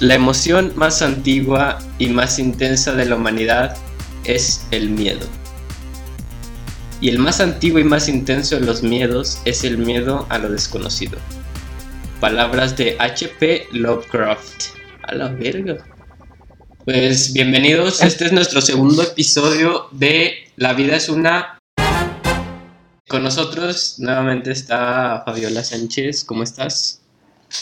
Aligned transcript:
La 0.00 0.14
emoción 0.14 0.72
más 0.76 1.02
antigua 1.02 1.80
y 1.98 2.08
más 2.08 2.38
intensa 2.38 2.92
de 2.92 3.04
la 3.04 3.16
humanidad 3.16 3.76
es 4.22 4.64
el 4.70 4.90
miedo. 4.90 5.26
Y 7.00 7.08
el 7.08 7.18
más 7.18 7.40
antiguo 7.40 7.80
y 7.80 7.84
más 7.84 8.08
intenso 8.08 8.60
de 8.60 8.64
los 8.64 8.84
miedos 8.84 9.42
es 9.44 9.64
el 9.64 9.76
miedo 9.76 10.24
a 10.28 10.38
lo 10.38 10.50
desconocido. 10.50 11.18
Palabras 12.20 12.76
de 12.76 12.96
H.P. 12.96 13.66
Lovecraft. 13.72 14.66
A 15.02 15.16
la 15.16 15.30
verga. 15.30 15.78
Pues 16.84 17.32
bienvenidos, 17.32 18.00
este 18.00 18.26
es 18.26 18.32
nuestro 18.32 18.60
segundo 18.60 19.02
episodio 19.02 19.88
de 19.90 20.48
La 20.54 20.74
vida 20.74 20.94
es 20.94 21.08
una... 21.08 21.58
Con 23.08 23.24
nosotros 23.24 23.96
nuevamente 23.98 24.52
está 24.52 25.24
Fabiola 25.26 25.64
Sánchez, 25.64 26.22
¿cómo 26.22 26.44
estás? 26.44 27.00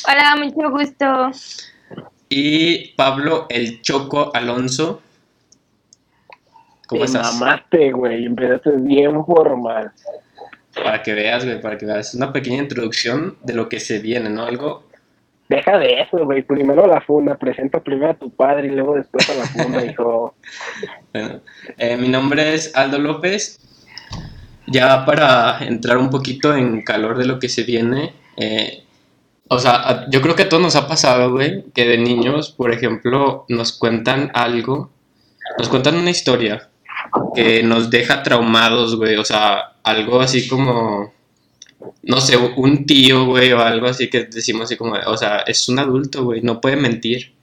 Hola, 0.06 0.36
mucho 0.36 0.70
gusto. 0.70 1.32
Y 2.28 2.88
Pablo 2.94 3.46
El 3.48 3.82
Choco 3.82 4.30
Alonso. 4.34 5.02
¿Cómo 6.88 7.00
Te 7.00 7.06
estás? 7.06 7.34
mamaste, 7.34 7.92
güey. 7.92 8.26
Empezaste 8.26 8.70
bien 8.78 9.24
formal. 9.24 9.92
Para 10.74 11.02
que 11.02 11.14
veas, 11.14 11.44
güey, 11.44 11.60
para 11.60 11.78
que 11.78 11.86
veas. 11.86 12.14
Una 12.14 12.32
pequeña 12.32 12.58
introducción 12.62 13.36
de 13.42 13.54
lo 13.54 13.68
que 13.68 13.80
se 13.80 13.98
viene, 13.98 14.28
¿no? 14.28 14.44
Algo. 14.44 14.84
Deja 15.48 15.78
de 15.78 16.00
eso, 16.00 16.24
güey. 16.24 16.42
Primero 16.42 16.86
la 16.86 17.00
funda. 17.00 17.36
Presenta 17.36 17.80
primero 17.80 18.12
a 18.12 18.14
tu 18.14 18.30
padre 18.30 18.68
y 18.68 18.70
luego 18.70 18.94
después 18.96 19.28
a 19.30 19.34
la 19.34 19.46
funda, 19.46 19.84
hijo. 19.84 20.34
Bueno, 21.12 21.40
eh, 21.78 21.96
mi 21.96 22.08
nombre 22.08 22.54
es 22.54 22.74
Aldo 22.76 22.98
López. 22.98 23.58
Ya 24.66 25.04
para 25.04 25.58
entrar 25.64 25.96
un 25.96 26.10
poquito 26.10 26.54
en 26.54 26.82
calor 26.82 27.16
de 27.16 27.24
lo 27.24 27.38
que 27.38 27.48
se 27.48 27.62
viene, 27.62 28.12
eh, 28.36 28.82
o 29.48 29.58
sea, 29.58 30.06
yo 30.10 30.20
creo 30.22 30.34
que 30.34 30.44
a 30.44 30.48
todos 30.48 30.62
nos 30.62 30.76
ha 30.76 30.88
pasado, 30.88 31.30
güey, 31.30 31.64
que 31.72 31.86
de 31.86 31.98
niños, 31.98 32.50
por 32.50 32.72
ejemplo, 32.72 33.44
nos 33.48 33.72
cuentan 33.72 34.30
algo, 34.34 34.90
nos 35.58 35.68
cuentan 35.68 35.96
una 35.96 36.10
historia 36.10 36.68
que 37.34 37.62
nos 37.62 37.90
deja 37.90 38.22
traumados, 38.22 38.96
güey, 38.96 39.16
o 39.16 39.24
sea, 39.24 39.76
algo 39.84 40.20
así 40.20 40.48
como, 40.48 41.12
no 42.02 42.20
sé, 42.20 42.36
un 42.36 42.86
tío, 42.86 43.26
güey, 43.26 43.52
o 43.52 43.60
algo 43.60 43.86
así 43.86 44.10
que 44.10 44.24
decimos 44.24 44.64
así 44.64 44.76
como, 44.76 44.94
o 44.94 45.16
sea, 45.16 45.38
es 45.46 45.68
un 45.68 45.78
adulto, 45.78 46.24
güey, 46.24 46.42
no 46.42 46.60
puede 46.60 46.76
mentir. 46.76 47.34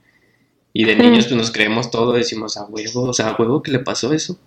Y 0.76 0.84
de 0.84 0.96
niños 0.96 1.26
pues 1.26 1.36
nos 1.36 1.52
creemos 1.52 1.90
todo, 1.90 2.12
decimos, 2.12 2.56
a 2.56 2.64
huevo, 2.64 3.02
o 3.02 3.12
sea, 3.12 3.28
a 3.28 3.36
huevo 3.38 3.62
que 3.62 3.70
le 3.70 3.78
pasó 3.78 4.12
eso. 4.12 4.38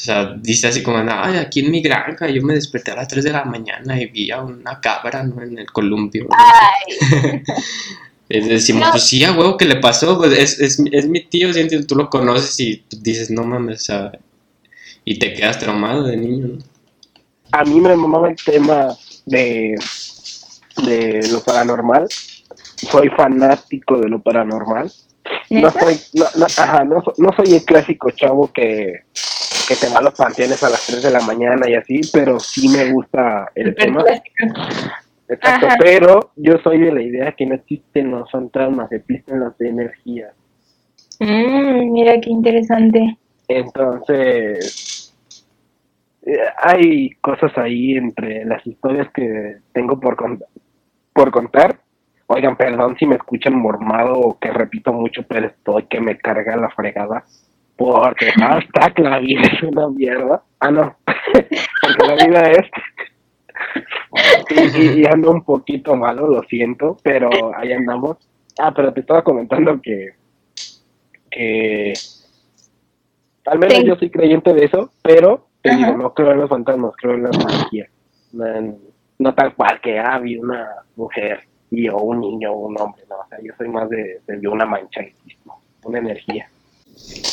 O 0.00 0.02
sea, 0.02 0.34
dice 0.34 0.66
así 0.66 0.82
como, 0.82 0.96
ay, 0.96 1.36
aquí 1.36 1.60
en 1.60 1.70
mi 1.70 1.82
granja 1.82 2.26
yo 2.30 2.40
me 2.42 2.54
desperté 2.54 2.90
a 2.90 2.96
las 2.96 3.08
3 3.08 3.22
de 3.22 3.32
la 3.32 3.44
mañana 3.44 4.00
y 4.00 4.06
vi 4.06 4.30
a 4.30 4.40
una 4.40 4.80
cabra, 4.80 5.22
¿no? 5.22 5.42
En 5.42 5.58
el 5.58 5.70
columpio. 5.70 6.26
Ay. 6.30 7.42
Decimos, 8.48 8.88
pues 8.92 9.02
sí, 9.04 9.22
a 9.24 9.32
huevo 9.32 9.58
que 9.58 9.66
le 9.66 9.76
pasó, 9.76 10.16
pues 10.16 10.32
es, 10.32 10.58
es, 10.58 10.82
es 10.90 11.06
mi 11.06 11.22
tío, 11.24 11.52
¿sí? 11.52 11.68
tú 11.84 11.96
lo 11.96 12.08
conoces 12.08 12.58
y 12.60 12.82
dices, 13.02 13.30
no 13.30 13.44
mames, 13.44 13.82
o 13.82 13.84
sea, 13.84 14.12
y 15.04 15.18
te 15.18 15.34
quedas 15.34 15.58
traumado 15.58 16.04
de 16.04 16.16
niño, 16.16 16.46
¿no? 16.46 16.58
A 17.52 17.64
mí 17.64 17.78
me 17.78 17.94
mamaba 17.94 18.30
el 18.30 18.36
tema 18.36 18.96
de, 19.26 19.74
de 20.82 21.28
lo 21.30 21.44
paranormal. 21.44 22.06
Soy 22.90 23.10
fanático 23.10 23.98
de 23.98 24.08
lo 24.08 24.22
paranormal. 24.22 24.90
No 25.50 25.70
soy, 25.72 26.00
no, 26.14 26.24
no, 26.36 26.46
ajá, 26.46 26.84
no, 26.84 27.02
no 27.18 27.30
soy 27.36 27.56
el 27.56 27.64
clásico 27.64 28.10
chavo 28.12 28.50
que 28.50 29.02
que 29.70 29.76
te 29.76 29.88
va 29.88 30.00
a 30.00 30.02
los 30.02 30.14
panteones 30.14 30.60
a 30.64 30.68
las 30.68 30.84
3 30.84 31.00
de 31.00 31.10
la 31.12 31.20
mañana 31.20 31.70
y 31.70 31.74
así, 31.74 32.00
pero 32.12 32.40
sí 32.40 32.68
me 32.70 32.90
gusta 32.90 33.52
el 33.54 33.72
tema. 33.76 34.04
Exacto, 35.28 35.68
pero 35.78 36.32
yo 36.34 36.58
soy 36.58 36.80
de 36.80 36.92
la 36.92 37.00
idea 37.00 37.30
que 37.30 37.46
no 37.46 37.54
existen 37.54 38.10
los 38.10 38.28
fantasmas, 38.32 38.90
existen 38.90 39.38
las 39.38 39.60
energías. 39.60 40.34
Mm, 41.20 41.92
mira 41.92 42.20
qué 42.20 42.30
interesante. 42.30 43.16
Entonces, 43.46 45.14
eh, 46.26 46.36
hay 46.60 47.10
cosas 47.20 47.56
ahí 47.56 47.92
entre 47.92 48.44
las 48.46 48.66
historias 48.66 49.06
que 49.14 49.58
tengo 49.72 50.00
por, 50.00 50.16
por 51.12 51.30
contar. 51.30 51.78
Oigan, 52.26 52.56
perdón 52.56 52.96
si 52.98 53.06
me 53.06 53.14
escuchan 53.14 53.54
mormado 53.54 54.14
o 54.14 54.36
que 54.36 54.50
repito 54.50 54.92
mucho, 54.92 55.22
pero 55.28 55.46
estoy 55.46 55.84
que 55.84 56.00
me 56.00 56.18
carga 56.18 56.56
la 56.56 56.70
fregada. 56.70 57.24
Porque 57.80 58.28
hasta 58.42 58.90
que 58.90 59.02
la 59.02 59.18
vida 59.20 59.40
es 59.40 59.62
una 59.62 59.88
mierda. 59.88 60.42
Ah, 60.58 60.70
no. 60.70 60.96
Porque 61.06 62.06
la 62.06 62.14
vida 62.26 62.50
es. 62.50 62.66
y, 64.98 65.06
ando 65.06 65.30
un 65.30 65.42
poquito 65.42 65.96
malo, 65.96 66.26
lo 66.26 66.42
siento, 66.42 66.98
pero 67.02 67.30
ahí 67.56 67.72
andamos. 67.72 68.18
Ah, 68.58 68.70
pero 68.76 68.92
te 68.92 69.00
estaba 69.00 69.24
comentando 69.24 69.80
que. 69.80 70.10
que. 71.30 71.94
Al 73.46 73.58
menos 73.58 73.82
yo 73.82 73.96
soy 73.96 74.10
creyente 74.10 74.52
de 74.52 74.66
eso, 74.66 74.90
pero 75.00 75.46
te 75.62 75.74
digo, 75.74 75.96
no 75.96 76.12
creo 76.12 76.32
en 76.32 76.40
los 76.40 76.50
fantasmas, 76.50 76.92
creo 76.98 77.14
en 77.14 77.22
la 77.22 77.30
magia. 77.30 77.88
No, 79.18 79.34
tal 79.34 79.54
cual 79.54 79.80
que 79.80 79.98
ah, 79.98 80.18
vi 80.18 80.36
una 80.36 80.68
mujer 80.96 81.40
y 81.70 81.88
o 81.88 81.96
un 81.96 82.20
niño 82.20 82.52
o 82.52 82.66
un 82.66 82.78
hombre, 82.78 83.04
no. 83.08 83.20
O 83.20 83.26
sea, 83.30 83.38
yo 83.42 83.54
soy 83.56 83.68
más 83.68 83.88
de, 83.88 84.20
de 84.26 84.48
una 84.48 84.66
mancha, 84.66 85.00
una 85.82 85.98
energía. 85.98 86.46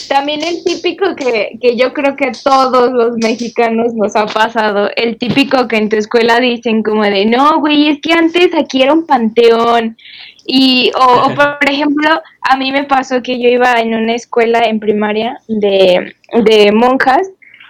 También 0.08 0.42
el 0.42 0.64
típico 0.64 1.16
que, 1.16 1.58
que 1.62 1.76
yo 1.76 1.94
creo 1.94 2.16
que 2.16 2.32
todos 2.44 2.92
los 2.92 3.18
mexicanos 3.18 3.94
nos 3.94 4.16
ha 4.16 4.26
pasado, 4.26 4.90
el 4.96 5.18
típico 5.18 5.68
que 5.68 5.78
en 5.78 5.90
tu 5.90 5.98
escuela 5.98 6.40
dicen 6.40 6.82
como 6.82 7.04
de, 7.04 7.26
no, 7.26 7.60
güey, 7.60 7.90
es 7.90 8.00
que 8.02 8.14
antes 8.14 8.50
aquí 8.56 8.82
era 8.82 8.94
un 8.94 9.06
panteón. 9.06 9.98
Y, 10.46 10.92
o, 10.98 11.34
por 11.36 11.58
ejemplo, 11.70 12.22
a 12.42 12.58
mí 12.58 12.72
me 12.72 12.86
pasó 12.86 13.22
que 13.22 13.40
yo 13.42 13.50
iba 13.50 13.74
en 13.82 13.94
una 13.94 14.16
escuela 14.16 14.62
en 14.62 14.80
primaria 14.80 15.38
de, 15.48 16.16
de 16.34 16.72
monjas 16.72 17.30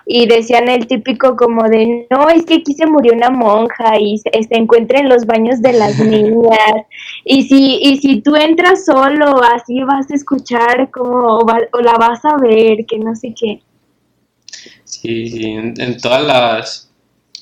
y 0.09 0.25
decían 0.25 0.69
el 0.69 0.87
típico 0.87 1.35
como 1.35 1.67
de, 1.67 2.07
no, 2.09 2.29
es 2.29 2.45
que 2.45 2.55
aquí 2.55 2.73
se 2.73 2.87
murió 2.87 3.11
una 3.11 3.29
monja 3.29 3.99
y 3.99 4.17
se, 4.17 4.31
encuentra 4.51 4.99
en 4.99 5.09
los 5.09 5.25
baños 5.25 5.61
de 5.61 5.73
las 5.73 5.99
niñas. 5.99 6.85
Y 7.25 7.43
si, 7.43 7.79
y 7.81 7.97
si 7.97 8.21
tú 8.21 8.37
entras 8.37 8.85
solo, 8.85 9.43
así 9.43 9.83
vas 9.83 10.09
a 10.09 10.15
escuchar 10.15 10.89
como, 10.91 11.39
o, 11.39 11.81
la 11.81 11.93
vas 11.95 12.23
a 12.23 12.37
ver, 12.37 12.85
que 12.87 12.97
no 12.99 13.13
sé 13.15 13.35
qué. 13.37 13.61
Sí, 14.85 15.43
en, 15.43 15.97
todas 15.97 16.25
las, 16.25 16.89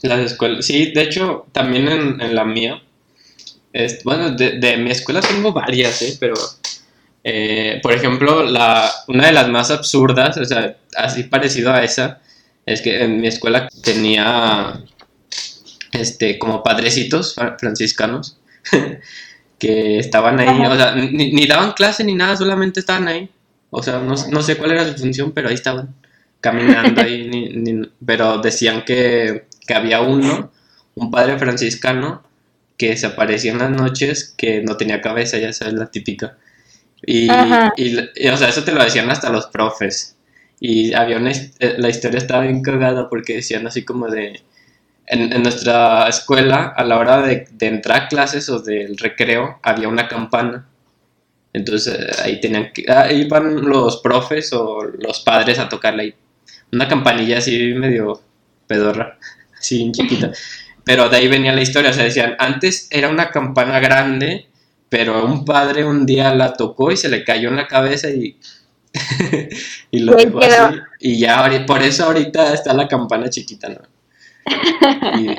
las 0.01 0.31
escuelas. 0.31 0.65
Sí, 0.65 0.91
de 0.91 1.03
hecho, 1.03 1.45
también 1.51 1.87
en, 1.87 2.35
la 2.35 2.45
mía. 2.45 2.81
Es, 3.73 4.03
bueno, 4.03 4.31
de, 4.31 4.77
mi 4.77 4.89
escuela 4.89 5.21
tengo 5.21 5.53
varias, 5.53 6.01
¿eh? 6.01 6.17
pero 6.19 6.33
eh, 7.23 7.79
por 7.83 7.93
ejemplo, 7.93 8.43
la, 8.43 8.89
una 9.07 9.27
de 9.27 9.33
las 9.33 9.49
más 9.49 9.69
absurdas, 9.69 10.35
o 10.37 10.45
sea, 10.45 10.77
así 10.97 11.25
parecido 11.25 11.71
a 11.71 11.83
esa, 11.83 12.21
es 12.65 12.81
que 12.81 13.03
en 13.03 13.21
mi 13.21 13.27
escuela 13.27 13.69
tenía 13.83 14.83
este 15.91 16.39
como 16.39 16.63
padrecitos 16.63 17.35
franciscanos 17.59 18.39
que 19.59 19.99
estaban 19.99 20.39
ahí, 20.39 20.65
o 20.65 20.75
sea, 20.75 20.95
ni, 20.95 21.45
daban 21.45 21.73
clase 21.73 22.03
ni 22.03 22.13
nada, 22.13 22.35
solamente 22.35 22.79
estaban 22.79 23.07
ahí. 23.07 23.29
O 23.69 23.81
sea, 23.81 23.99
no, 23.99 24.41
sé 24.41 24.57
cuál 24.57 24.71
era 24.71 24.85
su 24.85 24.97
función, 24.97 25.31
pero 25.31 25.49
ahí 25.49 25.55
estaban, 25.55 25.95
caminando 26.39 27.01
ahí, 27.01 27.81
pero 28.05 28.39
decían 28.39 28.83
que, 28.85 29.47
había 29.73 30.01
uno, 30.01 30.51
un 30.95 31.11
padre 31.11 31.37
franciscano, 31.37 32.23
que 32.77 32.95
se 32.97 33.05
aparecía 33.05 33.53
en 33.53 33.59
las 33.59 33.71
noches, 33.71 34.33
que 34.37 34.61
no 34.61 34.77
tenía 34.77 35.01
cabeza, 35.01 35.37
ya 35.37 35.53
sabes, 35.53 35.73
la 35.73 35.87
típica. 35.87 36.37
y, 37.05 37.29
o 37.29 38.37
sea, 38.37 38.49
eso 38.49 38.63
te 38.63 38.71
lo 38.71 38.83
decían 38.83 39.09
hasta 39.09 39.29
los 39.29 39.47
profes. 39.47 40.15
Y 40.59 40.93
había 40.93 41.17
una, 41.17 41.31
eh, 41.31 41.75
la 41.77 41.89
historia 41.89 42.17
estaba 42.17 42.43
bien 42.43 42.61
cagada 42.61 43.09
porque 43.09 43.35
decían 43.35 43.67
así 43.67 43.83
como 43.83 44.07
de, 44.07 44.41
en, 45.07 45.43
nuestra 45.43 46.07
escuela, 46.07 46.73
a 46.75 46.83
la 46.83 46.97
hora 46.97 47.21
de, 47.21 47.47
entrar 47.59 48.03
a 48.03 48.07
clases 48.07 48.49
o 48.49 48.59
del 48.59 48.97
recreo, 48.97 49.59
había 49.61 49.87
una 49.87 50.07
campana. 50.07 50.67
Entonces 51.53 52.19
ahí 52.19 52.39
tenían 52.41 52.71
que, 52.73 52.85
ahí 52.91 53.21
iban 53.21 53.61
los 53.61 53.97
profes 53.97 54.51
o 54.53 54.83
los 54.83 55.21
padres 55.21 55.59
a 55.59 55.69
tocarla 55.69 56.03
ahí. 56.03 56.13
Una 56.71 56.87
campanilla 56.87 57.37
así 57.37 57.73
medio 57.73 58.21
pedorra, 58.67 59.17
así 59.59 59.91
chiquita. 59.91 60.31
Pero 60.83 61.09
de 61.09 61.17
ahí 61.17 61.27
venía 61.27 61.53
la 61.53 61.61
historia, 61.61 61.91
o 61.91 61.93
sea, 61.93 62.03
decían, 62.03 62.35
antes 62.39 62.87
era 62.91 63.09
una 63.09 63.31
campana 63.31 63.79
grande, 63.79 64.47
pero 64.89 65.25
un 65.25 65.45
padre 65.45 65.83
un 65.85 66.05
día 66.05 66.33
la 66.35 66.53
tocó 66.53 66.91
y 66.91 66.97
se 66.97 67.09
le 67.09 67.23
cayó 67.23 67.49
en 67.49 67.55
la 67.55 67.67
cabeza 67.67 68.09
y 68.09 68.37
y 69.91 69.99
lo 69.99 70.15
dejó 70.15 70.39
así. 70.39 70.79
Y 70.99 71.19
ya, 71.19 71.65
por 71.65 71.81
eso 71.81 72.05
ahorita 72.05 72.53
está 72.53 72.73
la 72.73 72.87
campana 72.87 73.29
chiquita, 73.29 73.69
¿no? 73.69 73.81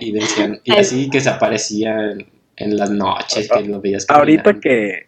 Y, 0.00 0.12
decían, 0.12 0.60
y 0.64 0.72
así 0.76 1.08
que 1.10 1.20
se 1.20 1.30
aparecía 1.30 2.14
en, 2.56 2.76
las 2.76 2.90
noches, 2.90 3.48
que 3.48 3.62
lo 3.62 3.80
veías 3.80 4.06
Ahorita 4.08 4.54
que, 4.54 5.06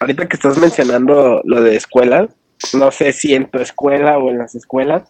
ahorita 0.00 0.28
que 0.28 0.36
estás 0.36 0.58
mencionando 0.58 1.40
lo 1.44 1.62
de 1.62 1.76
escuelas, 1.76 2.28
no 2.74 2.90
sé 2.90 3.12
si 3.12 3.34
en 3.34 3.50
tu 3.50 3.58
escuela 3.58 4.18
o 4.18 4.30
en 4.30 4.38
las 4.38 4.54
escuelas, 4.54 5.04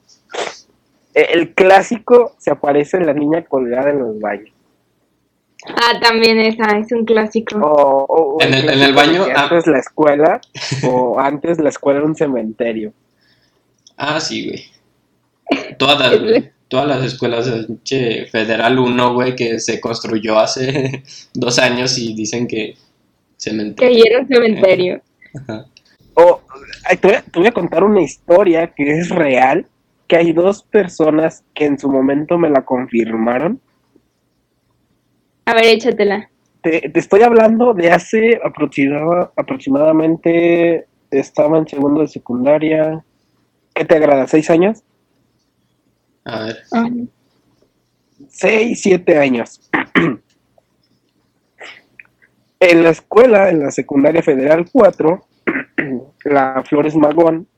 e, 1.15 1.29
el 1.33 1.55
clásico 1.55 2.37
se 2.39 2.51
aparece 2.51 2.99
en 2.99 3.07
la 3.07 3.15
niña 3.15 3.43
colgada 3.45 3.91
en 3.91 4.01
los 4.01 4.21
baños. 4.21 4.53
Ah, 5.67 5.99
también 6.01 6.39
esa, 6.39 6.79
es 6.79 6.93
un 6.93 7.05
clásico. 7.05 7.59
O, 7.59 8.05
o- 8.05 8.37
o 8.37 8.43
En 8.43 8.55
el- 8.55 8.69
en 8.71 8.83
baño, 8.95 9.25
que 9.27 9.33
ah. 9.33 9.43
Antes 9.45 9.67
la 9.67 9.79
escuela, 9.79 10.41
o 10.89 11.19
antes 11.19 11.59
la 11.59 11.69
escuela 11.69 11.99
era 11.99 12.07
un 12.09 12.15
cementerio. 12.15 12.93
Ah, 13.97 14.21
sí, 14.21 14.49
güey. 14.49 14.65
Todas, 15.79 16.21
güey. 16.21 16.51
Todas 16.69 16.87
las 16.87 17.03
escuelas 17.03 17.47
Federal 18.31 18.79
1, 18.79 19.15
güey, 19.15 19.35
que 19.35 19.59
se 19.59 19.81
construyó 19.81 20.39
hace 20.39 21.03
dos 21.35 21.59
años 21.59 21.99
y 21.99 22.15
dicen 22.15 22.47
que 22.47 22.77
cementerio. 23.39 24.05
Que 24.05 24.11
era 24.11 24.21
un 24.21 24.29
cementerio. 24.29 25.01
Ajá. 25.35 25.65
O, 26.15 26.41
ay, 26.85 26.97
te, 26.99 27.09
voy 27.09 27.17
a, 27.17 27.23
te 27.23 27.39
voy 27.39 27.49
a 27.49 27.53
contar 27.53 27.85
una 27.85 28.03
historia 28.03 28.67
que 28.75 28.99
es 28.99 29.09
real, 29.09 29.67
que 30.07 30.17
hay 30.17 30.33
dos 30.33 30.63
personas 30.63 31.43
que 31.55 31.65
en 31.65 31.79
su 31.79 31.89
momento 31.91 32.37
me 32.39 32.51
la 32.51 32.65
confirmaron. 32.65 33.61
A 35.49 35.55
ver, 35.55 35.65
échatela. 35.65 36.29
Te, 36.61 36.91
te 36.91 37.01
estoy 37.01 37.23
hablando 37.23 37.73
de 37.73 37.91
hace 37.91 38.39
aproximada- 38.45 39.33
aproximadamente, 39.35 40.87
estaba 41.11 41.57
en 41.57 41.67
segundo 41.67 42.03
de 42.03 42.09
secundaria. 42.09 43.03
¿Qué 43.73 43.87
te 43.87 43.97
agrada? 43.97 44.27
¿Seis 44.27 44.51
años? 44.51 44.83
A 46.27 46.45
ver. 46.45 46.59
Ah, 46.71 46.91
Seis, 48.29 48.83
siete 48.83 49.17
años. 49.17 49.71
en 52.61 52.83
la 52.83 52.91
escuela, 52.91 53.49
en 53.49 53.61
la 53.61 53.71
secundaria 53.71 54.23
federal 54.23 54.69
4, 54.71 55.27
la 56.25 56.63
Flores 56.69 56.95
Magón, 56.95 57.49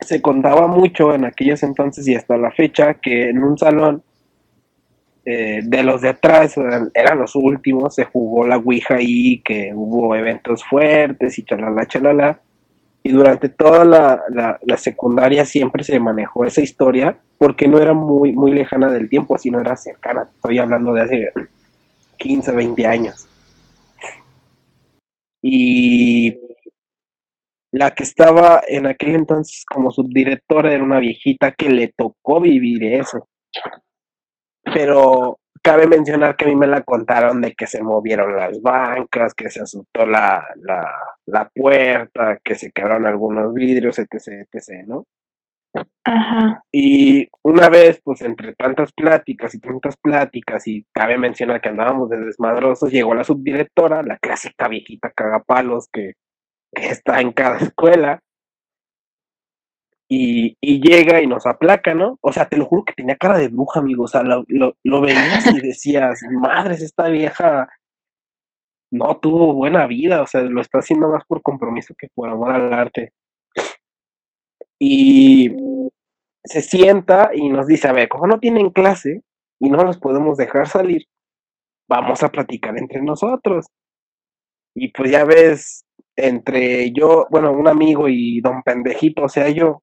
se 0.00 0.22
contaba 0.22 0.68
mucho 0.68 1.12
en 1.12 1.24
aquellos 1.24 1.64
entonces 1.64 2.06
y 2.06 2.14
hasta 2.14 2.36
la 2.36 2.52
fecha 2.52 2.94
que 2.94 3.30
en 3.30 3.42
un 3.42 3.58
salón 3.58 4.04
eh, 5.30 5.60
de 5.62 5.82
los 5.84 6.00
de 6.00 6.08
atrás, 6.08 6.56
eran, 6.94 7.18
los 7.18 7.36
últimos, 7.36 7.94
se 7.94 8.04
jugó 8.04 8.46
la 8.46 8.56
Ouija 8.56 8.96
ahí, 8.96 9.40
que 9.42 9.72
hubo 9.74 10.16
eventos 10.16 10.64
fuertes 10.64 11.38
y 11.38 11.44
chalala, 11.44 11.86
chalala. 11.86 12.40
Y 13.02 13.12
durante 13.12 13.48
toda 13.48 13.84
la, 13.84 14.22
la, 14.30 14.58
la 14.62 14.76
secundaria 14.76 15.44
siempre 15.44 15.84
se 15.84 16.00
manejó 16.00 16.44
esa 16.44 16.60
historia 16.60 17.16
porque 17.38 17.68
no 17.68 17.78
era 17.78 17.94
muy, 17.94 18.32
muy 18.32 18.52
lejana 18.52 18.90
del 18.90 19.08
tiempo, 19.08 19.38
sino 19.38 19.60
era 19.60 19.76
cercana. 19.76 20.28
Estoy 20.34 20.58
hablando 20.58 20.92
de 20.92 21.02
hace 21.02 21.32
15, 22.18 22.52
20 22.52 22.86
años. 22.86 23.28
Y 25.40 26.38
la 27.72 27.92
que 27.92 28.02
estaba 28.02 28.62
en 28.66 28.86
aquel 28.86 29.14
entonces 29.14 29.64
como 29.64 29.92
subdirectora 29.92 30.74
era 30.74 30.82
una 30.82 30.98
viejita 30.98 31.52
que 31.52 31.70
le 31.70 31.88
tocó 31.88 32.40
vivir 32.40 32.82
eso. 32.84 33.28
Pero 34.72 35.38
cabe 35.62 35.86
mencionar 35.86 36.36
que 36.36 36.44
a 36.44 36.48
mí 36.48 36.56
me 36.56 36.66
la 36.66 36.82
contaron 36.82 37.40
de 37.40 37.54
que 37.54 37.66
se 37.66 37.82
movieron 37.82 38.36
las 38.36 38.60
bancas, 38.62 39.34
que 39.34 39.50
se 39.50 39.60
asustó 39.60 40.06
la, 40.06 40.46
la, 40.56 40.90
la 41.26 41.48
puerta, 41.54 42.38
que 42.42 42.54
se 42.54 42.70
quebraron 42.72 43.06
algunos 43.06 43.52
vidrios, 43.52 43.98
etc, 43.98 44.46
etc, 44.50 44.86
¿no? 44.86 45.04
Ajá. 46.04 46.64
Y 46.72 47.28
una 47.42 47.68
vez, 47.68 48.00
pues 48.02 48.22
entre 48.22 48.54
tantas 48.54 48.92
pláticas 48.92 49.54
y 49.54 49.60
tantas 49.60 49.96
pláticas, 49.96 50.66
y 50.66 50.84
cabe 50.92 51.18
mencionar 51.18 51.60
que 51.60 51.68
andábamos 51.68 52.10
de 52.10 52.18
desmadrosos, 52.18 52.90
llegó 52.90 53.14
la 53.14 53.24
subdirectora, 53.24 54.02
la 54.02 54.18
clásica 54.18 54.66
viejita 54.68 55.12
cagapalos 55.14 55.88
que, 55.92 56.14
que 56.74 56.88
está 56.88 57.20
en 57.20 57.32
cada 57.32 57.58
escuela, 57.58 58.20
y, 60.12 60.80
llega 60.80 61.22
y 61.22 61.26
nos 61.28 61.46
aplaca, 61.46 61.94
¿no? 61.94 62.18
O 62.20 62.32
sea, 62.32 62.48
te 62.48 62.56
lo 62.56 62.66
juro 62.66 62.84
que 62.84 62.94
tenía 62.94 63.16
cara 63.16 63.38
de 63.38 63.48
bruja, 63.48 63.78
amigo, 63.78 64.04
o 64.04 64.08
sea, 64.08 64.22
lo, 64.24 64.44
lo, 64.48 64.76
lo 64.82 65.00
veías 65.00 65.46
y 65.54 65.60
decías, 65.60 66.20
madres, 66.32 66.82
esta 66.82 67.08
vieja 67.08 67.68
no 68.90 69.18
tuvo 69.20 69.54
buena 69.54 69.86
vida, 69.86 70.20
o 70.20 70.26
sea, 70.26 70.42
lo 70.42 70.60
está 70.60 70.80
haciendo 70.80 71.08
más 71.08 71.24
por 71.26 71.42
compromiso 71.42 71.94
que 71.96 72.08
por 72.12 72.28
amor 72.28 72.50
al 72.52 72.72
arte. 72.72 73.12
Y 74.80 75.54
se 76.42 76.60
sienta 76.60 77.30
y 77.32 77.48
nos 77.48 77.68
dice, 77.68 77.86
a 77.86 77.92
ver, 77.92 78.08
como 78.08 78.26
no 78.26 78.40
tienen 78.40 78.70
clase 78.70 79.22
y 79.60 79.70
no 79.70 79.84
los 79.84 79.98
podemos 79.98 80.36
dejar 80.38 80.66
salir, 80.66 81.06
vamos 81.88 82.24
a 82.24 82.30
platicar 82.30 82.76
entre 82.76 83.00
nosotros. 83.00 83.66
Y 84.74 84.88
pues 84.88 85.12
ya 85.12 85.24
ves, 85.24 85.84
entre 86.16 86.90
yo, 86.90 87.28
bueno, 87.30 87.52
un 87.52 87.68
amigo 87.68 88.08
y 88.08 88.40
don 88.40 88.62
pendejito, 88.62 89.24
o 89.24 89.28
sea, 89.28 89.48
yo, 89.50 89.82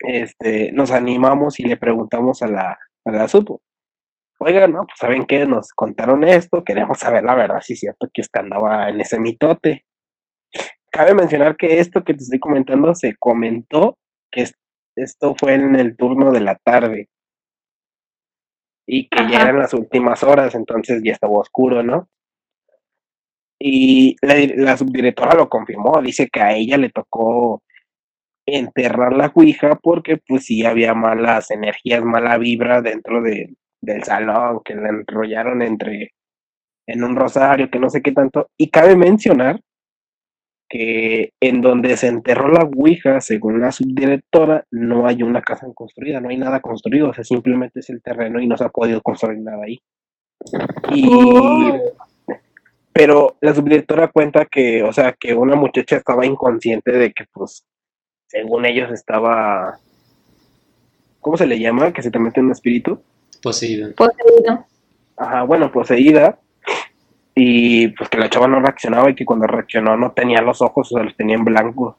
este, 0.00 0.72
nos 0.72 0.90
animamos 0.90 1.58
y 1.60 1.64
le 1.64 1.76
preguntamos 1.76 2.42
a 2.42 2.48
la, 2.48 2.78
a 3.04 3.10
la 3.10 3.28
supo. 3.28 3.60
Oigan, 4.40 4.72
¿no? 4.72 4.80
Pues 4.86 4.98
saben 4.98 5.26
qué, 5.26 5.46
nos 5.46 5.72
contaron 5.72 6.24
esto, 6.24 6.62
queremos 6.64 6.98
saber 6.98 7.24
la 7.24 7.34
verdad, 7.34 7.60
si 7.60 7.72
es 7.74 7.80
cierto 7.80 8.08
que 8.12 8.20
usted 8.22 8.40
andaba 8.40 8.88
en 8.88 9.00
ese 9.00 9.18
mitote. 9.18 9.84
Cabe 10.90 11.14
mencionar 11.14 11.56
que 11.56 11.80
esto 11.80 12.04
que 12.04 12.14
te 12.14 12.22
estoy 12.22 12.38
comentando 12.38 12.94
se 12.94 13.16
comentó 13.16 13.98
que 14.30 14.42
es- 14.42 14.54
esto 14.96 15.34
fue 15.38 15.54
en 15.54 15.76
el 15.76 15.96
turno 15.96 16.32
de 16.32 16.40
la 16.40 16.56
tarde 16.56 17.08
y 18.86 19.08
que 19.08 19.28
ya 19.30 19.42
eran 19.42 19.58
las 19.58 19.74
últimas 19.74 20.22
horas, 20.22 20.54
entonces 20.54 21.02
ya 21.04 21.12
estaba 21.12 21.34
oscuro, 21.38 21.82
¿no? 21.82 22.08
Y 23.60 24.16
la 24.22 24.76
subdirectora 24.76 25.34
lo 25.34 25.48
confirmó, 25.48 26.00
dice 26.00 26.28
que 26.32 26.40
a 26.40 26.54
ella 26.54 26.76
le 26.78 26.90
tocó 26.90 27.62
enterrar 28.56 29.12
la 29.12 29.30
Ouija 29.34 29.78
porque 29.82 30.16
pues 30.26 30.44
sí 30.46 30.64
había 30.64 30.94
malas 30.94 31.50
energías, 31.50 32.02
mala 32.04 32.38
vibra 32.38 32.80
dentro 32.82 33.22
de- 33.22 33.54
del 33.80 34.02
salón, 34.04 34.60
que 34.64 34.74
la 34.74 34.88
enrollaron 34.88 35.62
entre 35.62 36.12
en 36.86 37.04
un 37.04 37.16
rosario, 37.16 37.70
que 37.70 37.78
no 37.78 37.90
sé 37.90 38.00
qué 38.02 38.12
tanto. 38.12 38.48
Y 38.56 38.70
cabe 38.70 38.96
mencionar 38.96 39.60
que 40.70 41.32
en 41.40 41.60
donde 41.62 41.96
se 41.96 42.08
enterró 42.08 42.48
la 42.48 42.64
Ouija, 42.64 43.20
según 43.20 43.60
la 43.60 43.72
subdirectora, 43.72 44.64
no 44.70 45.06
hay 45.06 45.22
una 45.22 45.40
casa 45.42 45.66
construida, 45.74 46.20
no 46.20 46.28
hay 46.28 46.36
nada 46.36 46.60
construido, 46.60 47.08
o 47.10 47.14
sea, 47.14 47.24
simplemente 47.24 47.80
es 47.80 47.88
el 47.90 48.02
terreno 48.02 48.40
y 48.40 48.46
no 48.46 48.56
se 48.56 48.64
ha 48.64 48.68
podido 48.68 49.00
construir 49.00 49.38
nada 49.40 49.64
ahí. 49.64 49.80
Y, 50.94 51.08
Oh. 51.10 51.78
pero 52.92 53.36
la 53.40 53.54
subdirectora 53.54 54.08
cuenta 54.08 54.44
que, 54.44 54.82
o 54.82 54.92
sea, 54.92 55.12
que 55.12 55.34
una 55.34 55.56
muchacha 55.56 55.96
estaba 55.96 56.26
inconsciente 56.26 56.92
de 56.92 57.12
que, 57.12 57.24
pues, 57.32 57.64
según 58.28 58.66
ellos 58.66 58.92
estaba, 58.92 59.78
¿cómo 61.20 61.36
se 61.36 61.46
le 61.46 61.58
llama? 61.58 61.92
Que 61.92 62.02
se 62.02 62.10
te 62.10 62.18
mete 62.18 62.40
un 62.40 62.52
espíritu. 62.52 63.00
Poseído. 63.42 63.92
Poseído. 63.94 64.64
Ajá, 65.16 65.42
bueno, 65.42 65.72
poseída. 65.72 66.38
Y 67.34 67.88
pues 67.88 68.08
que 68.08 68.18
la 68.18 68.28
chava 68.28 68.46
no 68.46 68.60
reaccionaba 68.60 69.10
y 69.10 69.14
que 69.14 69.24
cuando 69.24 69.46
reaccionó 69.46 69.96
no 69.96 70.12
tenía 70.12 70.42
los 70.42 70.60
ojos, 70.60 70.92
o 70.92 70.96
sea, 70.96 71.04
los 71.04 71.16
tenía 71.16 71.36
en 71.36 71.44
blanco. 71.44 71.96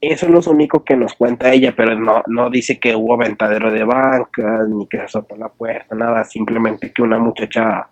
Eso 0.00 0.28
no 0.28 0.38
es 0.38 0.46
lo 0.46 0.52
único 0.52 0.84
que 0.84 0.96
nos 0.96 1.14
cuenta 1.14 1.52
ella, 1.52 1.74
pero 1.76 1.98
no, 1.98 2.22
no 2.26 2.48
dice 2.48 2.78
que 2.78 2.94
hubo 2.94 3.14
aventadero 3.14 3.70
de 3.70 3.84
bancas, 3.84 4.68
ni 4.68 4.86
que 4.86 4.98
se 4.98 5.04
azotó 5.04 5.36
la 5.36 5.48
puerta, 5.48 5.94
nada, 5.94 6.24
simplemente 6.24 6.90
que 6.92 7.02
una 7.02 7.18
muchacha 7.18 7.88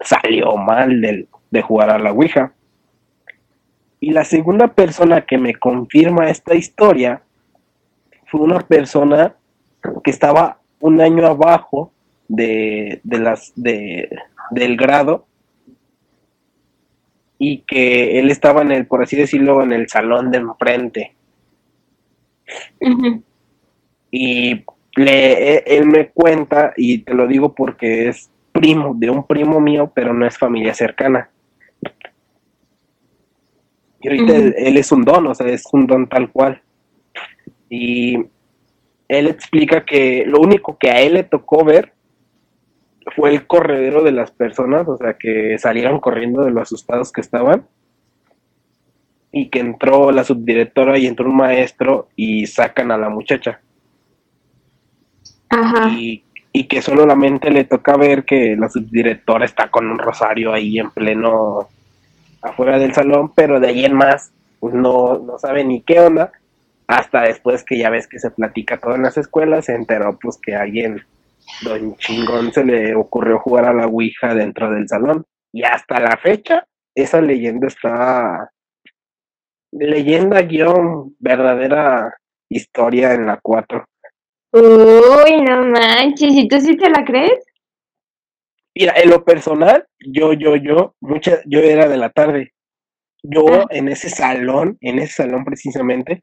salió 0.00 0.56
mal 0.56 1.00
del, 1.00 1.28
de 1.50 1.62
jugar 1.62 1.90
a 1.90 1.98
la 1.98 2.12
Ouija. 2.12 2.52
Y 4.06 4.10
la 4.12 4.24
segunda 4.24 4.68
persona 4.68 5.22
que 5.26 5.36
me 5.36 5.56
confirma 5.56 6.30
esta 6.30 6.54
historia 6.54 7.22
fue 8.26 8.40
una 8.40 8.60
persona 8.60 9.34
que 10.04 10.12
estaba 10.12 10.60
un 10.78 11.00
año 11.00 11.26
abajo 11.26 11.90
de, 12.28 13.00
de 13.02 13.18
las 13.18 13.52
de, 13.56 14.08
del 14.52 14.76
grado 14.76 15.26
y 17.36 17.62
que 17.62 18.20
él 18.20 18.30
estaba 18.30 18.62
en 18.62 18.70
el, 18.70 18.86
por 18.86 19.02
así 19.02 19.16
decirlo, 19.16 19.60
en 19.64 19.72
el 19.72 19.88
salón 19.88 20.30
de 20.30 20.38
enfrente. 20.38 21.16
Y 24.10 24.64
le, 24.96 25.54
e- 25.56 25.64
él 25.66 25.86
me 25.86 26.08
cuenta, 26.08 26.72
y 26.76 26.98
te 26.98 27.14
lo 27.14 27.26
digo 27.26 27.54
porque 27.54 28.08
es 28.08 28.30
primo 28.52 28.94
de 28.96 29.10
un 29.10 29.26
primo 29.26 29.60
mío, 29.60 29.92
pero 29.94 30.12
no 30.14 30.26
es 30.26 30.38
familia 30.38 30.74
cercana. 30.74 31.30
Y 34.00 34.08
ahorita 34.08 34.36
él, 34.36 34.54
él 34.58 34.76
es 34.76 34.92
un 34.92 35.04
don, 35.04 35.26
o 35.26 35.34
sea, 35.34 35.46
es 35.48 35.64
un 35.72 35.86
don 35.86 36.08
tal 36.08 36.30
cual. 36.30 36.60
Y 37.68 38.16
él 39.08 39.28
explica 39.28 39.84
que 39.84 40.24
lo 40.26 40.40
único 40.40 40.76
que 40.78 40.90
a 40.90 41.00
él 41.00 41.14
le 41.14 41.24
tocó 41.24 41.64
ver 41.64 41.92
fue 43.14 43.30
el 43.30 43.46
corredero 43.46 44.02
de 44.02 44.12
las 44.12 44.30
personas, 44.32 44.88
o 44.88 44.96
sea, 44.96 45.14
que 45.14 45.58
salieron 45.58 46.00
corriendo 46.00 46.44
de 46.44 46.50
lo 46.50 46.60
asustados 46.60 47.12
que 47.12 47.20
estaban. 47.20 47.66
Y 49.32 49.48
que 49.48 49.60
entró 49.60 50.12
la 50.12 50.24
subdirectora 50.24 50.98
y 50.98 51.06
entró 51.06 51.28
un 51.28 51.36
maestro 51.36 52.08
y 52.16 52.46
sacan 52.46 52.90
a 52.90 52.96
la 52.96 53.10
muchacha. 53.10 53.60
Ajá. 55.50 55.90
Y, 55.90 56.24
y 56.52 56.64
que 56.64 56.80
solamente 56.80 57.50
le 57.50 57.64
toca 57.64 57.96
ver 57.96 58.24
que 58.24 58.56
la 58.56 58.70
subdirectora 58.70 59.44
está 59.44 59.68
con 59.70 59.90
un 59.90 59.98
rosario 59.98 60.54
ahí 60.54 60.78
en 60.78 60.90
pleno 60.90 61.68
afuera 62.46 62.78
del 62.78 62.94
salón, 62.94 63.32
pero 63.34 63.60
de 63.60 63.68
ahí 63.68 63.84
en 63.84 63.94
más, 63.94 64.32
pues 64.60 64.74
no, 64.74 65.18
no 65.18 65.38
sabe 65.38 65.64
ni 65.64 65.82
qué 65.82 66.00
onda. 66.00 66.32
Hasta 66.86 67.22
después 67.22 67.64
que 67.64 67.78
ya 67.78 67.90
ves 67.90 68.06
que 68.06 68.18
se 68.18 68.30
platica 68.30 68.78
todo 68.78 68.94
en 68.94 69.02
las 69.02 69.16
escuelas, 69.16 69.64
se 69.64 69.74
enteró 69.74 70.18
pues 70.20 70.38
que 70.40 70.54
alguien 70.54 71.02
don 71.62 71.96
chingón 71.96 72.52
se 72.52 72.64
le 72.64 72.94
ocurrió 72.94 73.38
jugar 73.38 73.66
a 73.66 73.74
la 73.74 73.86
Ouija 73.86 74.34
dentro 74.34 74.70
del 74.70 74.88
salón. 74.88 75.24
Y 75.52 75.64
hasta 75.64 76.00
la 76.00 76.16
fecha, 76.16 76.66
esa 76.94 77.20
leyenda 77.20 77.66
está 77.66 78.50
leyenda 79.72 80.42
guion 80.42 81.14
verdadera 81.18 82.14
historia 82.48 83.14
en 83.14 83.26
la 83.26 83.38
4. 83.42 83.84
Uy, 84.52 85.40
no 85.42 85.66
manches, 85.66 86.34
¿y 86.34 86.48
tú 86.48 86.60
sí 86.60 86.76
te 86.76 86.88
la 86.88 87.04
crees? 87.04 87.45
Mira, 88.78 88.92
en 88.96 89.08
lo 89.08 89.24
personal, 89.24 89.86
yo, 89.98 90.34
yo, 90.34 90.54
yo, 90.56 90.94
mucha, 91.00 91.38
yo 91.46 91.60
era 91.60 91.88
de 91.88 91.96
la 91.96 92.10
tarde. 92.10 92.52
Yo 93.22 93.46
Ah. 93.50 93.66
en 93.70 93.88
ese 93.88 94.10
salón, 94.10 94.76
en 94.82 94.98
ese 94.98 95.14
salón 95.14 95.46
precisamente, 95.46 96.22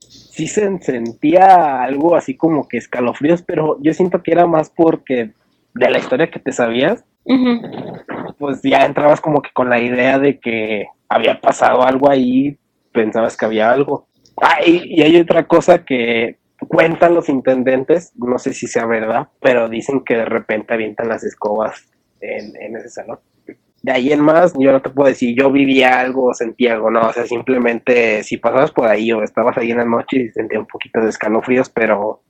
sí 0.00 0.48
se 0.48 0.78
sentía 0.80 1.80
algo 1.82 2.16
así 2.16 2.36
como 2.36 2.66
que 2.66 2.78
escalofríos, 2.78 3.42
pero 3.42 3.78
yo 3.80 3.94
siento 3.94 4.20
que 4.22 4.32
era 4.32 4.46
más 4.46 4.68
porque 4.70 5.32
de 5.74 5.90
la 5.90 5.98
historia 5.98 6.28
que 6.28 6.40
te 6.40 6.50
sabías, 6.50 7.04
pues 8.38 8.60
ya 8.62 8.84
entrabas 8.84 9.20
como 9.20 9.40
que 9.40 9.50
con 9.52 9.70
la 9.70 9.80
idea 9.80 10.18
de 10.18 10.40
que 10.40 10.86
había 11.08 11.40
pasado 11.40 11.82
algo 11.82 12.10
ahí, 12.10 12.58
pensabas 12.92 13.36
que 13.36 13.46
había 13.46 13.70
algo. 13.70 14.08
Ah, 14.42 14.58
y, 14.66 14.82
y 14.98 15.02
hay 15.02 15.16
otra 15.20 15.46
cosa 15.46 15.84
que 15.84 16.37
cuentan 16.68 17.14
los 17.14 17.28
intendentes, 17.28 18.12
no 18.16 18.38
sé 18.38 18.52
si 18.52 18.66
sea 18.66 18.86
verdad, 18.86 19.28
pero 19.40 19.68
dicen 19.68 20.04
que 20.04 20.16
de 20.16 20.24
repente 20.24 20.74
avientan 20.74 21.08
las 21.08 21.24
escobas 21.24 21.88
en, 22.20 22.76
ese 22.76 22.88
salón. 22.88 23.18
De 23.82 23.92
ahí 23.92 24.12
en 24.12 24.20
más, 24.20 24.52
yo 24.58 24.72
no 24.72 24.82
te 24.82 24.90
puedo 24.90 25.08
decir, 25.08 25.36
yo 25.38 25.50
vivía 25.50 26.00
algo 26.00 26.26
o 26.26 26.34
sentía 26.34 26.74
algo, 26.74 26.90
no, 26.90 27.08
o 27.08 27.12
sea, 27.12 27.26
simplemente 27.26 28.22
si 28.24 28.36
pasabas 28.36 28.72
por 28.72 28.88
ahí 28.88 29.12
o 29.12 29.22
estabas 29.22 29.56
ahí 29.56 29.70
en 29.70 29.78
la 29.78 29.84
noche 29.84 30.18
y 30.18 30.28
sentía 30.30 30.58
un 30.58 30.66
poquito 30.66 31.00
de 31.00 31.08
escalofríos, 31.08 31.70
pero 31.70 32.22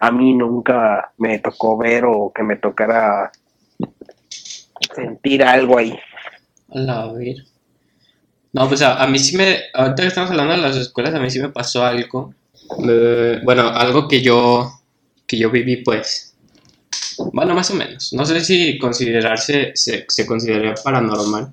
a 0.00 0.10
mí 0.10 0.34
nunca 0.34 1.12
me 1.18 1.38
tocó 1.38 1.78
ver 1.78 2.04
o 2.06 2.32
que 2.34 2.42
me 2.42 2.56
tocara 2.56 3.30
sentir 4.94 5.42
algo 5.42 5.78
ahí. 5.78 5.96
A 6.74 7.12
ver. 7.12 7.36
No, 8.52 8.68
pues 8.68 8.82
a, 8.82 9.02
a 9.02 9.06
mí 9.06 9.18
sí 9.18 9.36
me. 9.36 9.58
Ahorita 9.74 10.02
que 10.02 10.08
estamos 10.08 10.30
hablando 10.30 10.54
de 10.54 10.62
las 10.62 10.76
escuelas, 10.76 11.14
a 11.14 11.20
mí 11.20 11.30
sí 11.30 11.40
me 11.40 11.50
pasó 11.50 11.84
algo. 11.84 12.34
Eh, 12.88 13.40
bueno, 13.44 13.68
algo 13.68 14.08
que 14.08 14.22
yo. 14.22 14.72
que 15.26 15.36
yo 15.38 15.50
viví, 15.50 15.76
pues. 15.78 16.34
Bueno, 17.32 17.54
más 17.54 17.70
o 17.70 17.74
menos. 17.74 18.12
No 18.12 18.24
sé 18.26 18.40
si 18.44 18.78
considerarse. 18.78 19.72
se, 19.74 20.04
se 20.08 20.26
consideraría 20.26 20.74
paranormal. 20.74 21.52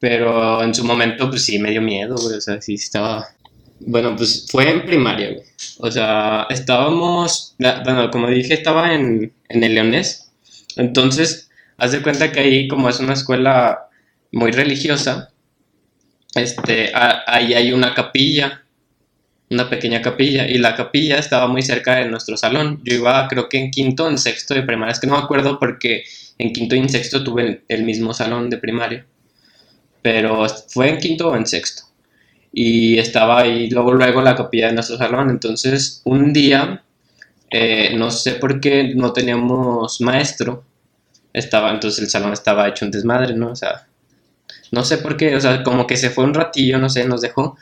Pero 0.00 0.62
en 0.62 0.74
su 0.74 0.84
momento, 0.84 1.30
pues 1.30 1.44
sí 1.44 1.58
me 1.58 1.70
dio 1.70 1.80
miedo, 1.82 2.16
güey. 2.16 2.36
O 2.36 2.40
sea, 2.40 2.60
sí 2.60 2.74
estaba. 2.74 3.26
Bueno, 3.80 4.14
pues 4.16 4.46
fue 4.50 4.70
en 4.70 4.84
primaria, 4.84 5.30
güey. 5.32 5.44
O 5.78 5.90
sea, 5.90 6.46
estábamos. 6.50 7.54
Bueno, 7.58 8.10
como 8.10 8.28
dije, 8.28 8.54
estaba 8.54 8.94
en, 8.94 9.32
en 9.48 9.64
el 9.64 9.74
Leonés. 9.74 10.30
Entonces, 10.76 11.50
haz 11.78 11.92
de 11.92 12.02
cuenta 12.02 12.32
que 12.32 12.40
ahí, 12.40 12.68
como 12.68 12.88
es 12.88 13.00
una 13.00 13.14
escuela 13.14 13.88
muy 14.32 14.50
religiosa, 14.52 15.30
este, 16.34 16.92
a- 16.94 17.22
ahí 17.26 17.54
hay 17.54 17.72
una 17.72 17.94
capilla, 17.94 18.63
una 19.54 19.70
pequeña 19.70 20.02
capilla, 20.02 20.46
y 20.48 20.58
la 20.58 20.74
capilla 20.74 21.18
estaba 21.18 21.46
muy 21.46 21.62
cerca 21.62 21.96
de 21.96 22.06
nuestro 22.06 22.36
salón. 22.36 22.80
Yo 22.84 22.94
iba, 22.94 23.26
creo 23.28 23.48
que 23.48 23.58
en 23.58 23.70
quinto 23.70 24.04
o 24.04 24.10
en 24.10 24.18
sexto 24.18 24.54
de 24.54 24.62
primaria, 24.62 24.92
es 24.92 25.00
que 25.00 25.06
no 25.06 25.14
me 25.14 25.22
acuerdo 25.22 25.58
porque 25.58 26.04
en 26.38 26.52
quinto 26.52 26.74
y 26.74 26.80
en 26.80 26.88
sexto 26.88 27.24
tuve 27.24 27.64
el, 27.68 27.84
mismo 27.84 28.12
salón 28.12 28.50
de 28.50 28.58
primaria, 28.58 29.06
pero 30.02 30.46
fue 30.68 30.90
en 30.90 30.98
quinto 30.98 31.28
o 31.28 31.36
en 31.36 31.46
sexto. 31.46 31.84
Y 32.52 32.98
estaba 32.98 33.40
ahí 33.40 33.70
luego, 33.70 33.92
luego 33.92 34.20
la 34.20 34.36
capilla 34.36 34.68
de 34.68 34.74
nuestro 34.74 34.96
salón. 34.96 35.30
Entonces, 35.30 36.02
un 36.04 36.32
día, 36.32 36.84
eh, 37.50 37.94
no 37.96 38.10
sé 38.10 38.32
por 38.32 38.60
qué 38.60 38.92
no 38.94 39.12
teníamos 39.12 40.00
maestro, 40.00 40.64
estaba, 41.32 41.72
entonces 41.72 42.00
el 42.04 42.10
salón 42.10 42.32
estaba 42.32 42.68
hecho 42.68 42.84
un 42.84 42.92
desmadre, 42.92 43.34
¿no? 43.34 43.52
No 44.70 44.84
sé 44.84 44.98
por 44.98 45.16
qué, 45.16 45.34
o 45.36 45.40
sea, 45.40 45.62
como 45.62 45.86
que 45.86 45.96
se 45.96 46.10
fue 46.10 46.24
un 46.24 46.34
ratillo, 46.34 46.78
no 46.78 46.88
sé, 46.88 47.04
nos 47.04 47.20
dejó. 47.20 47.56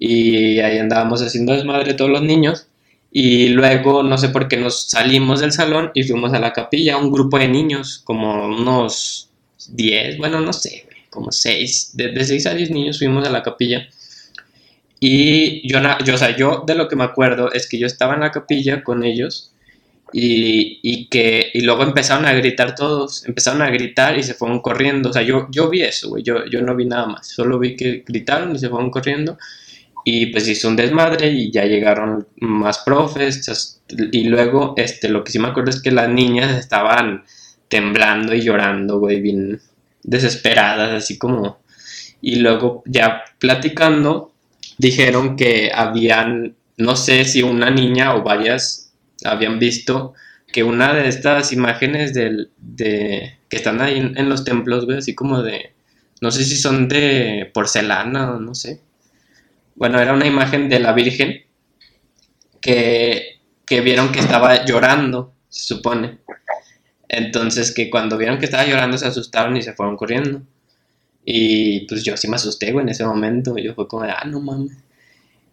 Y 0.00 0.58
ahí 0.58 0.78
andábamos 0.78 1.22
haciendo 1.22 1.52
desmadre 1.52 1.94
todos 1.94 2.10
los 2.10 2.22
niños. 2.22 2.66
Y 3.12 3.50
luego, 3.50 4.02
no 4.02 4.18
sé 4.18 4.30
por 4.30 4.48
qué, 4.48 4.56
nos 4.56 4.88
salimos 4.88 5.40
del 5.40 5.52
salón 5.52 5.92
y 5.94 6.02
fuimos 6.04 6.32
a 6.32 6.40
la 6.40 6.52
capilla, 6.52 6.96
un 6.96 7.12
grupo 7.12 7.38
de 7.38 7.48
niños, 7.48 8.00
como 8.04 8.46
unos 8.46 9.30
10, 9.68 10.18
bueno, 10.18 10.40
no 10.40 10.52
sé, 10.52 10.86
como 11.10 11.30
6, 11.30 11.90
de, 11.94 12.08
de 12.12 12.24
6 12.24 12.46
a 12.46 12.54
10 12.54 12.70
niños 12.70 12.98
fuimos 12.98 13.26
a 13.26 13.30
la 13.30 13.42
capilla. 13.42 13.88
Y 15.00 15.66
yo, 15.68 15.80
yo, 16.04 16.14
o 16.14 16.18
sea, 16.18 16.36
yo 16.36 16.64
de 16.66 16.74
lo 16.74 16.86
que 16.88 16.96
me 16.96 17.04
acuerdo 17.04 17.52
es 17.52 17.68
que 17.68 17.78
yo 17.78 17.86
estaba 17.86 18.14
en 18.14 18.20
la 18.20 18.30
capilla 18.30 18.84
con 18.84 19.02
ellos 19.02 19.50
y, 20.12 20.78
y 20.82 21.06
que 21.08 21.50
y 21.54 21.62
luego 21.62 21.82
empezaron 21.84 22.26
a 22.26 22.32
gritar 22.32 22.74
todos, 22.74 23.24
empezaron 23.26 23.62
a 23.62 23.70
gritar 23.70 24.18
y 24.18 24.22
se 24.22 24.34
fueron 24.34 24.60
corriendo. 24.60 25.10
O 25.10 25.12
sea, 25.12 25.22
yo, 25.22 25.48
yo 25.50 25.70
vi 25.70 25.82
eso, 25.82 26.10
güey, 26.10 26.22
yo, 26.22 26.44
yo 26.46 26.60
no 26.62 26.76
vi 26.76 26.84
nada 26.84 27.06
más, 27.06 27.28
solo 27.28 27.58
vi 27.58 27.76
que 27.76 28.04
gritaron 28.06 28.54
y 28.54 28.58
se 28.58 28.68
fueron 28.68 28.90
corriendo. 28.90 29.38
Y 30.04 30.26
pues 30.26 30.48
hizo 30.48 30.68
un 30.68 30.76
desmadre 30.76 31.30
y 31.30 31.50
ya 31.50 31.64
llegaron 31.64 32.26
más 32.36 32.78
profes. 32.78 33.80
Y 34.12 34.24
luego, 34.24 34.74
este, 34.76 35.08
lo 35.08 35.24
que 35.24 35.32
sí 35.32 35.38
me 35.38 35.48
acuerdo 35.48 35.70
es 35.70 35.82
que 35.82 35.90
las 35.90 36.08
niñas 36.08 36.58
estaban 36.58 37.24
temblando 37.68 38.34
y 38.34 38.40
llorando, 38.40 38.98
güey, 38.98 39.20
bien 39.20 39.60
desesperadas, 40.02 40.92
así 40.92 41.18
como... 41.18 41.60
Y 42.22 42.36
luego 42.36 42.82
ya 42.84 43.22
platicando, 43.38 44.32
dijeron 44.76 45.36
que 45.36 45.70
habían, 45.74 46.54
no 46.76 46.96
sé 46.96 47.24
si 47.24 47.42
una 47.42 47.70
niña 47.70 48.14
o 48.14 48.22
varias 48.22 48.92
habían 49.24 49.58
visto 49.58 50.14
que 50.52 50.62
una 50.64 50.92
de 50.92 51.08
estas 51.08 51.52
imágenes 51.52 52.12
del, 52.12 52.50
de, 52.58 53.38
que 53.48 53.56
están 53.56 53.80
ahí 53.80 53.98
en, 53.98 54.18
en 54.18 54.28
los 54.28 54.44
templos, 54.44 54.84
güey, 54.84 54.98
así 54.98 55.14
como 55.14 55.42
de, 55.42 55.72
no 56.20 56.30
sé 56.30 56.44
si 56.44 56.56
son 56.56 56.88
de 56.88 57.50
porcelana 57.54 58.32
o 58.32 58.40
no 58.40 58.54
sé. 58.54 58.80
Bueno, 59.74 59.98
era 60.00 60.12
una 60.12 60.26
imagen 60.28 60.68
de 60.68 60.78
la 60.78 60.92
Virgen 60.92 61.42
que, 62.60 63.40
que 63.66 63.80
vieron 63.80 64.12
que 64.12 64.20
estaba 64.20 64.64
llorando, 64.64 65.32
se 65.48 65.74
supone. 65.74 66.18
Entonces 67.08 67.74
que 67.74 67.90
cuando 67.90 68.18
vieron 68.18 68.38
que 68.38 68.46
estaba 68.46 68.66
llorando 68.66 68.98
se 68.98 69.06
asustaron 69.08 69.56
y 69.56 69.62
se 69.62 69.74
fueron 69.74 69.96
corriendo. 69.96 70.42
Y 71.24 71.86
pues 71.88 72.04
yo 72.04 72.16
sí 72.16 72.28
me 72.28 72.36
asusté, 72.36 72.72
güey, 72.72 72.84
en 72.84 72.90
ese 72.90 73.04
momento. 73.06 73.56
Yo 73.58 73.74
fue 73.74 73.88
como 73.88 74.04
ah, 74.04 74.24
no 74.26 74.40
mames. 74.40 74.76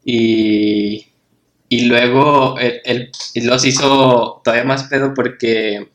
Y, 0.05 1.07
y 1.69 1.85
luego 1.87 2.57
él, 2.59 2.81
él- 2.85 3.11
los 3.45 3.65
hizo 3.65 4.41
todavía 4.43 4.65
más 4.65 4.85
pedo 4.85 5.13
porque, 5.15 5.89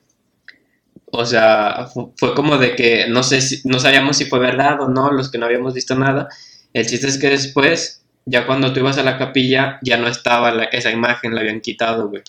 o 1.06 1.24
sea, 1.26 1.86
fu- 1.92 2.12
fue 2.16 2.34
como 2.34 2.56
de 2.58 2.74
que 2.74 3.06
no 3.08 3.22
sé 3.22 3.40
si, 3.40 3.60
no 3.68 3.78
sabíamos 3.78 4.16
si 4.16 4.24
fue 4.26 4.38
verdad 4.38 4.80
o 4.80 4.88
no, 4.88 5.10
los 5.12 5.30
que 5.30 5.38
no 5.38 5.46
habíamos 5.46 5.74
visto 5.74 5.94
nada. 5.94 6.28
El 6.72 6.86
chiste 6.86 7.06
es 7.08 7.18
que 7.18 7.28
después, 7.30 8.01
ya 8.24 8.46
cuando 8.46 8.72
tú 8.72 8.80
ibas 8.80 8.98
a 8.98 9.02
la 9.02 9.18
capilla, 9.18 9.78
ya 9.82 9.96
no 9.96 10.08
estaba 10.08 10.50
la- 10.52 10.64
esa 10.64 10.90
imagen, 10.90 11.34
la 11.34 11.40
habían 11.40 11.60
quitado, 11.60 12.08
güey. 12.08 12.22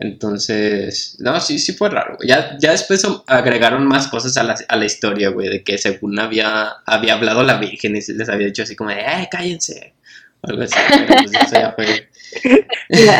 Entonces, 0.00 1.16
no, 1.18 1.40
sí, 1.40 1.58
sí 1.58 1.72
fue 1.72 1.90
raro. 1.90 2.16
güey. 2.16 2.28
Ya, 2.28 2.56
ya 2.60 2.70
después 2.70 3.04
agregaron 3.26 3.84
más 3.86 4.06
cosas 4.06 4.36
a 4.36 4.44
la, 4.44 4.54
a 4.68 4.76
la 4.76 4.84
historia, 4.84 5.30
güey, 5.30 5.48
de 5.48 5.64
que 5.64 5.76
según 5.76 6.18
había, 6.20 6.68
había 6.86 7.14
hablado 7.14 7.42
la 7.42 7.58
Virgen 7.58 7.96
y 7.96 8.00
les 8.12 8.28
había 8.28 8.46
dicho 8.46 8.62
así 8.62 8.76
como 8.76 8.90
de, 8.90 9.00
¡eh, 9.00 9.28
cállense! 9.30 9.94
O 10.42 10.48
algo 10.50 10.62
así, 10.62 10.74
pero 10.88 11.06
pues 11.24 11.32
eso 11.34 11.54
ya 11.54 11.72
fue. 11.72 12.08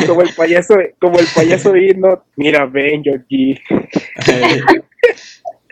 Como 0.07 0.23
el 0.23 0.33
payaso, 0.35 0.75
como 1.01 1.19
el 1.19 1.27
payaso 1.35 1.73
vino, 1.73 2.25
mira, 2.37 2.65
ven 2.67 3.03
yo 3.03 3.13
aquí. 3.17 3.59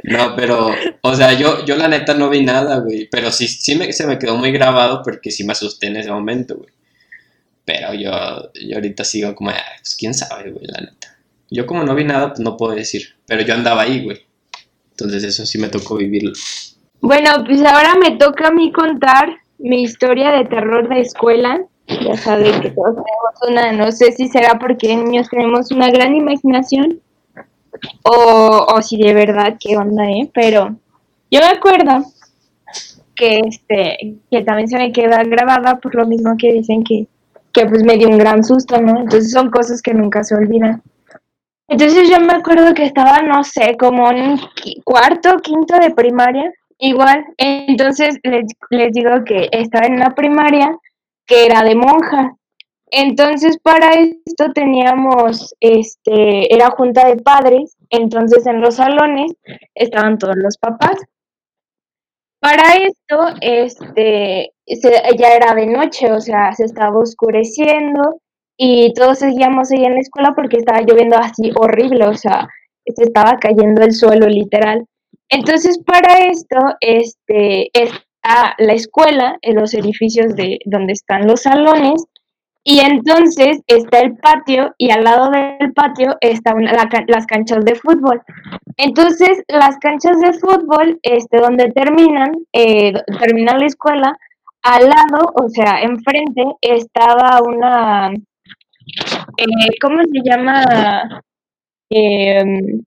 No, 0.07 0.37
pero, 0.37 0.71
o 1.01 1.15
sea, 1.15 1.33
yo, 1.33 1.65
yo 1.65 1.77
la 1.77 1.89
neta 1.89 2.15
no 2.15 2.29
vi 2.31 2.45
nada, 2.45 2.79
güey, 2.79 3.09
pero 3.11 3.33
sí, 3.33 3.49
sí 3.49 3.75
me, 3.75 3.93
se 3.93 4.07
me 4.07 4.19
quedó 4.19 4.37
muy 4.37 4.53
grabado 4.53 5.03
porque 5.03 5.31
sí 5.33 5.45
me 5.45 5.53
asusté 5.53 5.89
en 5.89 5.97
ese 5.97 6.11
momento, 6.11 6.57
güey. 6.57 6.71
Pero 7.65 7.93
yo, 7.95 8.53
yo 8.55 8.77
ahorita 8.77 9.03
sigo 9.03 9.35
como, 9.35 9.51
"Ah, 9.51 9.57
pues 9.81 9.97
quién 9.97 10.15
sabe, 10.15 10.53
güey, 10.53 10.67
la 10.67 10.81
neta. 10.81 11.19
Yo 11.51 11.67
como 11.67 11.83
no 11.83 11.95
vi 11.97 12.05
nada, 12.05 12.29
pues 12.29 12.41
no 12.41 12.57
puedo 12.57 12.75
decir, 12.75 13.17
pero 13.27 13.43
yo 13.43 13.55
andaba 13.55 13.83
ahí, 13.83 14.05
güey. 14.05 14.19
Entonces 14.91 15.25
eso 15.25 15.45
sí 15.45 15.59
me 15.59 15.69
tocó 15.69 15.97
vivirlo. 15.97 16.33
Bueno, 17.01 17.31
pues 17.45 17.63
ahora 17.65 17.95
me 18.01 18.13
toca 18.17 18.49
a 18.49 18.53
mí 18.53 18.73
contar 18.73 19.29
mi 19.59 19.83
historia 19.83 20.31
de 20.33 20.45
terror 20.45 20.89
de 20.89 21.01
escuela. 21.01 21.61
Ya 21.89 22.17
saben 22.17 22.61
que 22.61 22.71
todos 22.71 22.95
tenemos 22.95 23.49
una, 23.49 23.73
no 23.73 23.93
sé 23.93 24.13
si 24.13 24.29
será 24.29 24.59
porque 24.59 24.95
niños 24.97 25.29
tenemos 25.29 25.71
una 25.71 25.91
gran 25.91 26.15
imaginación 26.17 27.01
o, 28.03 28.67
o 28.75 28.83
si 28.83 28.97
de 28.97 29.15
verdad, 29.15 29.57
qué 29.59 29.77
onda, 29.77 30.05
¿eh? 30.11 30.31
Pero 30.33 30.77
yo 31.31 31.41
me 31.41 31.47
acuerdo 31.47 32.05
que 33.15 33.41
este, 33.41 34.17
que 34.31 34.43
también 34.43 34.69
se 34.69 34.79
me 34.79 34.93
queda 34.93 35.25
grabada 35.25 35.79
por 35.79 35.95
lo 35.95 36.07
mismo 36.07 36.37
que 36.39 36.53
dicen 36.53 36.85
que, 36.85 37.07
que 37.53 37.67
pues 37.67 37.83
me 37.83 37.97
dio 37.97 38.09
un 38.09 38.19
gran 38.19 38.45
susto, 38.45 38.81
¿no? 38.81 39.01
Entonces 39.01 39.33
son 39.33 39.51
cosas 39.51 39.83
que 39.83 39.95
nunca 39.95 40.23
se 40.23 40.35
olvidan. 40.35 40.83
Entonces 41.69 42.09
yo 42.09 42.21
me 42.21 42.35
acuerdo 42.35 42.75
que 42.75 42.85
estaba, 42.85 43.23
no 43.23 43.43
sé, 43.43 43.77
como 43.77 44.11
en 44.13 44.39
cuarto, 44.85 45.39
quinto 45.43 45.77
de 45.79 45.91
primaria, 45.91 46.53
igual. 46.79 47.25
Entonces 47.39 48.19
les, 48.23 48.45
les 48.71 48.93
digo 48.93 49.25
que 49.25 49.49
estaba 49.51 49.87
en 49.87 49.95
una 49.95 50.15
primaria 50.15 50.79
que 51.27 51.47
era 51.47 51.63
de 51.63 51.75
monjas. 51.75 52.33
Entonces, 52.91 53.59
para 53.59 53.95
esto 53.95 54.53
teníamos, 54.55 55.55
este, 55.61 56.55
era 56.55 56.71
junta 56.71 57.09
de 57.09 57.17
padres, 57.17 57.77
entonces 57.91 58.47
en 58.47 58.61
los 58.61 58.77
salones 58.77 59.33
estaban 59.75 60.19
todos 60.19 60.37
los 60.37 60.57
papás. 60.59 60.97
Para 62.41 62.77
esto, 62.77 63.35
este, 63.41 64.53
ya 65.19 65.35
era 65.35 65.55
de 65.55 65.67
noche, 65.67 66.13
o 66.13 66.21
sea, 66.21 66.53
se 66.53 66.65
estaba 66.65 66.99
oscureciendo 66.99 68.21
y 68.57 68.93
todos 68.95 69.19
seguíamos 69.19 69.73
ahí 69.73 69.85
en 69.85 69.95
la 69.95 70.01
escuela 70.01 70.33
porque 70.35 70.59
estaba 70.59 70.81
lloviendo 70.83 71.17
así 71.17 71.51
horrible, 71.57 72.07
o 72.07 72.15
sea, 72.15 72.49
se 72.85 73.03
estaba 73.03 73.39
cayendo 73.39 73.83
el 73.83 73.93
suelo 73.93 74.29
literal. 74.29 74.87
Entonces, 75.29 75.81
para 75.85 76.19
esto, 76.27 76.57
este, 76.81 77.69
está 77.73 78.55
la 78.59 78.73
escuela, 78.75 79.39
en 79.43 79.57
los 79.57 79.75
edificios 79.75 80.37
de 80.37 80.59
donde 80.67 80.93
están 80.93 81.27
los 81.27 81.43
salones, 81.43 82.05
y 82.69 82.81
entonces 82.81 83.61
está 83.69 84.01
el 84.01 84.17
patio 84.17 84.75
y 84.77 84.91
al 84.91 85.05
lado 85.05 85.31
del 85.31 85.73
patio 85.73 86.17
están 86.21 86.65
las 86.65 87.27
canchas 87.27 87.65
de 87.65 87.77
fútbol. 87.77 88.21
Entonces, 88.77 89.45
las 89.47 89.79
canchas 89.79 90.19
de 90.19 90.33
fútbol, 90.33 90.99
este, 91.05 91.39
donde 91.39 91.71
terminan, 91.71 92.33
eh, 92.53 92.93
termina 93.21 93.57
la 93.57 93.67
escuela, 93.67 94.19
al 94.63 94.89
lado, 94.89 95.33
o 95.35 95.49
sea, 95.49 95.81
enfrente, 95.83 96.43
estaba 96.61 97.41
una, 97.41 98.11
eh, 98.13 99.71
¿cómo 99.81 99.99
se 100.03 100.29
llama? 100.29 101.23
Em, 101.89 102.83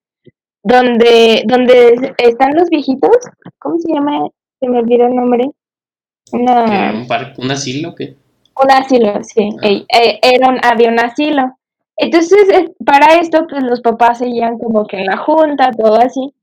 donde, 0.62 1.44
donde 1.46 2.14
están 2.18 2.54
los 2.54 2.70
viejitos, 2.70 3.18
¿cómo 3.60 3.80
se 3.80 3.94
llama? 3.94 4.28
Se 4.60 4.68
me 4.68 4.80
olvidó 4.80 5.08
el 5.08 5.16
nombre. 5.16 5.50
Una... 6.34 6.92
¿Un, 6.92 7.46
¿Un 7.46 7.52
asilo 7.52 7.96
qué? 7.96 8.18
Un 8.62 8.72
asilo, 8.72 9.24
sí. 9.24 9.50
Ah. 9.62 9.68
Eh, 9.68 10.20
era 10.22 10.48
había 10.64 10.90
un 10.90 11.00
asilo. 11.00 11.44
Entonces, 11.98 12.40
para 12.86 13.16
esto, 13.20 13.46
pues 13.50 13.64
los 13.64 13.82
papás 13.82 14.20
seguían 14.20 14.58
como 14.58 14.86
que 14.88 14.98
en 14.98 15.06
la 15.06 15.18
junta, 15.18 15.72
todo 15.72 15.96
así. 15.96 16.34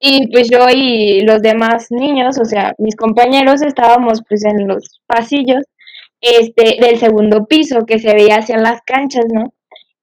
Y 0.00 0.28
pues 0.32 0.50
yo 0.50 0.66
y 0.74 1.20
los 1.22 1.42
demás 1.42 1.86
niños, 1.90 2.38
o 2.40 2.44
sea, 2.44 2.74
mis 2.78 2.96
compañeros 2.96 3.62
estábamos 3.62 4.22
pues 4.28 4.44
en 4.44 4.66
los 4.66 5.00
pasillos 5.06 5.64
este, 6.20 6.78
del 6.80 6.98
segundo 6.98 7.46
piso 7.46 7.84
que 7.86 7.98
se 7.98 8.14
veía 8.14 8.36
hacia 8.36 8.58
las 8.58 8.80
canchas, 8.82 9.26
¿no? 9.32 9.52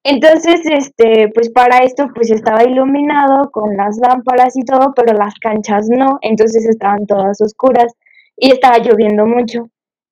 Entonces, 0.04 0.62
este, 0.66 1.30
pues 1.34 1.50
para 1.50 1.80
esto, 1.80 2.08
pues 2.16 2.32
estaba 2.32 2.64
iluminado 2.64 3.52
con 3.52 3.76
las 3.76 3.98
lámparas 3.98 4.56
y 4.58 4.64
todo, 4.64 4.94
pero 4.96 5.14
las 5.14 5.36
canchas 5.36 5.88
no, 5.90 6.20
entonces 6.22 6.66
estaban 6.66 7.06
todas 7.06 7.42
oscuras 7.42 7.94
y 8.38 8.52
estaba 8.52 8.78
lloviendo 8.80 9.26
mucho. 9.26 9.70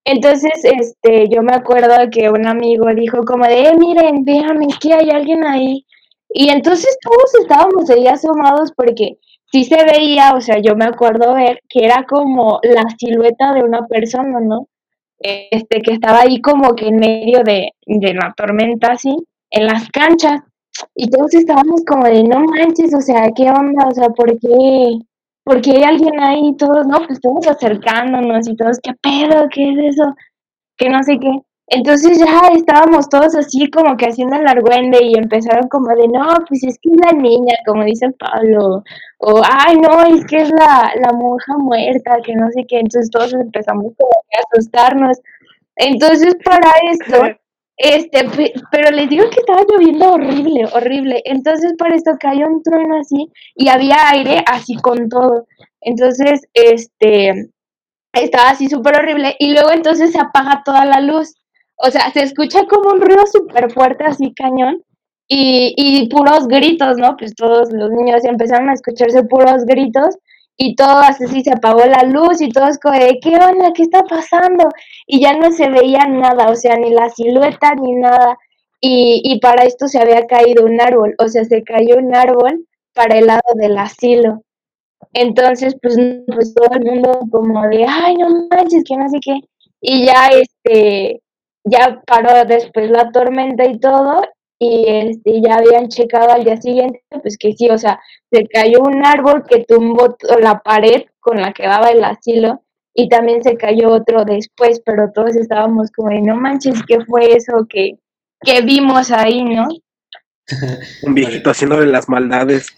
Entonces, 0.09 0.63
este, 0.63 1.27
yo 1.27 1.43
me 1.43 1.53
acuerdo 1.53 1.93
que 2.09 2.29
un 2.29 2.47
amigo 2.47 2.85
dijo 2.95 3.25
como 3.25 3.43
de, 3.45 3.63
eh, 3.63 3.77
miren, 3.77 4.23
véanme, 4.23 4.67
que 4.79 4.93
hay 4.93 5.09
alguien 5.09 5.45
ahí. 5.45 5.85
Y 6.29 6.49
entonces 6.49 6.97
todos 7.01 7.35
estábamos 7.41 7.89
ahí 7.89 8.07
asomados 8.07 8.71
porque 8.71 9.17
sí 9.51 9.65
se 9.65 9.83
veía, 9.83 10.33
o 10.33 10.39
sea, 10.39 10.59
yo 10.59 10.77
me 10.77 10.85
acuerdo 10.85 11.33
ver 11.33 11.59
que 11.67 11.83
era 11.83 12.05
como 12.07 12.61
la 12.63 12.85
silueta 12.97 13.53
de 13.53 13.63
una 13.63 13.85
persona, 13.85 14.39
¿no? 14.39 14.69
Este, 15.19 15.81
que 15.81 15.95
estaba 15.95 16.21
ahí 16.21 16.39
como 16.39 16.73
que 16.73 16.87
en 16.87 16.97
medio 16.97 17.43
de, 17.43 17.71
de 17.85 18.13
la 18.13 18.33
tormenta, 18.37 18.93
así, 18.93 19.13
en 19.51 19.65
las 19.65 19.89
canchas. 19.89 20.39
Y 20.95 21.09
todos 21.09 21.33
estábamos 21.33 21.83
como 21.85 22.05
de, 22.05 22.23
no 22.23 22.39
manches, 22.45 22.93
o 22.93 23.01
sea, 23.01 23.29
¿qué 23.35 23.49
onda? 23.49 23.87
O 23.87 23.91
sea, 23.91 24.07
¿por 24.11 24.39
qué? 24.39 24.99
Porque 25.47 25.71
hay 25.71 25.83
alguien 25.83 26.19
ahí, 26.19 26.53
todos, 26.57 26.85
no, 26.87 26.97
pues 26.97 27.11
estamos 27.11 27.47
acercándonos 27.47 28.49
y 28.49 28.55
todos, 28.57 28.79
¿qué 28.83 28.91
pedo? 29.01 29.47
¿Qué 29.49 29.71
es 29.71 29.95
eso? 29.95 30.13
Que 30.75 30.89
no 30.89 31.01
sé 31.03 31.17
qué. 31.19 31.31
Entonces 31.67 32.19
ya 32.19 32.49
estábamos 32.53 33.07
todos 33.07 33.33
así 33.33 33.69
como 33.71 33.95
que 33.95 34.07
haciendo 34.07 34.35
el 34.35 34.45
argüende 34.45 34.99
y 35.01 35.17
empezaron 35.17 35.69
como 35.69 35.87
de, 35.95 36.09
no, 36.09 36.25
pues 36.49 36.65
es 36.65 36.77
que 36.81 36.89
es 36.89 36.97
la 36.99 37.17
niña, 37.17 37.55
como 37.65 37.85
dice 37.85 38.09
Pablo, 38.19 38.83
o, 39.19 39.41
ay, 39.49 39.77
no, 39.77 40.03
es 40.03 40.25
que 40.25 40.35
es 40.35 40.49
la, 40.49 40.91
la 41.01 41.13
monja 41.13 41.57
muerta, 41.57 42.17
que 42.25 42.35
no 42.35 42.51
sé 42.51 42.65
qué. 42.67 42.79
Entonces 42.79 43.09
todos 43.09 43.33
empezamos 43.33 43.93
a 44.01 44.53
asustarnos. 44.53 45.17
Entonces 45.77 46.35
para 46.43 46.71
esto 46.91 47.39
este, 47.77 48.27
pero 48.71 48.89
les 48.91 49.07
digo 49.09 49.29
que 49.29 49.39
estaba 49.39 49.61
lloviendo 49.69 50.13
horrible, 50.13 50.65
horrible. 50.73 51.21
Entonces, 51.25 51.73
por 51.77 51.93
esto 51.93 52.11
cayó 52.19 52.47
un 52.47 52.63
trueno 52.63 52.99
así 52.99 53.31
y 53.55 53.69
había 53.69 54.09
aire 54.09 54.43
así 54.47 54.75
con 54.75 55.09
todo. 55.09 55.45
Entonces, 55.81 56.41
este, 56.53 57.51
estaba 58.13 58.49
así 58.49 58.67
súper 58.67 58.97
horrible 58.97 59.35
y 59.39 59.53
luego 59.53 59.71
entonces 59.71 60.11
se 60.11 60.19
apaga 60.19 60.63
toda 60.65 60.85
la 60.85 61.01
luz. 61.01 61.35
O 61.75 61.91
sea, 61.91 62.11
se 62.11 62.23
escucha 62.23 62.65
como 62.67 62.89
un 62.89 63.01
ruido 63.01 63.23
súper 63.31 63.71
fuerte 63.71 64.05
así 64.05 64.33
cañón 64.33 64.83
y, 65.27 65.73
y 65.77 66.09
puros 66.09 66.47
gritos, 66.47 66.97
¿no? 66.97 67.15
Pues 67.15 67.35
todos 67.35 67.71
los 67.71 67.91
niños 67.91 68.23
empezaron 68.25 68.69
a 68.69 68.73
escucharse 68.73 69.23
puros 69.23 69.65
gritos 69.65 70.17
y 70.57 70.75
todo 70.75 70.97
así 70.97 71.43
se 71.43 71.51
apagó 71.51 71.85
la 71.85 72.03
luz 72.03 72.41
y 72.41 72.49
todos 72.49 72.79
como 72.79 72.97
de, 72.99 73.19
¿qué 73.21 73.35
onda? 73.35 73.71
¿Qué 73.73 73.83
está 73.83 74.03
pasando? 74.03 74.69
Y 75.05 75.21
ya 75.21 75.33
no 75.33 75.51
se 75.51 75.69
veía 75.69 76.07
nada, 76.07 76.49
o 76.49 76.55
sea, 76.55 76.77
ni 76.77 76.91
la 76.91 77.09
silueta 77.09 77.75
ni 77.75 77.93
nada. 77.93 78.37
Y, 78.81 79.21
y 79.23 79.39
para 79.39 79.63
esto 79.63 79.87
se 79.87 79.99
había 79.99 80.25
caído 80.27 80.65
un 80.65 80.81
árbol, 80.81 81.15
o 81.19 81.27
sea, 81.27 81.45
se 81.45 81.63
cayó 81.63 81.97
un 81.97 82.13
árbol 82.15 82.65
para 82.93 83.17
el 83.17 83.27
lado 83.27 83.53
del 83.55 83.77
asilo. 83.77 84.41
Entonces, 85.13 85.75
pues, 85.81 85.95
pues 86.27 86.53
todo 86.53 86.69
el 86.73 86.85
mundo 86.85 87.19
como 87.31 87.67
de, 87.67 87.85
ay, 87.87 88.15
no 88.15 88.47
manches, 88.49 88.83
que 88.83 88.97
no 88.97 89.09
sé 89.09 89.19
qué. 89.21 89.39
Y 89.81 90.05
ya, 90.05 90.27
este, 90.29 91.21
ya 91.63 92.01
paró 92.05 92.45
después 92.45 92.89
la 92.89 93.11
tormenta 93.11 93.65
y 93.65 93.79
todo, 93.79 94.21
y 94.59 94.85
este, 94.87 95.41
ya 95.41 95.57
habían 95.57 95.87
checado 95.87 96.31
al 96.31 96.43
día 96.43 96.57
siguiente, 96.57 97.03
pues 97.21 97.37
que 97.37 97.53
sí, 97.53 97.69
o 97.69 97.77
sea, 97.77 97.99
se 98.31 98.47
cayó 98.47 98.81
un 98.81 99.05
árbol 99.05 99.43
que 99.47 99.63
tumbó 99.65 100.17
la 100.39 100.59
pared 100.59 101.03
con 101.19 101.41
la 101.41 101.53
que 101.53 101.67
daba 101.67 101.89
el 101.89 102.03
asilo 102.03 102.63
y 102.93 103.09
también 103.09 103.43
se 103.43 103.55
cayó 103.55 103.91
otro 103.91 104.25
después, 104.25 104.81
pero 104.83 105.11
todos 105.13 105.35
estábamos 105.35 105.91
como 105.91 106.09
de, 106.09 106.21
no 106.21 106.35
manches, 106.35 106.81
¿qué 106.87 106.99
fue 107.05 107.35
eso 107.35 107.67
que, 107.69 107.99
que 108.41 108.61
vimos 108.61 109.11
ahí, 109.11 109.43
no? 109.43 109.67
un 111.03 111.13
viejito 111.13 111.51
haciéndole 111.51 111.85
las 111.87 112.09
maldades. 112.09 112.73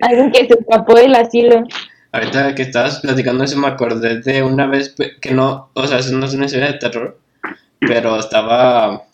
Alguien 0.00 0.30
que 0.32 0.46
se 0.46 0.54
escapó 0.54 0.94
del 0.94 1.14
asilo. 1.14 1.64
Ahorita 2.12 2.54
que 2.54 2.62
estabas 2.62 3.00
platicando 3.00 3.44
eso 3.44 3.58
me 3.58 3.68
acordé 3.68 4.20
de 4.20 4.42
una 4.42 4.66
vez 4.66 4.94
que 5.20 5.30
no, 5.32 5.70
o 5.74 5.86
sea, 5.86 5.98
eso 5.98 6.14
no 6.14 6.26
es 6.26 6.34
una 6.34 6.44
historia 6.44 6.72
de 6.72 6.78
terror, 6.78 7.18
pero 7.80 8.18
estaba 8.18 9.04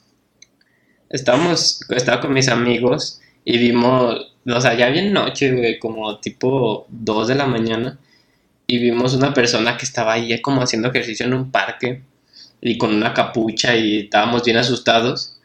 estábamos, 1.10 1.80
estaba 1.90 2.20
con 2.20 2.32
mis 2.32 2.48
amigos 2.48 3.20
y 3.44 3.58
vimos, 3.58 4.32
o 4.46 4.60
sea, 4.60 4.74
ya 4.74 4.88
bien 4.90 5.12
noche, 5.12 5.52
güey, 5.52 5.78
como 5.78 6.18
tipo 6.18 6.86
2 6.90 7.28
de 7.28 7.34
la 7.34 7.46
mañana, 7.46 7.98
y 8.66 8.78
vimos 8.78 9.14
una 9.14 9.32
persona 9.32 9.76
que 9.76 9.86
estaba 9.86 10.12
ahí 10.12 10.40
como 10.42 10.62
haciendo 10.62 10.88
ejercicio 10.88 11.24
en 11.24 11.34
un 11.34 11.50
parque 11.50 12.02
y 12.60 12.76
con 12.76 12.94
una 12.94 13.14
capucha 13.14 13.74
y 13.76 14.00
estábamos 14.00 14.44
bien 14.44 14.58
asustados. 14.58 15.36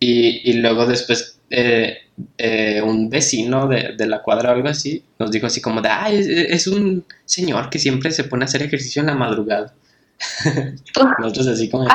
Y, 0.00 0.50
y 0.50 0.54
luego 0.54 0.86
después 0.86 1.38
eh, 1.50 1.98
eh, 2.38 2.82
un 2.82 3.10
vecino 3.10 3.66
de, 3.68 3.94
de, 3.96 4.06
la 4.06 4.22
cuadra 4.22 4.50
o 4.50 4.54
algo 4.54 4.68
así 4.68 5.02
nos 5.18 5.30
dijo 5.30 5.46
así 5.46 5.60
como 5.60 5.80
de, 5.82 5.88
ah, 5.88 6.10
es, 6.10 6.66
un 6.66 7.04
señor 7.24 7.70
que 7.70 7.78
siempre 7.78 8.10
se 8.10 8.24
pone 8.24 8.44
a 8.44 8.46
hacer 8.46 8.62
ejercicio 8.62 9.00
en 9.00 9.06
la 9.06 9.14
madrugada. 9.14 9.74
Nosotros 11.18 11.48
así 11.48 11.68
como 11.68 11.86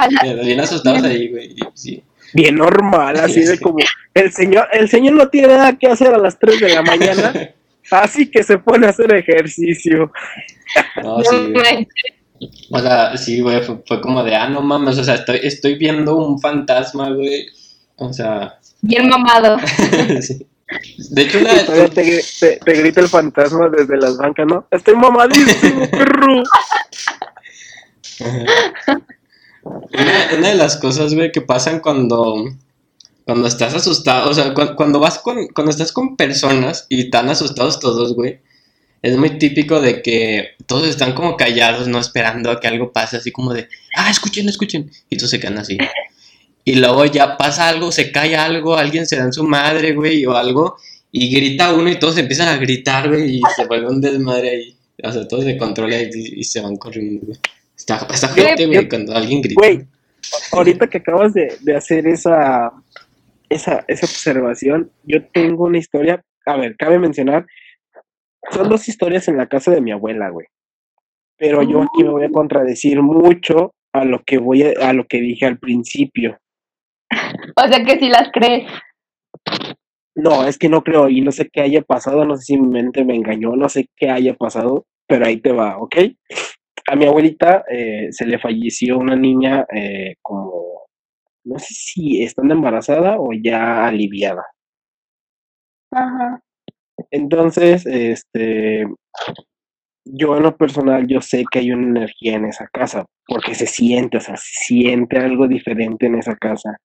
bien 0.43 0.59
asustados 0.59 1.03
ahí, 1.03 1.27
güey. 1.29 1.55
Sí 1.73 2.03
bien 2.33 2.55
normal, 2.55 3.17
así 3.17 3.41
de 3.41 3.59
como 3.59 3.79
el 4.13 4.31
señor, 4.31 4.67
el 4.73 4.89
señor 4.89 5.13
no 5.13 5.29
tiene 5.29 5.49
nada 5.49 5.77
que 5.77 5.87
hacer 5.87 6.13
a 6.13 6.17
las 6.17 6.37
3 6.39 6.59
de 6.59 6.69
la 6.73 6.81
mañana, 6.81 7.33
así 7.91 8.29
que 8.29 8.43
se 8.43 8.57
pone 8.57 8.87
a 8.87 8.89
hacer 8.89 9.13
ejercicio. 9.13 10.11
No, 11.03 11.21
sí. 11.23 11.53
O 12.71 12.79
sea, 12.79 13.17
sí, 13.17 13.39
güey, 13.39 13.61
fue, 13.63 14.01
como 14.01 14.23
de, 14.23 14.35
ah, 14.35 14.49
no 14.49 14.61
mames, 14.61 14.97
o 14.97 15.03
sea, 15.03 15.15
estoy, 15.15 15.39
estoy 15.43 15.77
viendo 15.77 16.15
un 16.17 16.39
fantasma, 16.39 17.09
güey. 17.11 17.47
O 17.97 18.11
sea. 18.11 18.57
Bien 18.81 19.07
mamado. 19.07 19.57
De 21.09 21.23
hecho, 21.23 21.39
te, 21.93 22.23
te, 22.63 22.73
grita 22.73 23.01
el 23.01 23.09
fantasma 23.09 23.67
desde 23.67 23.97
las 23.97 24.17
bancas, 24.17 24.47
¿no? 24.47 24.65
Estoy 24.71 24.95
mamadísimo, 24.95 25.85
perro. 25.91 26.43
Una, 30.33 30.49
de 30.49 30.55
las 30.55 30.77
cosas, 30.77 31.13
güey, 31.13 31.31
que 31.31 31.41
pasan 31.41 31.79
cuando, 31.79 32.45
cuando 33.25 33.47
estás 33.47 33.73
asustado, 33.75 34.29
o 34.29 34.33
sea, 34.33 34.53
cuando, 34.53 34.99
vas 34.99 35.19
con, 35.19 35.47
cuando 35.49 35.71
estás 35.71 35.91
con 35.91 36.15
personas 36.15 36.87
y 36.89 37.01
están 37.01 37.29
asustados 37.29 37.79
todos, 37.79 38.15
güey, 38.15 38.39
es 39.01 39.17
muy 39.17 39.37
típico 39.37 39.79
de 39.79 40.01
que 40.01 40.49
todos 40.65 40.87
están 40.87 41.13
como 41.13 41.37
callados, 41.37 41.87
no 41.87 41.99
esperando 41.99 42.51
a 42.51 42.59
que 42.59 42.67
algo 42.67 42.91
pase, 42.91 43.17
así 43.17 43.31
como 43.31 43.53
de, 43.53 43.67
ah, 43.95 44.09
escuchen, 44.09 44.49
escuchen, 44.49 44.91
y 45.09 45.17
todos 45.17 45.29
se 45.29 45.39
quedan 45.39 45.59
así. 45.59 45.77
Y 46.63 46.75
luego 46.75 47.05
ya 47.05 47.37
pasa 47.37 47.69
algo, 47.69 47.91
se 47.91 48.11
cae 48.11 48.35
algo, 48.35 48.77
alguien 48.77 49.07
se 49.07 49.15
da 49.15 49.23
en 49.23 49.33
su 49.33 49.43
madre, 49.43 49.93
güey, 49.93 50.23
o 50.27 50.37
algo, 50.37 50.75
y 51.11 51.33
grita 51.33 51.73
uno 51.73 51.89
y 51.89 51.97
todos 51.97 52.19
empiezan 52.19 52.49
a 52.49 52.57
gritar, 52.57 53.09
güey, 53.09 53.37
y 53.37 53.41
se 53.55 53.65
vuelve 53.65 53.87
un 53.87 53.99
desmadre 53.99 54.49
ahí. 54.51 54.75
O 55.03 55.11
sea, 55.11 55.27
todos 55.27 55.43
se 55.43 55.57
controlan 55.57 56.01
y, 56.13 56.39
y 56.39 56.43
se 56.43 56.61
van 56.61 56.75
corriendo, 56.75 57.25
güey. 57.25 57.39
Está, 57.81 58.05
está 58.13 58.27
güey, 58.35 58.87
cuando 58.87 59.15
alguien 59.15 59.41
grita. 59.41 59.59
Güey, 59.59 59.87
ahorita 60.51 60.87
que 60.87 60.99
acabas 60.99 61.33
de, 61.33 61.57
de 61.61 61.75
hacer 61.75 62.05
esa, 62.05 62.71
esa, 63.49 63.83
esa 63.87 64.05
observación, 64.05 64.91
yo 65.03 65.25
tengo 65.29 65.65
una 65.65 65.79
historia, 65.79 66.23
a 66.45 66.57
ver, 66.57 66.75
cabe 66.77 66.99
mencionar, 66.99 67.47
son 68.51 68.69
dos 68.69 68.87
historias 68.87 69.27
en 69.27 69.37
la 69.37 69.47
casa 69.47 69.71
de 69.71 69.81
mi 69.81 69.91
abuela, 69.91 70.29
güey. 70.29 70.45
Pero 71.37 71.63
yo 71.63 71.81
aquí 71.81 72.03
me 72.03 72.11
voy 72.11 72.23
a 72.23 72.29
contradecir 72.29 73.01
mucho 73.01 73.73
a 73.93 74.05
lo 74.05 74.21
que 74.23 74.37
voy 74.37 74.61
a, 74.61 74.89
a 74.89 74.93
lo 74.93 75.07
que 75.07 75.19
dije 75.19 75.47
al 75.47 75.57
principio. 75.57 76.37
O 77.55 77.67
sea 77.67 77.83
que 77.83 77.97
si 77.97 78.09
las 78.09 78.29
crees. 78.31 78.69
No, 80.13 80.45
es 80.45 80.59
que 80.59 80.69
no 80.69 80.83
creo 80.83 81.09
y 81.09 81.21
no 81.21 81.31
sé 81.31 81.49
qué 81.51 81.61
haya 81.61 81.81
pasado, 81.81 82.25
no 82.25 82.35
sé 82.37 82.43
si 82.43 82.57
mi 82.57 82.67
mente 82.67 83.03
me 83.03 83.15
engañó, 83.15 83.55
no 83.55 83.69
sé 83.69 83.87
qué 83.95 84.11
haya 84.11 84.35
pasado, 84.35 84.85
pero 85.07 85.25
ahí 85.25 85.37
te 85.37 85.51
va, 85.51 85.79
¿ok? 85.79 85.95
A 86.87 86.95
mi 86.95 87.05
abuelita 87.05 87.63
eh, 87.69 88.07
se 88.11 88.25
le 88.25 88.39
falleció 88.39 88.97
una 88.97 89.15
niña 89.15 89.65
eh, 89.73 90.15
como, 90.21 90.87
no 91.45 91.59
sé 91.59 91.73
si 91.73 92.23
estando 92.23 92.53
embarazada 92.53 93.17
o 93.19 93.29
ya 93.33 93.85
aliviada. 93.85 94.43
Ajá. 95.91 96.41
Entonces, 97.09 97.85
este, 97.85 98.85
yo 100.05 100.37
en 100.37 100.43
lo 100.43 100.55
personal, 100.55 101.07
yo 101.07 101.21
sé 101.21 101.43
que 101.49 101.59
hay 101.59 101.71
una 101.71 101.99
energía 101.99 102.35
en 102.35 102.45
esa 102.45 102.67
casa, 102.67 103.05
porque 103.27 103.55
se 103.55 103.67
siente, 103.67 104.17
o 104.17 104.21
sea, 104.21 104.37
se 104.37 104.65
siente 104.65 105.17
algo 105.17 105.47
diferente 105.47 106.05
en 106.05 106.15
esa 106.15 106.35
casa. 106.35 106.77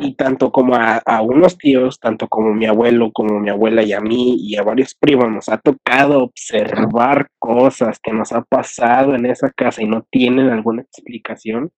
Y 0.00 0.14
tanto 0.14 0.52
como 0.52 0.74
a, 0.76 0.98
a 0.98 1.22
unos 1.22 1.58
tíos, 1.58 1.98
tanto 2.00 2.28
como 2.28 2.54
mi 2.54 2.66
abuelo, 2.66 3.10
como 3.12 3.40
mi 3.40 3.50
abuela 3.50 3.82
y 3.82 3.92
a 3.92 4.00
mí 4.00 4.36
y 4.38 4.56
a 4.56 4.62
varios 4.62 4.94
primos, 4.94 5.30
nos 5.30 5.48
ha 5.48 5.58
tocado 5.58 6.22
observar 6.24 7.28
cosas 7.38 7.98
que 8.02 8.12
nos 8.12 8.32
ha 8.32 8.42
pasado 8.42 9.14
en 9.14 9.26
esa 9.26 9.50
casa 9.52 9.82
y 9.82 9.86
no 9.86 10.04
tienen 10.10 10.50
alguna 10.50 10.82
explicación. 10.82 11.70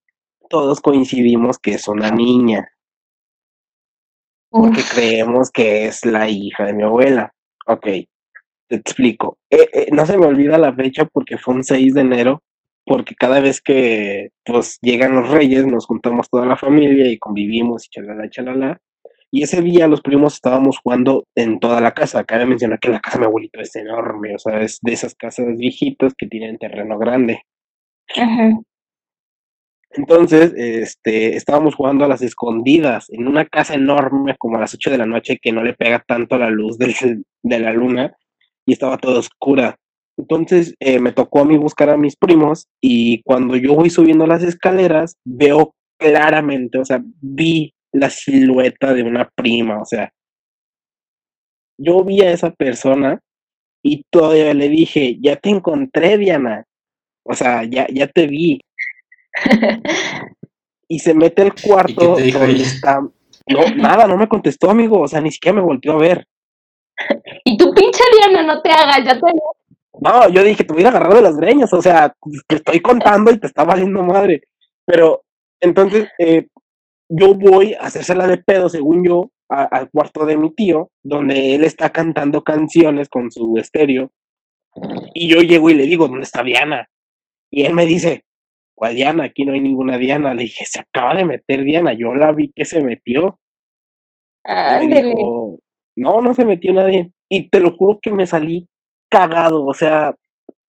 Todos 0.49 0.81
coincidimos 0.81 1.59
que 1.59 1.73
es 1.75 1.87
una 1.87 2.11
niña, 2.11 2.69
porque 4.53 4.81
Uf, 4.81 4.93
creemos 4.93 5.51
que 5.51 5.85
es 5.87 6.05
la 6.05 6.29
hija 6.29 6.65
de 6.65 6.73
mi 6.73 6.83
abuela. 6.83 7.33
Ok, 7.67 7.85
te 8.67 8.75
explico. 8.75 9.37
Eh, 9.49 9.69
eh, 9.73 9.87
no 9.91 10.05
se 10.05 10.17
me 10.17 10.25
olvida 10.25 10.57
la 10.57 10.73
fecha 10.73 11.05
porque 11.05 11.37
fue 11.37 11.55
un 11.55 11.63
6 11.63 11.93
de 11.93 12.01
enero, 12.01 12.43
porque 12.85 13.15
cada 13.15 13.39
vez 13.39 13.61
que 13.61 14.29
pues 14.45 14.77
llegan 14.81 15.15
los 15.15 15.29
reyes 15.29 15.65
nos 15.65 15.85
juntamos 15.85 16.29
toda 16.29 16.45
la 16.45 16.57
familia 16.57 17.07
y 17.07 17.17
convivimos 17.19 17.85
y 17.85 17.89
chalala, 17.89 18.29
chalala. 18.29 18.79
Y 19.33 19.43
ese 19.43 19.61
día 19.61 19.87
los 19.87 20.01
primos 20.01 20.33
estábamos 20.35 20.79
jugando 20.79 21.25
en 21.35 21.59
toda 21.59 21.79
la 21.79 21.93
casa. 21.93 22.23
Cabe 22.25 22.45
mencionar 22.45 22.79
que 22.79 22.89
la 22.89 22.99
casa 22.99 23.17
de 23.17 23.21
mi 23.21 23.25
abuelito 23.27 23.61
es 23.61 23.75
enorme, 23.77 24.35
o 24.35 24.39
sea, 24.39 24.61
es 24.61 24.79
de 24.81 24.93
esas 24.93 25.15
casas 25.15 25.57
viejitas 25.57 26.13
que 26.17 26.27
tienen 26.27 26.57
terreno 26.57 26.97
grande. 26.97 27.41
ajá. 28.15 28.51
Entonces, 29.93 30.53
este, 30.55 31.35
estábamos 31.35 31.75
jugando 31.75 32.05
a 32.05 32.07
las 32.07 32.21
escondidas 32.21 33.09
en 33.09 33.27
una 33.27 33.45
casa 33.45 33.73
enorme 33.73 34.35
como 34.37 34.55
a 34.57 34.61
las 34.61 34.73
8 34.73 34.89
de 34.89 34.97
la 34.97 35.05
noche 35.05 35.37
que 35.41 35.51
no 35.51 35.63
le 35.63 35.73
pega 35.73 35.99
tanto 36.07 36.37
la 36.37 36.49
luz 36.49 36.77
del- 36.77 37.25
de 37.43 37.59
la 37.59 37.73
luna 37.73 38.15
y 38.65 38.73
estaba 38.73 38.97
toda 38.97 39.19
oscura. 39.19 39.75
Entonces, 40.17 40.75
eh, 40.79 40.99
me 40.99 41.11
tocó 41.11 41.39
a 41.41 41.45
mí 41.45 41.57
buscar 41.57 41.89
a 41.89 41.97
mis 41.97 42.15
primos 42.15 42.67
y 42.81 43.21
cuando 43.23 43.55
yo 43.55 43.73
voy 43.75 43.89
subiendo 43.89 44.27
las 44.27 44.43
escaleras, 44.43 45.15
veo 45.25 45.73
claramente, 45.99 46.77
o 46.79 46.85
sea, 46.85 47.01
vi 47.21 47.73
la 47.93 48.09
silueta 48.09 48.93
de 48.93 49.03
una 49.03 49.29
prima, 49.35 49.81
o 49.81 49.85
sea, 49.85 50.11
yo 51.79 52.03
vi 52.03 52.21
a 52.21 52.31
esa 52.31 52.51
persona 52.51 53.19
y 53.83 54.03
todavía 54.11 54.53
le 54.53 54.69
dije, 54.69 55.17
ya 55.21 55.35
te 55.35 55.49
encontré, 55.49 56.17
Diana, 56.17 56.65
o 57.23 57.33
sea, 57.33 57.63
ya, 57.63 57.87
ya 57.91 58.07
te 58.07 58.27
vi. 58.27 58.59
y 60.87 60.99
se 60.99 61.13
mete 61.13 61.43
al 61.43 61.53
¿Y 61.55 61.61
cuarto 61.61 62.15
dijo 62.17 62.39
donde 62.39 62.53
ella? 62.53 62.63
está. 62.63 62.99
No, 63.47 63.65
nada, 63.75 64.07
no 64.07 64.17
me 64.17 64.27
contestó, 64.27 64.69
amigo. 64.69 65.01
O 65.01 65.07
sea, 65.07 65.21
ni 65.21 65.31
siquiera 65.31 65.55
me 65.55 65.63
volteó 65.63 65.93
a 65.93 65.97
ver. 65.97 66.25
Y 67.45 67.57
tu 67.57 67.73
pinche 67.73 68.03
Diana, 68.15 68.43
no 68.43 68.61
te 68.61 68.69
hagas, 68.71 69.03
ya 69.03 69.13
te 69.19 69.31
No, 70.01 70.27
yo 70.29 70.43
dije, 70.43 70.63
te 70.63 70.73
voy 70.73 70.83
a 70.83 70.89
agarrar 70.89 71.13
de 71.13 71.21
las 71.21 71.37
greñas. 71.37 71.71
O 71.73 71.81
sea, 71.81 72.13
te 72.47 72.55
estoy 72.55 72.79
contando 72.81 73.31
y 73.31 73.39
te 73.39 73.47
está 73.47 73.63
valiendo 73.63 74.03
madre. 74.03 74.41
Pero 74.85 75.23
entonces, 75.61 76.09
eh, 76.17 76.47
yo 77.07 77.35
voy 77.35 77.75
a 77.75 77.81
hacérsela 77.81 78.25
de 78.27 78.37
pedo, 78.37 78.67
según 78.67 79.05
yo, 79.05 79.29
a- 79.49 79.63
al 79.65 79.89
cuarto 79.91 80.25
de 80.25 80.37
mi 80.37 80.51
tío, 80.55 80.89
donde 81.03 81.53
él 81.55 81.63
está 81.63 81.91
cantando 81.91 82.43
canciones 82.43 83.09
con 83.09 83.31
su 83.31 83.57
estéreo. 83.57 84.11
Y 85.13 85.27
yo 85.29 85.41
llego 85.41 85.69
y 85.69 85.75
le 85.75 85.83
digo, 85.83 86.07
¿dónde 86.07 86.23
está 86.23 86.41
Diana? 86.43 86.87
Y 87.51 87.65
él 87.65 87.73
me 87.73 87.85
dice, 87.85 88.23
¿cuál 88.73 88.95
Diana? 88.95 89.25
Aquí 89.25 89.45
no 89.45 89.53
hay 89.53 89.61
ninguna 89.61 89.97
Diana. 89.99 90.33
Le 90.33 90.43
dije, 90.43 90.65
se 90.65 90.79
acaba 90.79 91.13
de 91.13 91.25
meter 91.25 91.63
Diana. 91.63 91.93
Yo 91.93 92.15
la 92.15 92.31
vi 92.31 92.51
que 92.55 92.65
se 92.65 92.81
metió. 92.81 93.37
Me 94.79 94.87
dijo, 94.87 95.59
no, 95.97 96.21
no 96.21 96.33
se 96.33 96.45
metió 96.45 96.73
nadie. 96.73 97.11
Y 97.29 97.49
te 97.49 97.59
lo 97.59 97.75
juro 97.75 97.99
que 98.01 98.11
me 98.11 98.25
salí 98.25 98.67
cagado. 99.11 99.65
O 99.65 99.73
sea, 99.73 100.15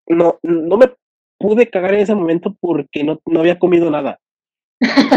no, 0.06 0.38
no 0.42 0.76
me 0.76 0.92
pude 1.38 1.70
cagar 1.70 1.94
en 1.94 2.00
ese 2.00 2.14
momento 2.14 2.54
porque 2.60 3.04
no, 3.04 3.20
no 3.26 3.40
había 3.40 3.58
comido 3.58 3.90
nada. 3.90 4.18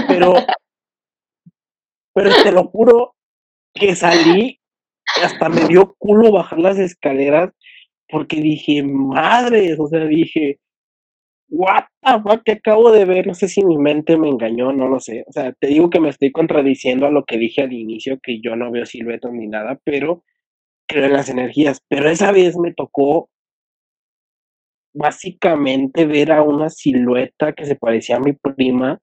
Pero, 0.08 0.34
pero 2.14 2.30
te 2.44 2.52
lo 2.52 2.66
juro 2.66 3.16
que 3.74 3.96
salí, 3.96 4.60
hasta 5.22 5.50
me 5.50 5.66
dio 5.66 5.96
culo 5.98 6.32
bajar 6.32 6.60
las 6.60 6.80
escaleras 6.80 7.52
porque 8.08 8.38
dije, 8.38 8.84
madre, 8.84 9.76
o 9.78 9.88
sea, 9.88 10.06
dije, 10.06 10.60
what 11.50 11.86
the 12.02 12.22
fuck, 12.22 12.44
que 12.44 12.54
acabo 12.54 12.92
de 12.92 13.06
ver, 13.06 13.28
no 13.28 13.34
sé 13.34 13.48
si 13.48 13.64
mi 13.64 13.78
mente 13.78 14.18
me 14.18 14.30
engañó, 14.30 14.72
no 14.72 14.88
lo 14.88 15.00
sé. 15.00 15.24
O 15.28 15.32
sea, 15.32 15.54
te 15.54 15.68
digo 15.68 15.90
que 15.90 16.00
me 16.00 16.10
estoy 16.10 16.32
contradiciendo 16.32 17.06
a 17.06 17.12
lo 17.12 17.26
que 17.26 17.38
dije 17.38 17.64
al 17.64 17.74
inicio, 17.74 18.20
que 18.22 18.40
yo 18.42 18.56
no 18.56 18.72
veo 18.72 18.86
siluetas 18.86 19.32
ni 19.32 19.48
nada, 19.48 19.80
pero 19.84 20.24
creo 20.88 21.06
en 21.06 21.14
las 21.14 21.30
energías. 21.30 21.82
Pero 21.88 22.10
esa 22.10 22.32
vez 22.32 22.58
me 22.58 22.74
tocó 22.74 23.30
básicamente 24.94 26.06
ver 26.06 26.32
a 26.32 26.42
una 26.42 26.70
silueta 26.70 27.54
que 27.54 27.66
se 27.66 27.76
parecía 27.76 28.16
a 28.16 28.22
mi 28.22 28.34
prima 28.34 29.00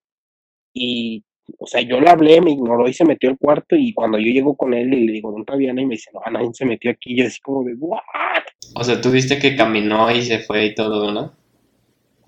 y, 0.73 1.23
o 1.59 1.67
sea, 1.67 1.83
yo 1.83 2.01
le 2.01 2.09
hablé, 2.09 2.41
me 2.41 2.53
ignoró 2.53 2.89
y 2.89 2.95
se 2.95 3.05
metió 3.05 3.29
al 3.29 3.37
cuarto 3.37 3.77
y 3.77 3.93
cuando 3.93 4.19
yo 4.19 4.33
llego 4.33 4.57
con 4.57 4.73
él 4.73 4.95
y 4.95 5.07
le 5.07 5.13
digo, 5.13 5.31
¿dónde 5.31 5.43
está 5.43 5.57
Diana? 5.57 5.83
Y 5.83 5.87
me 5.87 5.95
dice, 5.95 6.11
no, 6.15 6.21
nadie 6.31 6.49
se 6.55 6.65
metió 6.65 6.91
aquí. 6.91 7.13
Y 7.13 7.17
yo 7.19 7.27
así 7.27 7.41
como 7.41 7.65
de, 7.65 7.75
¿what? 7.75 8.01
O 8.75 8.85
sea, 8.85 9.01
tú 9.01 9.11
viste 9.11 9.39
que 9.39 9.55
caminó 9.55 10.11
y 10.11 10.23
se 10.23 10.39
fue 10.39 10.67
y 10.67 10.75
todo, 10.75 11.13
¿no? 11.13 11.37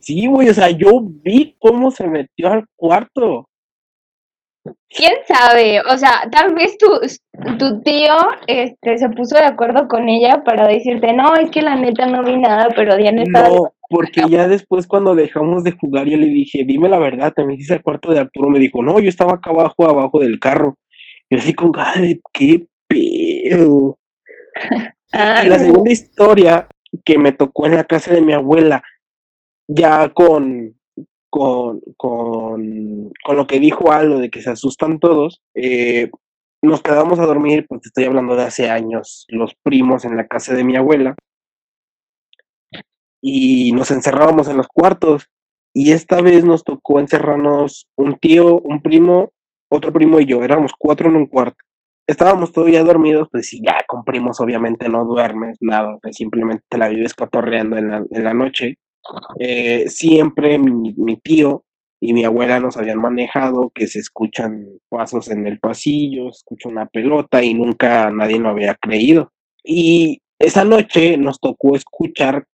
Sí, 0.01 0.27
güey, 0.27 0.51
o 0.51 0.55
sea, 0.55 0.71
yo 0.71 1.01
vi 1.03 1.57
cómo 1.59 1.91
se 1.91 2.07
metió 2.07 2.53
al 2.53 2.67
cuarto. 2.77 3.49
¿Quién 4.89 5.13
sabe? 5.27 5.81
O 5.81 5.97
sea, 5.99 6.29
tal 6.31 6.55
vez 6.55 6.79
tu, 6.79 6.89
tu 7.59 7.81
tío 7.83 8.15
este, 8.47 8.99
se 8.99 9.09
puso 9.11 9.37
de 9.37 9.45
acuerdo 9.45 9.89
con 9.89 10.09
ella 10.09 10.43
para 10.45 10.67
decirte, 10.67 11.13
no, 11.13 11.35
es 11.37 11.51
que 11.51 11.63
la 11.63 11.77
neta 11.77 12.07
no 12.07 12.23
vi 12.25 12.37
nada, 12.37 12.69
pero 12.75 12.97
Diana 12.97 13.23
estaba... 13.23 13.49
No, 13.49 13.75
porque 13.91 14.23
ya 14.29 14.49
después 14.49 14.87
cuando 14.87 15.15
dejamos 15.15 15.65
de 15.65 15.73
jugar, 15.73 16.07
yo 16.07 16.17
le 16.17 16.27
dije, 16.27 16.65
dime 16.65 16.89
la 16.89 16.99
verdad, 16.99 17.33
¿te 17.35 17.45
metiste 17.45 17.75
al 17.75 17.83
cuarto 17.83 18.13
de 18.13 18.21
Arturo? 18.21 18.49
Me 18.49 18.59
dijo, 18.59 18.83
no, 18.83 18.99
yo 19.01 19.09
estaba 19.09 19.35
acá 19.35 19.51
abajo, 19.51 19.89
abajo 19.89 20.21
del 20.21 20.41
carro. 20.41 20.79
Y 21.29 21.37
así 21.37 21.55
con 21.55 21.73
de, 21.73 22.21
qué 22.33 22.67
pedo. 22.89 23.99
Ah, 25.17 25.43
Y 25.45 25.49
la 25.49 25.61
segunda 25.61 25.93
historia 25.93 26.67
que 27.05 27.19
me 27.19 27.31
tocó 27.31 27.67
en 27.67 27.77
la 27.77 27.85
casa 27.85 28.13
de 28.13 28.21
mi 28.21 28.33
abuela, 28.33 28.83
ya 29.69 30.09
con, 30.09 30.75
con, 31.35 31.81
con, 31.97 33.11
con 33.25 33.37
lo 33.37 33.49
que 33.49 33.59
dijo 33.59 33.91
algo 33.91 34.21
de 34.21 34.31
que 34.31 34.41
se 34.41 34.51
asustan 34.51 35.01
todos, 35.01 35.43
eh, 35.57 36.09
nos 36.63 36.81
quedamos 36.81 37.19
a 37.19 37.27
dormir, 37.27 37.67
pues 37.69 37.81
te 37.81 37.89
estoy 37.89 38.05
hablando 38.05 38.37
de 38.37 38.45
hace 38.45 38.71
años, 38.71 39.27
los 39.31 39.53
primos 39.65 40.05
en 40.05 40.17
la 40.17 40.29
casa 40.29 40.55
de 40.55 40.63
mi 40.63 40.77
abuela, 40.77 41.17
y 43.21 43.73
nos 43.73 43.91
encerrábamos 43.91 44.47
en 44.47 44.59
los 44.59 44.69
cuartos. 44.69 45.27
Y 45.75 45.91
esta 45.91 46.21
vez 46.21 46.45
nos 46.45 46.63
tocó 46.63 47.01
encerrarnos 47.01 47.89
un 47.97 48.17
tío, 48.17 48.61
un 48.61 48.81
primo, 48.81 49.33
otro 49.69 49.93
primo 49.93 50.21
y 50.21 50.27
yo, 50.27 50.45
éramos 50.45 50.71
cuatro 50.79 51.09
en 51.09 51.17
un 51.17 51.27
cuarto. 51.27 51.57
Estábamos 52.07 52.53
todavía 52.53 52.85
dormidos, 52.85 53.27
pues 53.33 53.49
sí, 53.49 53.61
ya 53.61 53.79
con 53.89 54.05
primos 54.05 54.41
obviamente 54.41 54.89
no 54.89 55.05
duermes, 55.05 55.59
nada, 55.61 55.99
pues 56.01 56.15
simplemente 56.15 56.63
te 56.69 56.79
la 56.79 56.87
vives 56.87 57.13
cotorreando 57.13 57.77
en 57.77 57.91
la, 57.91 58.05
en 58.09 58.23
la 58.23 58.35
noche. 58.35 58.77
Eh, 59.39 59.89
siempre 59.89 60.59
mi, 60.59 60.95
mi 60.97 61.17
tío 61.17 61.65
y 62.01 62.13
mi 62.13 62.25
abuela 62.25 62.61
nos 62.61 62.77
habían 62.77 62.99
manejado 62.99 63.71
que 63.75 63.87
se 63.87 63.99
escuchan 63.99 64.67
pasos 64.89 65.31
en 65.31 65.47
el 65.47 65.59
pasillo, 65.59 66.33
se 66.33 66.39
escucha 66.39 66.69
una 66.69 66.87
pelota 66.87 67.43
y 67.43 67.55
nunca 67.55 68.11
nadie 68.11 68.39
lo 68.39 68.51
había 68.51 68.75
creído. 68.75 69.33
Y 69.63 70.21
esa 70.39 70.65
noche 70.65 71.17
nos 71.17 71.41
tocó 71.41 71.77
escuchar 71.77 72.47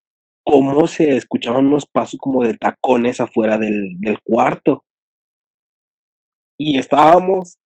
cómo 0.45 0.87
se 0.87 1.17
escuchaban 1.17 1.67
unos 1.67 1.87
pasos 1.87 2.19
como 2.21 2.45
de 2.45 2.57
tacones 2.57 3.21
afuera 3.21 3.59
del, 3.59 3.99
del 3.99 4.21
cuarto. 4.23 4.85
Y 6.57 6.79
estábamos 6.79 7.59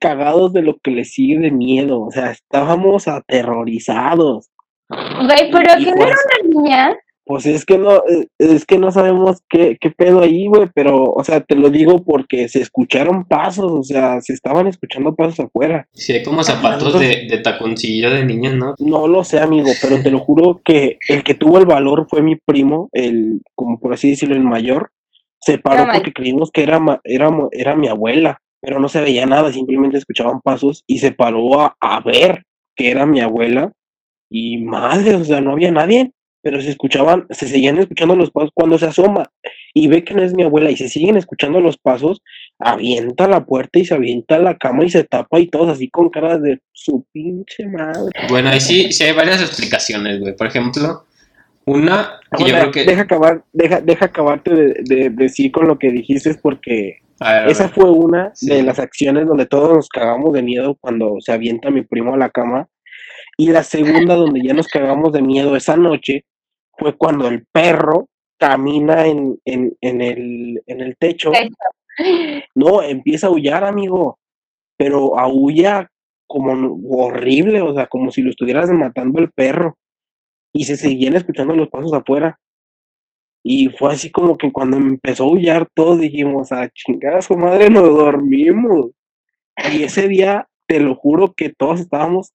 cagados 0.00 0.52
de 0.52 0.62
lo 0.62 0.78
que 0.78 0.90
le 0.90 1.04
sigue 1.04 1.38
de 1.38 1.50
miedo, 1.50 2.00
o 2.00 2.10
sea, 2.10 2.30
estábamos 2.30 3.08
aterrorizados. 3.08 4.50
Güey, 4.88 5.50
pero 5.50 5.76
que 5.78 5.92
no 5.92 6.06
era 6.06 6.16
una 6.26 6.48
niña. 6.48 6.96
Pues 7.26 7.46
es 7.46 7.64
que 7.64 7.78
no, 7.78 8.02
es 8.38 8.66
que 8.66 8.78
no 8.78 8.92
sabemos 8.92 9.42
qué, 9.48 9.78
qué 9.80 9.90
pedo 9.90 10.20
ahí, 10.20 10.46
güey, 10.46 10.68
pero, 10.74 11.04
o 11.04 11.24
sea, 11.24 11.40
te 11.40 11.54
lo 11.54 11.70
digo 11.70 12.02
porque 12.04 12.48
se 12.48 12.60
escucharon 12.60 13.24
pasos, 13.24 13.72
o 13.72 13.82
sea, 13.82 14.20
se 14.20 14.34
estaban 14.34 14.66
escuchando 14.66 15.14
pasos 15.14 15.40
afuera. 15.40 15.88
Sí, 15.94 16.12
hay 16.12 16.22
como 16.22 16.42
zapatos 16.44 16.92
de, 17.00 17.26
de 17.30 17.38
taconcillo 17.38 18.10
de 18.10 18.26
niño, 18.26 18.54
¿no? 18.54 18.74
No 18.78 19.08
lo 19.08 19.24
sé, 19.24 19.40
amigo, 19.40 19.70
pero 19.80 20.02
te 20.02 20.10
lo 20.10 20.18
juro 20.18 20.60
que 20.62 20.98
el 21.08 21.24
que 21.24 21.34
tuvo 21.34 21.58
el 21.58 21.64
valor 21.64 22.06
fue 22.10 22.20
mi 22.22 22.36
primo, 22.36 22.90
el, 22.92 23.40
como 23.54 23.78
por 23.80 23.94
así 23.94 24.10
decirlo, 24.10 24.34
el 24.34 24.42
mayor. 24.42 24.90
Se 25.40 25.56
paró 25.58 25.84
porque 25.94 26.12
creímos 26.12 26.50
que 26.50 26.62
era, 26.62 26.78
ma- 26.78 27.00
era, 27.04 27.30
era 27.52 27.74
mi 27.74 27.88
abuela, 27.88 28.38
pero 28.60 28.80
no 28.80 28.88
se 28.90 29.00
veía 29.00 29.24
nada, 29.24 29.50
simplemente 29.50 29.96
escuchaban 29.96 30.40
pasos 30.42 30.84
y 30.86 30.98
se 30.98 31.12
paró 31.12 31.60
a, 31.60 31.74
a 31.80 32.00
ver 32.00 32.44
que 32.76 32.90
era 32.90 33.06
mi 33.06 33.20
abuela 33.20 33.72
y 34.30 34.58
madre, 34.58 35.14
o 35.16 35.24
sea, 35.24 35.40
no 35.40 35.52
había 35.52 35.70
nadie, 35.70 36.12
pero 36.44 36.60
se 36.60 36.68
escuchaban, 36.68 37.26
se 37.30 37.48
seguían 37.48 37.78
escuchando 37.78 38.14
los 38.14 38.30
pasos 38.30 38.50
cuando 38.52 38.78
se 38.78 38.84
asoma 38.84 39.30
y 39.72 39.88
ve 39.88 40.04
que 40.04 40.12
no 40.12 40.22
es 40.22 40.34
mi 40.34 40.42
abuela 40.42 40.70
y 40.70 40.76
se 40.76 40.90
siguen 40.90 41.16
escuchando 41.16 41.58
los 41.60 41.78
pasos, 41.78 42.20
avienta 42.58 43.26
la 43.26 43.46
puerta 43.46 43.78
y 43.78 43.86
se 43.86 43.94
avienta 43.94 44.38
la 44.38 44.58
cama 44.58 44.84
y 44.84 44.90
se 44.90 45.04
tapa 45.04 45.40
y 45.40 45.48
todos 45.48 45.70
así 45.70 45.88
con 45.88 46.10
caras 46.10 46.42
de 46.42 46.60
su 46.72 47.06
pinche 47.12 47.66
madre. 47.66 48.12
Bueno, 48.28 48.50
ahí 48.50 48.60
sí, 48.60 48.92
sí 48.92 49.04
hay 49.04 49.12
varias 49.14 49.40
explicaciones, 49.40 50.20
güey. 50.20 50.36
Por 50.36 50.46
ejemplo, 50.46 51.06
una 51.64 52.20
que 52.36 52.44
yo 52.44 52.54
creo 52.54 52.70
que... 52.70 52.84
Deja 52.84 53.02
acabar, 53.02 53.42
deja, 53.54 53.80
deja 53.80 54.04
acabarte 54.04 54.50
de, 54.54 54.74
de 54.84 55.10
decir 55.10 55.50
con 55.50 55.66
lo 55.66 55.78
que 55.78 55.90
dijiste 55.90 56.34
porque 56.34 56.98
ver, 57.20 57.48
esa 57.48 57.70
fue 57.70 57.90
una 57.90 58.32
Sí. 58.34 58.48
de 58.50 58.62
las 58.62 58.78
acciones 58.78 59.26
donde 59.26 59.46
todos 59.46 59.72
nos 59.74 59.88
cagamos 59.88 60.34
de 60.34 60.42
miedo 60.42 60.76
cuando 60.78 61.16
se 61.20 61.32
avienta 61.32 61.70
mi 61.70 61.80
primo 61.82 62.12
a 62.12 62.18
la 62.18 62.28
cama. 62.28 62.68
Y 63.36 63.50
la 63.50 63.64
segunda 63.64 64.14
donde 64.14 64.42
ya 64.46 64.54
nos 64.54 64.68
cagamos 64.68 65.12
de 65.12 65.20
miedo 65.22 65.56
esa 65.56 65.76
noche 65.76 66.24
fue 66.78 66.96
cuando 66.96 67.28
el 67.28 67.46
perro 67.46 68.08
camina 68.38 69.06
en, 69.06 69.38
en, 69.44 69.76
en, 69.80 70.00
el, 70.00 70.62
en 70.66 70.80
el 70.80 70.96
techo. 70.96 71.32
No, 72.56 72.82
empieza 72.82 73.28
a 73.28 73.30
aullar, 73.30 73.62
amigo, 73.62 74.18
pero 74.76 75.16
aúlla 75.16 75.88
como 76.26 76.76
horrible, 76.98 77.60
o 77.60 77.72
sea, 77.72 77.86
como 77.86 78.10
si 78.10 78.20
lo 78.20 78.30
estuvieras 78.30 78.68
matando 78.70 79.20
el 79.20 79.30
perro. 79.30 79.78
Y 80.52 80.64
se 80.64 80.76
seguían 80.76 81.14
escuchando 81.14 81.54
los 81.54 81.68
pasos 81.68 81.92
afuera. 81.92 82.40
Y 83.44 83.68
fue 83.68 83.92
así 83.92 84.10
como 84.10 84.36
que 84.36 84.50
cuando 84.50 84.76
empezó 84.76 85.22
a 85.22 85.26
aullar 85.28 85.68
todos 85.72 86.00
dijimos, 86.00 86.50
a 86.50 86.68
chingar 86.70 87.14
a 87.14 87.22
su 87.22 87.36
madre 87.36 87.70
nos 87.70 87.84
dormimos. 87.84 88.90
Y 89.72 89.84
ese 89.84 90.08
día, 90.08 90.48
te 90.66 90.80
lo 90.80 90.96
juro 90.96 91.32
que 91.36 91.50
todos 91.50 91.78
estábamos 91.78 92.32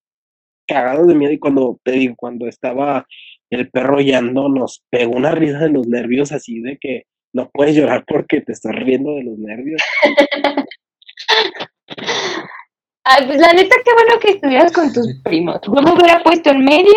cagados 0.67 1.07
de 1.07 1.15
miedo 1.15 1.33
y 1.33 1.39
cuando, 1.39 1.79
te 1.83 1.93
digo, 1.93 2.13
cuando 2.15 2.47
estaba 2.47 3.05
el 3.49 3.69
perro 3.69 3.97
aullando, 3.97 4.49
nos 4.49 4.83
pegó 4.89 5.11
una 5.17 5.31
risa 5.31 5.59
de 5.59 5.69
los 5.69 5.87
nervios 5.87 6.31
así 6.31 6.59
de 6.61 6.77
que 6.79 7.03
no 7.33 7.49
puedes 7.51 7.75
llorar 7.75 8.03
porque 8.07 8.41
te 8.41 8.51
estás 8.53 8.73
riendo 8.75 9.11
de 9.15 9.23
los 9.23 9.37
nervios. 9.37 9.81
Ay, 13.03 13.25
pues 13.25 13.39
la 13.39 13.53
neta, 13.53 13.75
qué 13.83 13.91
bueno 13.93 14.19
que 14.21 14.31
estuvieras 14.31 14.71
con 14.71 14.93
tus 14.93 15.15
primos. 15.23 15.59
Yo 15.65 15.71
me 15.81 15.91
hubiera 15.93 16.21
puesto 16.21 16.51
en 16.51 16.63
medio, 16.63 16.93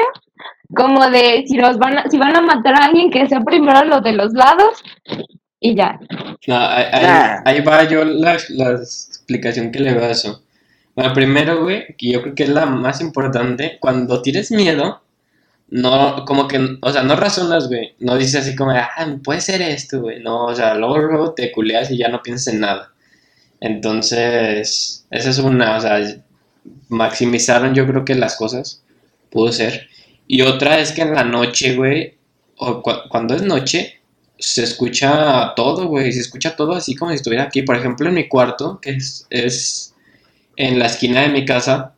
como 0.74 1.08
de 1.08 1.44
si 1.46 1.56
nos 1.56 1.78
van 1.78 1.98
a, 1.98 2.10
si 2.10 2.18
van 2.18 2.36
a 2.36 2.42
matar 2.42 2.74
a 2.74 2.84
alguien, 2.86 3.10
que 3.10 3.26
sea 3.28 3.40
primero 3.40 3.84
los 3.84 4.02
de 4.02 4.12
los 4.12 4.32
lados, 4.34 4.82
y 5.60 5.74
ya. 5.74 5.98
No, 6.46 6.56
ahí, 6.58 6.84
ahí- 6.92 7.02
Nah. 7.06 7.42
ahí 7.46 7.60
va 7.60 7.84
yo 7.88 8.04
la, 8.04 8.36
la 8.50 8.70
explicación 8.72 9.70
que 9.70 9.78
le 9.80 9.94
veo 9.94 10.04
a 10.04 10.10
eso. 10.10 10.42
Bueno, 10.94 11.14
primero, 11.14 11.62
güey, 11.62 11.94
que 11.96 12.12
yo 12.12 12.20
creo 12.22 12.34
que 12.34 12.42
es 12.42 12.48
la 12.50 12.66
más 12.66 13.00
importante, 13.00 13.78
cuando 13.80 14.20
tienes 14.20 14.50
miedo, 14.50 15.00
no, 15.68 16.24
como 16.26 16.48
que, 16.48 16.78
o 16.82 16.92
sea, 16.92 17.02
no 17.02 17.16
razonas, 17.16 17.68
güey, 17.68 17.94
no 18.00 18.16
dices 18.18 18.42
así 18.42 18.56
como, 18.56 18.72
ah, 18.72 18.88
puede 19.24 19.40
ser 19.40 19.62
esto, 19.62 20.00
güey, 20.02 20.20
no, 20.22 20.46
o 20.46 20.54
sea, 20.54 20.74
luego, 20.74 21.32
te 21.34 21.50
culeas 21.52 21.90
y 21.90 21.96
ya 21.98 22.08
no 22.08 22.22
piensas 22.22 22.52
en 22.54 22.60
nada. 22.60 22.92
Entonces, 23.60 25.06
esa 25.10 25.30
es 25.30 25.38
una, 25.38 25.76
o 25.76 25.80
sea, 25.80 26.00
maximizaron 26.88 27.74
yo 27.74 27.86
creo 27.86 28.04
que 28.04 28.14
las 28.14 28.36
cosas, 28.36 28.82
pudo 29.30 29.52
ser. 29.52 29.88
Y 30.26 30.42
otra 30.42 30.78
es 30.80 30.92
que 30.92 31.02
en 31.02 31.14
la 31.14 31.24
noche, 31.24 31.74
güey, 31.76 32.16
o 32.56 32.82
cu- 32.82 33.08
cuando 33.08 33.34
es 33.34 33.42
noche, 33.42 34.00
se 34.38 34.64
escucha 34.64 35.54
todo, 35.56 35.86
güey, 35.88 36.12
se 36.12 36.20
escucha 36.20 36.56
todo 36.56 36.72
así 36.74 36.94
como 36.96 37.10
si 37.10 37.16
estuviera 37.16 37.44
aquí. 37.44 37.62
Por 37.62 37.76
ejemplo, 37.76 38.08
en 38.08 38.14
mi 38.14 38.28
cuarto, 38.28 38.80
que 38.80 38.90
es, 38.90 39.26
es 39.30 39.94
en 40.56 40.78
la 40.78 40.86
esquina 40.86 41.22
de 41.22 41.28
mi 41.30 41.44
casa, 41.44 41.91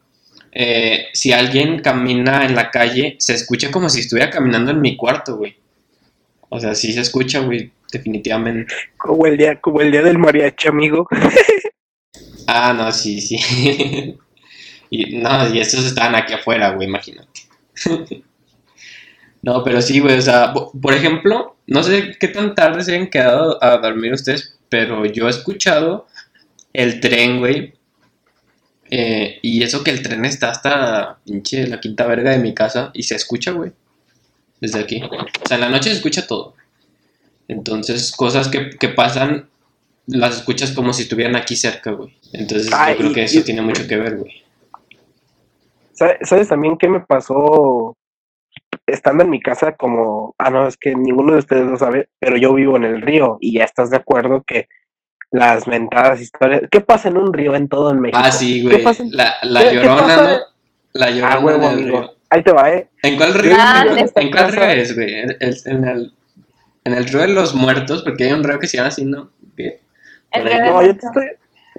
eh, 0.55 1.07
si 1.13 1.33
alguien 1.33 1.81
camina 1.81 2.45
en 2.47 2.55
la 2.55 2.71
calle, 2.71 3.17
se 3.19 3.35
escucha 3.35 3.71
como 3.71 3.89
si 3.89 4.01
estuviera 4.01 4.31
caminando 4.31 4.71
en 4.71 4.81
mi 4.81 4.97
cuarto, 4.97 5.37
güey. 5.37 5.57
O 6.49 6.61
sea, 6.61 6.75
sí 6.75 6.93
se 6.93 7.01
escucha, 7.01 7.41
güey, 7.41 7.73
definitivamente. 7.93 8.73
Como 8.97 9.27
el 9.27 9.37
día, 9.37 9.61
como 9.61 9.81
el 9.81 9.91
día 9.91 10.03
del 10.03 10.19
mariachi, 10.19 10.69
amigo. 10.69 11.09
Ah, 12.47 12.75
no, 12.75 12.93
sí, 12.93 13.21
sí. 13.23 13.39
y, 14.91 15.17
no, 15.17 15.49
y 15.55 15.61
estos 15.61 15.87
estaban 15.87 16.15
aquí 16.15 16.35
afuera, 16.35 16.71
güey, 16.73 16.87
imagínate. 16.89 17.41
no, 19.43 19.63
pero 19.65 19.81
sí, 19.83 19.99
güey, 20.01 20.19
o 20.19 20.23
sea, 20.23 20.53
po- 20.53 20.71
por 20.81 20.95
ejemplo, 20.95 21.57
no 21.67 21.83
sé 21.83 22.17
qué 22.21 22.29
tan 22.29 22.55
tarde 22.55 22.85
se 22.85 22.97
han 22.97 23.09
quedado 23.09 23.63
a 23.63 23.79
dormir 23.79 24.13
ustedes, 24.13 24.59
pero 24.69 25.05
yo 25.07 25.27
he 25.27 25.31
escuchado 25.31 26.07
el 26.73 27.01
tren, 27.01 27.39
güey. 27.39 27.75
Eh, 28.97 29.39
y 29.43 29.63
eso 29.63 29.83
que 29.83 29.91
el 29.91 30.03
tren 30.03 30.25
está 30.25 30.51
hasta 30.51 31.19
pinche 31.25 31.67
la 31.67 31.81
quinta 31.81 32.07
verga 32.07 32.31
de 32.31 32.39
mi 32.39 32.55
casa 32.55 32.91
y 32.95 33.03
se 33.03 33.15
escucha, 33.17 33.51
güey. 33.53 33.73
Desde 34.61 34.79
aquí. 34.81 35.03
O 35.03 35.47
sea, 35.49 35.57
en 35.57 35.61
la 35.63 35.69
noche 35.69 35.91
se 35.91 35.97
escucha 35.97 36.27
todo. 36.27 36.55
Entonces, 37.49 38.13
cosas 38.13 38.49
que, 38.49 38.71
que 38.71 38.89
pasan 38.89 39.49
las 40.07 40.37
escuchas 40.37 40.73
como 40.73 40.93
si 40.93 41.03
estuvieran 41.03 41.37
aquí 41.37 41.57
cerca, 41.57 41.91
güey. 41.93 42.15
Entonces, 42.33 42.71
Ah, 42.73 42.91
yo 42.93 42.99
creo 42.99 43.11
y- 43.11 43.15
que 43.15 43.25
eso 43.25 43.41
y- 43.41 43.43
tiene 43.45 43.63
mucho 43.63 43.87
que 43.89 43.97
ver, 43.97 44.17
güey. 44.19 44.43
¿Sabes, 45.93 46.17
sabes 46.29 46.49
también 46.49 46.77
qué 46.77 46.89
me 46.89 47.01
pasó 47.01 47.97
estando 48.87 49.25
en 49.25 49.31
mi 49.31 49.41
casa? 49.41 49.77
Como, 49.77 50.35
ah, 50.39 50.51
no, 50.51 50.67
es 50.67 50.77
que 50.77 50.95
ninguno 50.95 51.33
de 51.33 51.39
ustedes 51.41 51.67
lo 51.67 51.77
sabe, 51.77 52.09
pero 52.19 52.37
yo 52.37 52.53
vivo 52.55 52.77
en 52.77 52.85
el 52.85 53.03
río 53.03 53.39
y 53.41 53.55
ya 53.59 53.65
estás 53.65 53.91
de 53.91 53.97
acuerdo 53.99 54.43
que 54.47 54.69
las 55.31 55.67
mentadas 55.67 56.21
historias. 56.21 56.63
¿Qué 56.71 56.81
pasa 56.81 57.09
en 57.09 57.17
un 57.17 57.33
río 57.33 57.55
en 57.55 57.69
todo 57.69 57.91
en 57.91 58.01
México? 58.01 58.19
Ah, 58.23 58.31
sí, 58.31 58.63
¿Qué 58.63 58.69
güey. 58.71 58.83
pasa 58.85 59.03
en- 59.03 59.11
La, 59.13 59.35
la 59.43 59.61
¿Qué- 59.61 59.69
qué 59.71 59.75
llorona, 59.77 60.03
pasa? 60.03 60.23
¿no? 60.33 60.39
La 60.93 61.11
llorona 61.11 61.35
Ah, 61.35 61.39
huevo, 61.41 61.67
amigo. 61.69 62.01
río. 62.01 62.15
Ahí 62.31 62.43
te 62.43 62.53
va, 62.53 62.71
¿eh? 62.73 62.89
¿En 63.03 63.17
cuál 63.17 63.35
río? 63.35 63.53
Ah, 63.59 63.85
¿En, 64.17 64.31
cuál 64.31 64.53
río 64.53 64.95
güey? 64.95 65.15
¿En, 65.15 65.31
el- 65.41 65.57
en 65.67 65.85
el, 65.85 66.13
en 66.85 66.95
el 66.95 67.05
río 67.07 67.21
de 67.21 67.29
los 67.29 67.55
muertos, 67.55 68.03
porque 68.03 68.25
hay 68.25 68.33
un 68.33 68.45
río 68.45 68.59
que 68.59 68.67
se 68.67 68.77
llama 68.77 68.89
así, 68.89 69.05
¿no? 69.05 69.31
¿Qué? 69.57 69.81
El 70.33 70.45
río 70.45 70.53
de 70.55 70.61
No, 70.61 70.67
yo 70.67 70.73
Muertos. 70.73 71.05
estoy. 71.05 71.25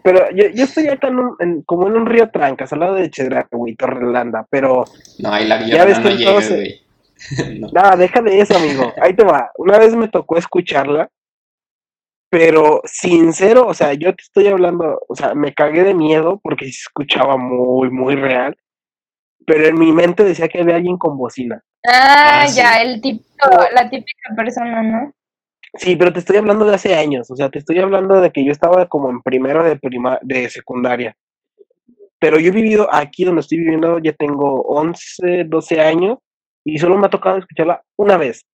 Pero 0.03 0.29
yo, 0.35 0.45
yo 0.53 0.63
estoy 0.65 0.87
acá 0.87 1.07
en 1.07 1.19
un, 1.19 1.35
en- 1.39 1.61
como 1.63 1.87
en 1.87 1.95
un 1.95 2.05
río 2.05 2.29
Trancas, 2.29 2.71
al 2.73 2.79
lado 2.81 2.95
de 2.95 3.09
Chedraca, 3.09 3.49
güey, 3.57 3.75
Torrelanda, 3.75 4.45
pero 4.49 4.85
No, 5.19 5.31
ahí 5.33 5.47
la 5.47 5.65
Ya 5.65 5.85
ves 5.85 5.97
llorona 5.97 6.17
que 6.17 6.25
no 6.25 6.39
llega, 6.39 6.55
güey. 6.55 6.81
no. 7.59 7.69
Nada, 7.73 7.95
deja 7.95 8.21
de 8.21 8.39
eso, 8.41 8.57
amigo. 8.57 8.93
Ahí 9.01 9.13
te 9.13 9.23
va. 9.23 9.51
Una 9.57 9.77
vez 9.79 9.95
me 9.95 10.07
tocó 10.09 10.37
escucharla, 10.37 11.09
pero 12.37 12.81
sincero, 12.83 13.65
o 13.65 13.73
sea, 13.73 13.93
yo 13.93 14.13
te 14.13 14.21
estoy 14.21 14.47
hablando, 14.47 14.99
o 15.07 15.15
sea, 15.15 15.33
me 15.33 15.53
cagué 15.53 15.83
de 15.83 15.93
miedo 15.93 16.37
porque 16.43 16.65
se 16.65 16.71
escuchaba 16.71 17.37
muy, 17.37 17.89
muy 17.89 18.15
real, 18.15 18.57
pero 19.45 19.67
en 19.67 19.79
mi 19.79 19.93
mente 19.93 20.25
decía 20.25 20.49
que 20.49 20.59
había 20.59 20.75
alguien 20.75 20.97
con 20.97 21.17
bocina. 21.17 21.63
Ah, 21.87 22.41
Ah, 22.41 22.47
ya, 22.53 22.81
el 22.81 22.99
típico, 22.99 23.49
la 23.73 23.89
típica 23.89 24.35
persona, 24.35 24.83
¿no? 24.83 25.13
Sí, 25.75 25.95
pero 25.95 26.11
te 26.11 26.19
estoy 26.19 26.35
hablando 26.35 26.65
de 26.65 26.75
hace 26.75 26.93
años, 26.95 27.31
o 27.31 27.37
sea, 27.37 27.49
te 27.49 27.59
estoy 27.59 27.79
hablando 27.79 28.19
de 28.19 28.29
que 28.31 28.43
yo 28.43 28.51
estaba 28.51 28.85
como 28.89 29.09
en 29.09 29.21
primero 29.21 29.63
de 29.63 29.77
prima, 29.77 30.19
de 30.21 30.49
secundaria. 30.49 31.15
Pero 32.19 32.37
yo 32.37 32.49
he 32.49 32.51
vivido 32.51 32.93
aquí 32.93 33.23
donde 33.23 33.41
estoy 33.41 33.59
viviendo, 33.59 33.99
ya 33.99 34.11
tengo 34.11 34.61
11, 34.63 35.45
12 35.45 35.79
años 35.79 36.17
y 36.65 36.79
solo 36.79 36.97
me 36.97 37.07
ha 37.07 37.09
tocado 37.09 37.37
escucharla 37.37 37.81
una 37.95 38.17
vez. 38.17 38.45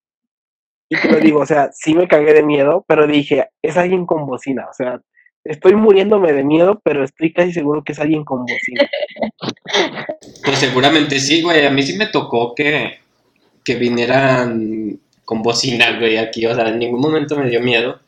Y 0.92 0.98
te 0.98 1.10
lo 1.10 1.22
digo, 1.22 1.40
o 1.40 1.46
sea, 1.46 1.70
sí 1.74 1.94
me 1.94 2.06
cagué 2.06 2.34
de 2.34 2.44
miedo, 2.44 2.84
pero 2.86 3.08
dije, 3.08 3.48
es 3.62 3.78
alguien 3.78 4.06
con 4.06 4.26
bocina, 4.26 4.68
o 4.70 4.74
sea, 4.74 5.00
estoy 5.46 5.74
muriéndome 5.76 6.34
de 6.34 6.44
miedo, 6.44 6.82
pero 6.84 7.06
estoy 7.06 7.32
casi 7.32 7.54
seguro 7.54 7.82
que 7.82 7.94
es 7.94 8.00
alguien 8.00 8.26
con 8.26 8.42
bocina. 8.42 8.90
Pues 10.44 10.58
seguramente 10.60 11.20
sí, 11.20 11.42
güey. 11.42 11.66
A 11.66 11.72
mí 11.72 11.82
sí 11.84 11.96
me 11.96 12.08
tocó 12.08 12.54
que, 12.54 13.00
que 13.64 13.76
vinieran 13.76 15.00
con 15.24 15.42
bocina, 15.42 15.98
güey, 15.98 16.18
aquí. 16.18 16.46
O 16.46 16.54
sea, 16.54 16.68
en 16.68 16.80
ningún 16.80 17.00
momento 17.00 17.38
me 17.38 17.50
dio 17.50 17.62
miedo, 17.62 18.00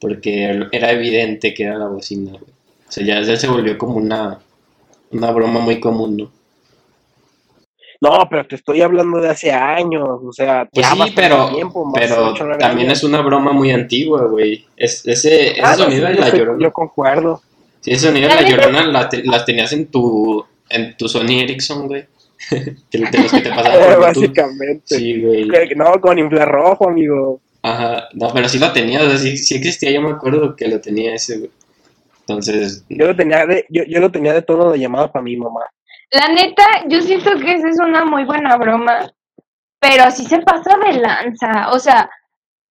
porque 0.00 0.68
era 0.70 0.92
evidente 0.92 1.52
que 1.54 1.64
era 1.64 1.76
la 1.76 1.88
bocina, 1.88 2.30
güey. 2.30 2.52
O 2.88 2.92
sea, 2.92 3.04
ya, 3.04 3.36
se 3.36 3.48
volvió 3.48 3.76
como 3.76 3.96
una, 3.96 4.38
una 5.10 5.30
broma 5.32 5.60
muy 5.60 5.80
común, 5.80 6.16
¿no? 6.16 6.32
No, 8.00 8.26
pero 8.30 8.46
te 8.46 8.54
estoy 8.54 8.80
hablando 8.80 9.20
de 9.20 9.28
hace 9.28 9.50
años, 9.50 10.06
o 10.24 10.32
sea, 10.32 10.68
Pues 10.72 10.86
ya 10.86 11.04
sí, 11.04 11.12
pero, 11.16 11.48
tiempo, 11.50 11.84
más 11.84 11.94
pero 12.00 12.32
también 12.58 12.88
años. 12.88 12.98
es 12.98 13.04
una 13.04 13.20
broma 13.22 13.52
muy 13.52 13.72
antigua, 13.72 14.24
güey. 14.26 14.64
Es, 14.76 15.04
ese, 15.06 15.56
Ah, 15.62 15.74
sonido 15.74 16.06
sí, 16.06 16.12
de 16.14 16.20
la 16.20 16.30
llorona. 16.30 16.62
Yo 16.64 16.72
concuerdo. 16.72 17.42
Sí, 17.80 17.90
ese 17.90 18.06
sonido 18.06 18.28
de 18.28 18.34
La 18.36 18.40
la 18.42 18.48
llorona 18.48 18.82
la 18.86 19.08
te- 19.08 19.24
las 19.24 19.44
tenías 19.44 19.72
en 19.72 19.86
tu, 19.86 20.44
en 20.70 20.96
tu 20.96 21.08
Sony 21.08 21.40
Ericsson, 21.42 21.88
güey. 21.88 22.04
de 22.52 22.98
los 23.18 23.32
que 23.32 23.40
te 23.40 23.48
pasaban. 23.50 24.00
Básicamente. 24.00 24.96
Sí, 24.96 25.20
güey. 25.20 25.48
No, 25.74 26.00
con 26.00 26.18
infrarrojo, 26.20 26.88
amigo. 26.88 27.40
Ajá, 27.62 28.08
no, 28.12 28.28
pero 28.32 28.48
sí 28.48 28.60
lo 28.60 28.70
tenía, 28.72 29.02
o 29.02 29.08
sea, 29.08 29.18
sí, 29.18 29.36
sí 29.36 29.56
existía, 29.56 29.90
yo 29.90 30.00
me 30.00 30.10
acuerdo 30.10 30.54
que 30.54 30.68
lo 30.68 30.80
tenía 30.80 31.12
ese, 31.16 31.38
güey. 31.38 31.50
Entonces, 32.20 32.84
Yo 32.88 33.06
lo 33.06 33.16
tenía 33.16 33.44
de, 33.46 33.66
yo, 33.68 33.82
yo 33.88 33.98
lo 34.00 34.12
tenía 34.12 34.32
de 34.34 34.42
tono 34.42 34.70
de 34.70 34.78
llamada 34.78 35.10
para 35.10 35.22
mi 35.24 35.36
mamá. 35.36 35.62
La 36.10 36.28
neta, 36.28 36.64
yo 36.88 37.00
siento 37.02 37.30
que 37.38 37.54
esa 37.54 37.68
es 37.68 37.78
una 37.80 38.04
muy 38.04 38.24
buena 38.24 38.56
broma, 38.56 39.10
pero 39.78 40.10
sí 40.10 40.24
se 40.24 40.38
pasa 40.38 40.76
de 40.78 41.00
lanza. 41.00 41.70
O 41.72 41.78
sea, 41.78 42.08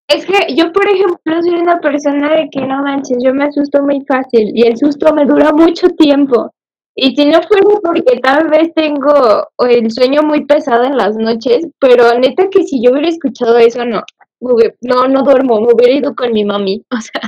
es 0.08 0.24
que 0.24 0.54
yo, 0.54 0.72
por 0.72 0.88
ejemplo, 0.88 1.42
soy 1.42 1.54
una 1.54 1.78
persona 1.80 2.30
de 2.34 2.48
que 2.50 2.60
no 2.60 2.82
manches, 2.82 3.18
yo 3.22 3.34
me 3.34 3.44
asusto 3.44 3.82
muy 3.82 4.02
fácil 4.06 4.52
y 4.54 4.66
el 4.66 4.76
susto 4.76 5.12
me 5.12 5.26
dura 5.26 5.52
mucho 5.52 5.88
tiempo. 5.90 6.50
Y 6.94 7.14
si 7.14 7.26
no 7.26 7.42
fuera 7.42 7.66
porque 7.82 8.20
tal 8.20 8.48
vez 8.48 8.72
tengo 8.74 9.46
el 9.58 9.90
sueño 9.90 10.22
muy 10.22 10.46
pesado 10.46 10.84
en 10.84 10.96
las 10.96 11.14
noches, 11.16 11.66
pero 11.78 12.18
neta 12.18 12.48
que 12.50 12.62
si 12.62 12.82
yo 12.82 12.92
hubiera 12.92 13.08
escuchado 13.08 13.58
eso, 13.58 13.84
no. 13.84 14.02
No, 14.40 15.08
no 15.08 15.22
duermo, 15.22 15.60
me 15.60 15.72
hubiera 15.74 15.92
ido 15.92 16.14
con 16.14 16.32
mi 16.32 16.44
mami. 16.44 16.82
O 16.90 17.00
sea, 17.00 17.20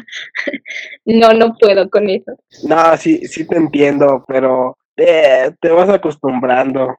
no, 1.05 1.33
no 1.35 1.55
puedo 1.59 1.91
con 1.91 2.09
eso. 2.09 2.33
No, 2.67 2.97
sí, 2.97 3.27
sí 3.27 3.47
te 3.47 3.57
entiendo, 3.57 4.25
pero 4.27 4.78
eh, 4.99 5.53
te 5.61 5.71
vas 5.71 5.89
acostumbrando. 5.91 6.97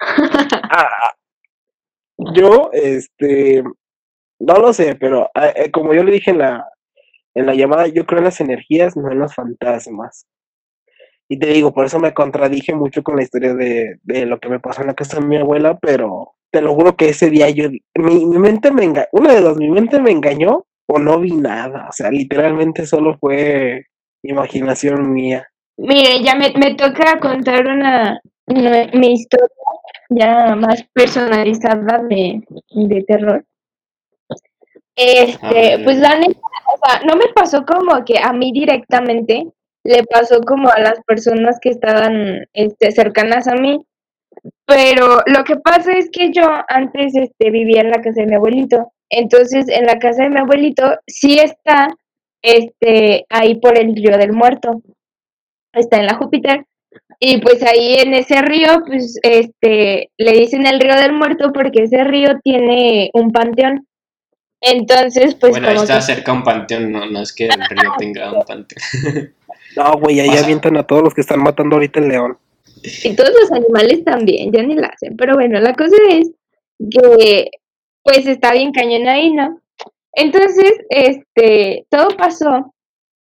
Ah, 0.70 1.14
yo, 2.34 2.70
este, 2.72 3.62
no 4.40 4.54
lo 4.58 4.72
sé, 4.72 4.96
pero 4.96 5.30
ah, 5.34 5.48
eh, 5.56 5.70
como 5.70 5.94
yo 5.94 6.04
le 6.04 6.12
dije 6.12 6.32
en 6.32 6.38
la, 6.38 6.64
en 7.34 7.46
la 7.46 7.54
llamada, 7.54 7.88
yo 7.88 8.06
creo 8.06 8.18
en 8.20 8.26
las 8.26 8.40
energías, 8.40 8.96
no 8.96 9.10
en 9.10 9.18
los 9.20 9.34
fantasmas. 9.34 10.26
Y 11.28 11.38
te 11.38 11.48
digo, 11.48 11.72
por 11.74 11.86
eso 11.86 11.98
me 11.98 12.14
contradije 12.14 12.74
mucho 12.74 13.02
con 13.02 13.16
la 13.16 13.22
historia 13.22 13.54
de, 13.54 13.98
de 14.02 14.26
lo 14.26 14.38
que 14.38 14.48
me 14.48 14.60
pasó 14.60 14.82
en 14.82 14.88
la 14.88 14.94
casa 14.94 15.18
de 15.20 15.26
mi 15.26 15.36
abuela, 15.36 15.78
pero 15.80 16.34
te 16.52 16.60
lo 16.62 16.74
juro 16.74 16.96
que 16.96 17.08
ese 17.10 17.30
día 17.30 17.50
yo, 17.50 17.68
mi, 17.70 18.26
mi 18.26 18.38
mente 18.38 18.70
me 18.70 18.84
engañó, 18.84 19.08
una 19.12 19.34
de 19.34 19.40
dos, 19.40 19.56
mi 19.56 19.68
mente 19.70 20.00
me 20.00 20.12
engañó 20.12 20.66
o 20.88 20.98
no 21.00 21.18
vi 21.20 21.32
nada, 21.32 21.88
o 21.88 21.92
sea, 21.92 22.10
literalmente 22.10 22.86
solo 22.86 23.18
fue 23.18 23.86
imaginación 24.22 25.12
mía. 25.12 25.48
Mire, 25.78 26.22
ya 26.22 26.34
me, 26.34 26.52
me 26.56 26.74
toca 26.74 27.18
contar 27.20 27.66
una, 27.66 28.20
una- 28.46 28.86
mi 28.94 29.12
historia 29.12 29.46
ya 30.10 30.56
más 30.56 30.84
personalizada 30.92 31.98
de, 32.08 32.42
de 32.70 33.04
terror. 33.04 33.44
Este, 34.96 35.74
Ah, 35.74 35.78
pues 35.84 35.98
la 35.98 36.18
neta, 36.18 36.40
o 36.74 36.78
sea, 36.82 37.00
no 37.06 37.16
me 37.16 37.26
pasó 37.34 37.64
como 37.66 38.02
que 38.04 38.18
a 38.18 38.32
mí 38.32 38.50
directamente, 38.52 39.46
le 39.84 40.04
pasó 40.04 40.40
como 40.40 40.70
a 40.70 40.80
las 40.80 41.00
personas 41.06 41.58
que 41.60 41.68
estaban 41.70 42.46
este, 42.54 42.90
cercanas 42.92 43.46
a 43.46 43.54
mí. 43.54 43.84
Pero 44.66 45.20
lo 45.26 45.44
que 45.44 45.56
pasa 45.56 45.92
es 45.92 46.08
que 46.10 46.32
yo 46.32 46.44
antes 46.68 47.14
este, 47.14 47.50
vivía 47.50 47.82
en 47.82 47.90
la 47.90 48.00
casa 48.00 48.20
de 48.22 48.26
mi 48.26 48.34
abuelito. 48.34 48.92
Entonces, 49.10 49.68
en 49.68 49.86
la 49.86 49.98
casa 49.98 50.24
de 50.24 50.30
mi 50.30 50.40
abuelito 50.40 50.98
sí 51.06 51.38
está 51.38 51.88
este, 52.42 53.26
ahí 53.28 53.56
por 53.56 53.78
el 53.78 53.94
río 53.94 54.16
del 54.18 54.32
muerto 54.32 54.82
está 55.76 55.98
en 55.98 56.06
la 56.06 56.14
Júpiter. 56.14 56.66
Y 57.18 57.40
pues 57.40 57.62
ahí 57.62 57.94
en 57.94 58.14
ese 58.14 58.42
río, 58.42 58.82
pues 58.86 59.18
este, 59.22 60.10
le 60.16 60.32
dicen 60.32 60.66
el 60.66 60.80
río 60.80 60.96
del 60.96 61.12
muerto 61.12 61.52
porque 61.52 61.84
ese 61.84 62.04
río 62.04 62.38
tiene 62.42 63.10
un 63.14 63.32
panteón. 63.32 63.86
Entonces, 64.60 65.34
pues 65.34 65.52
bueno, 65.52 65.68
como 65.68 65.82
está 65.82 65.96
que 65.96 66.02
cerca 66.02 66.32
un 66.32 66.42
panteón, 66.42 66.90
no, 66.90 67.06
no 67.06 67.20
es 67.20 67.32
que 67.32 67.46
el 67.46 67.50
río 67.50 67.92
tenga 67.98 68.32
un 68.32 68.44
panteón. 68.44 69.32
No, 69.76 69.92
güey, 69.98 70.20
ahí 70.20 70.28
Pasa. 70.28 70.44
avientan 70.44 70.76
a 70.78 70.86
todos 70.86 71.02
los 71.02 71.12
que 71.12 71.20
están 71.20 71.42
matando 71.42 71.76
ahorita 71.76 72.00
el 72.00 72.08
león. 72.08 72.38
y 73.04 73.14
todos 73.14 73.30
los 73.38 73.52
animales 73.52 74.02
también, 74.04 74.50
ya 74.50 74.62
ni 74.62 74.74
la 74.74 74.86
hacen. 74.86 75.18
Pero 75.18 75.34
bueno, 75.34 75.60
la 75.60 75.74
cosa 75.74 75.96
es 76.08 76.30
que 76.90 77.50
pues 78.02 78.26
está 78.26 78.52
bien 78.52 78.72
cañón 78.72 79.06
ahí, 79.06 79.34
¿no? 79.34 79.60
Entonces, 80.12 80.72
este, 80.88 81.84
todo 81.90 82.16
pasó 82.16 82.72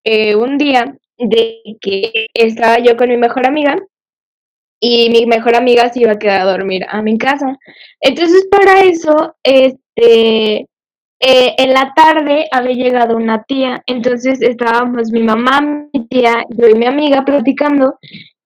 eh, 0.06 0.36
un 0.36 0.58
día 0.58 0.96
de 1.18 1.62
que 1.82 2.28
estaba 2.34 2.80
yo 2.80 2.98
con 2.98 3.10
mi 3.10 3.18
mejor 3.18 3.46
amiga 3.48 3.78
y 4.80 5.10
mi 5.10 5.26
mejor 5.26 5.56
amiga 5.56 5.92
se 5.92 6.02
iba 6.02 6.12
a 6.14 6.20
quedar 6.20 6.42
a 6.42 6.52
dormir 6.52 6.86
a 6.90 7.02
mi 7.02 7.18
casa. 7.18 7.58
Entonces, 8.02 8.48
para 8.52 8.82
eso, 8.82 9.36
este, 9.44 10.68
eh, 11.22 11.56
en 11.58 11.74
la 11.74 11.94
tarde 11.96 12.48
había 12.52 12.76
llegado 12.76 13.16
una 13.18 13.44
tía, 13.44 13.82
entonces 13.88 14.42
estábamos 14.42 15.12
mi 15.12 15.24
mamá, 15.24 15.62
mi 15.94 16.08
tía, 16.08 16.44
yo 16.50 16.68
y 16.70 16.76
mi 16.76 16.86
amiga 16.86 17.24
platicando 17.26 17.98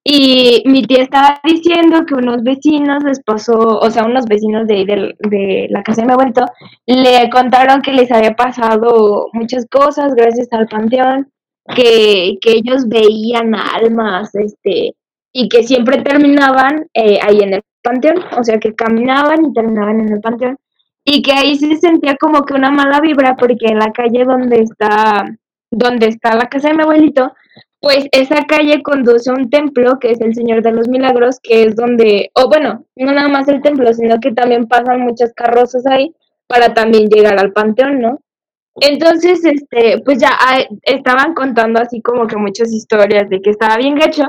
y 0.04 0.64
mi 0.66 0.84
tía 0.84 1.04
estaba 1.04 1.42
diciendo 1.44 2.06
que 2.06 2.16
unos 2.16 2.42
vecinos 2.44 3.04
les 3.04 3.22
pasó, 3.24 3.58
o 3.80 3.90
sea, 3.92 4.06
unos 4.06 4.26
vecinos 4.26 4.68
de, 4.68 4.86
del- 4.86 5.16
de 5.20 5.68
la 5.70 5.84
casa 5.84 6.02
de 6.02 6.08
mi 6.08 6.14
abuelito, 6.14 6.46
le 6.88 7.30
contaron 7.30 7.82
que 7.82 7.94
les 7.94 8.12
había 8.12 8.34
pasado 8.36 9.28
muchas 9.34 9.66
cosas 9.70 10.16
gracias 10.16 10.48
al 10.52 10.68
panteón, 10.68 11.30
que, 11.76 12.38
que 12.42 12.52
ellos 12.52 12.88
veían 12.88 13.56
almas, 13.56 14.34
este, 14.36 14.96
y 15.34 15.50
que 15.50 15.64
siempre 15.64 16.02
terminaban 16.02 16.88
eh, 16.94 17.20
ahí 17.22 17.40
en 17.40 17.56
el 17.56 17.62
panteón, 17.82 18.24
o 18.38 18.44
sea, 18.44 18.60
que 18.60 18.74
caminaban 18.74 19.46
y 19.46 19.54
terminaban 19.54 20.02
en 20.02 20.14
el 20.14 20.22
panteón, 20.22 20.58
y 21.06 21.22
que 21.22 21.32
ahí 21.32 21.56
se 21.56 21.78
sentía 21.78 22.16
como 22.18 22.44
que 22.44 22.54
una 22.54 22.72
mala 22.72 23.00
vibra, 23.00 23.36
porque 23.36 23.68
en 23.68 23.80
la 23.80 23.92
calle 23.92 24.26
donde 24.26 24.62
está, 24.62 25.26
donde 25.72 26.08
está 26.08 26.36
la 26.36 26.50
casa 26.50 26.70
de 26.70 26.76
mi 26.76 26.84
abuelito, 26.84 27.34
pues 27.82 28.08
esa 28.12 28.46
calle 28.46 28.82
conduce 28.84 29.30
a 29.30 29.34
un 29.34 29.50
templo 29.50 30.00
que 30.00 30.12
es 30.12 30.20
el 30.20 30.36
Señor 30.36 30.62
de 30.62 30.74
los 30.74 30.90
Milagros, 30.90 31.40
que 31.42 31.64
es 31.64 31.76
donde, 31.76 32.30
o 32.34 32.50
bueno, 32.50 32.86
no 32.96 33.12
nada 33.12 33.30
más 33.30 33.48
el 33.48 33.62
templo, 33.62 33.94
sino 33.94 34.20
que 34.20 34.34
también 34.34 34.68
pasan 34.68 35.02
muchas 35.02 35.34
carrozas 35.34 35.86
ahí 35.86 36.14
para 36.48 36.74
también 36.74 37.08
llegar 37.08 37.40
al 37.40 37.54
panteón, 37.54 38.02
¿no? 38.02 38.20
Entonces, 38.82 39.44
este, 39.44 40.02
pues 40.04 40.20
ya 40.20 40.38
estaban 40.84 41.34
contando 41.34 41.82
así 41.82 42.02
como 42.02 42.28
que 42.28 42.38
muchas 42.38 42.72
historias 42.72 43.30
de 43.30 43.42
que 43.42 43.52
estaba 43.52 43.78
bien 43.78 43.96
gacho. 43.96 44.24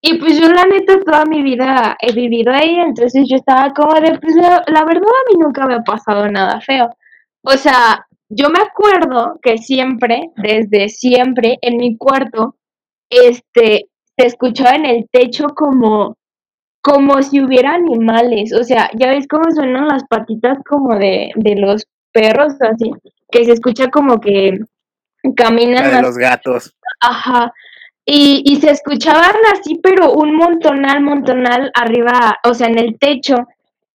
Y 0.00 0.18
pues 0.18 0.38
yo 0.38 0.48
la 0.48 0.64
neta 0.64 1.00
toda 1.00 1.24
mi 1.24 1.42
vida 1.42 1.96
he 2.00 2.12
vivido 2.12 2.52
ahí, 2.52 2.76
entonces 2.78 3.24
yo 3.26 3.36
estaba 3.36 3.72
como 3.72 3.94
de, 3.94 4.18
pues 4.20 4.34
la, 4.36 4.62
la 4.66 4.84
verdad 4.84 5.08
a 5.08 5.32
mí 5.32 5.38
nunca 5.40 5.66
me 5.66 5.76
ha 5.76 5.80
pasado 5.80 6.28
nada 6.30 6.60
feo. 6.60 6.90
O 7.42 7.52
sea, 7.52 8.06
yo 8.28 8.50
me 8.50 8.58
acuerdo 8.60 9.38
que 9.42 9.58
siempre, 9.58 10.30
desde 10.36 10.88
siempre, 10.88 11.58
en 11.62 11.76
mi 11.78 11.96
cuarto, 11.96 12.56
este, 13.08 13.86
se 14.18 14.26
escuchaba 14.26 14.76
en 14.76 14.86
el 14.86 15.08
techo 15.10 15.46
como, 15.54 16.16
como 16.82 17.22
si 17.22 17.40
hubiera 17.40 17.74
animales. 17.74 18.52
O 18.52 18.64
sea, 18.64 18.90
ya 18.94 19.08
ves 19.08 19.26
cómo 19.28 19.50
suenan 19.50 19.88
las 19.88 20.04
patitas 20.08 20.58
como 20.68 20.96
de, 20.96 21.30
de 21.36 21.56
los 21.56 21.86
perros, 22.12 22.54
así, 22.60 22.92
que 23.34 23.44
se 23.44 23.52
escucha 23.52 23.90
como 23.90 24.20
que 24.20 24.60
caminan 25.34 25.90
La 25.90 25.96
de 25.96 26.02
los 26.02 26.16
gatos. 26.16 26.72
Ajá. 27.00 27.52
Y, 28.06 28.42
y 28.44 28.60
se 28.60 28.70
escuchaban 28.70 29.34
así, 29.52 29.80
pero 29.82 30.12
un 30.12 30.36
montonal, 30.36 31.00
montonal 31.02 31.72
arriba, 31.74 32.38
o 32.44 32.54
sea, 32.54 32.68
en 32.68 32.78
el 32.78 32.98
techo. 32.98 33.34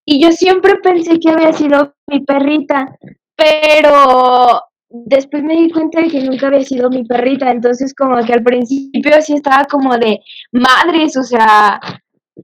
Y 0.04 0.22
yo 0.22 0.32
siempre 0.32 0.76
pensé 0.78 1.20
que 1.20 1.30
había 1.30 1.54
sido 1.54 1.94
mi 2.08 2.20
perrita, 2.26 2.98
pero 3.36 4.62
después 4.90 5.44
me 5.44 5.56
di 5.56 5.70
cuenta 5.70 6.02
de 6.02 6.10
que 6.10 6.22
nunca 6.22 6.48
había 6.48 6.64
sido 6.64 6.90
mi 6.90 7.06
perrita. 7.06 7.50
Entonces, 7.52 7.94
como 7.94 8.18
que 8.26 8.34
al 8.34 8.44
principio 8.44 9.22
sí 9.22 9.36
estaba 9.36 9.64
como 9.66 9.96
de 9.98 10.20
madres, 10.52 11.16
o 11.16 11.24
sea, 11.24 11.80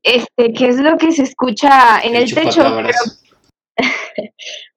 este, 0.04 0.54
¿qué 0.54 0.70
es 0.70 0.78
lo 0.78 0.96
que 0.98 1.12
se 1.12 1.24
escucha 1.24 2.00
en 2.04 2.16
el 2.16 2.34
techo? 2.34 2.64
Pero. 2.76 2.98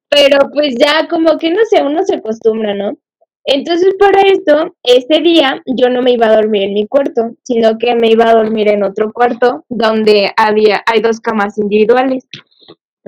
pero 0.09 0.51
pues 0.53 0.75
ya 0.79 1.07
como 1.09 1.39
que 1.39 1.51
no 1.51 1.61
sé, 1.69 1.83
uno 1.83 2.03
se 2.05 2.17
acostumbra, 2.17 2.75
¿no? 2.75 2.97
Entonces 3.45 3.95
para 3.99 4.21
esto, 4.23 4.75
ese 4.83 5.21
día 5.23 5.63
yo 5.67 5.89
no 5.89 6.03
me 6.03 6.13
iba 6.13 6.27
a 6.27 6.37
dormir 6.37 6.65
en 6.65 6.75
mi 6.75 6.87
cuarto, 6.87 7.31
sino 7.45 7.79
que 7.79 7.95
me 7.95 8.09
iba 8.11 8.29
a 8.29 8.35
dormir 8.35 8.69
en 8.69 8.83
otro 8.83 9.13
cuarto 9.13 9.65
donde 9.69 10.33
había, 10.37 10.83
hay 10.87 11.01
dos 11.01 11.21
camas 11.21 11.57
individuales. 11.57 12.27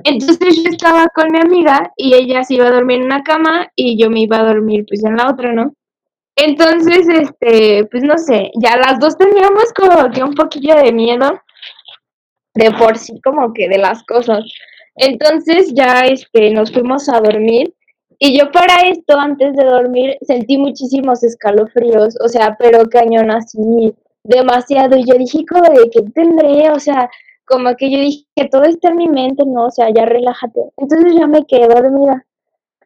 Entonces 0.03 0.63
yo 0.63 0.69
estaba 0.69 1.07
con 1.13 1.31
mi 1.31 1.39
amiga 1.39 1.91
y 1.95 2.15
ella 2.15 2.43
se 2.43 2.55
iba 2.55 2.67
a 2.67 2.71
dormir 2.71 2.99
en 2.99 3.05
una 3.05 3.23
cama 3.23 3.67
y 3.75 4.01
yo 4.01 4.09
me 4.09 4.21
iba 4.21 4.39
a 4.39 4.45
dormir 4.45 4.85
pues 4.87 5.03
en 5.03 5.15
la 5.15 5.29
otra, 5.29 5.53
¿no? 5.53 5.73
Entonces, 6.35 7.07
este, 7.07 7.85
pues 7.91 8.03
no 8.03 8.17
sé, 8.17 8.51
ya 8.55 8.77
las 8.77 8.99
dos 8.99 9.17
teníamos 9.17 9.65
como 9.75 10.09
que 10.09 10.23
un 10.23 10.33
poquillo 10.33 10.75
de 10.75 10.91
miedo 10.91 11.39
de 12.55 12.71
por 12.71 12.97
sí 12.97 13.19
como 13.21 13.53
que 13.53 13.69
de 13.69 13.77
las 13.77 14.03
cosas. 14.03 14.43
Entonces 14.95 15.73
ya 15.73 16.01
este, 16.05 16.51
nos 16.51 16.71
fuimos 16.71 17.07
a 17.09 17.19
dormir 17.21 17.73
y 18.19 18.37
yo 18.37 18.51
para 18.51 18.81
esto, 18.87 19.17
antes 19.17 19.55
de 19.55 19.63
dormir, 19.65 20.17
sentí 20.21 20.57
muchísimos 20.57 21.23
escalofríos, 21.23 22.15
o 22.23 22.27
sea, 22.27 22.55
pero 22.59 22.83
cañón 22.87 23.31
así, 23.31 23.57
demasiado. 24.23 24.95
Y 24.97 25.05
yo 25.05 25.15
dije, 25.17 25.43
como 25.49 25.63
de 25.63 25.89
que 25.89 26.01
tendré, 26.13 26.69
o 26.69 26.79
sea, 26.79 27.09
como 27.45 27.75
que 27.75 27.89
yo 27.91 27.99
dije 27.99 28.25
que 28.35 28.47
todo 28.47 28.63
está 28.63 28.89
en 28.89 28.97
mi 28.97 29.07
mente, 29.07 29.43
¿no? 29.47 29.65
O 29.65 29.71
sea, 29.71 29.87
ya 29.91 30.05
relájate. 30.05 30.61
Entonces 30.77 31.15
ya 31.17 31.25
me 31.25 31.45
quedé 31.45 31.67
dormida. 31.67 32.23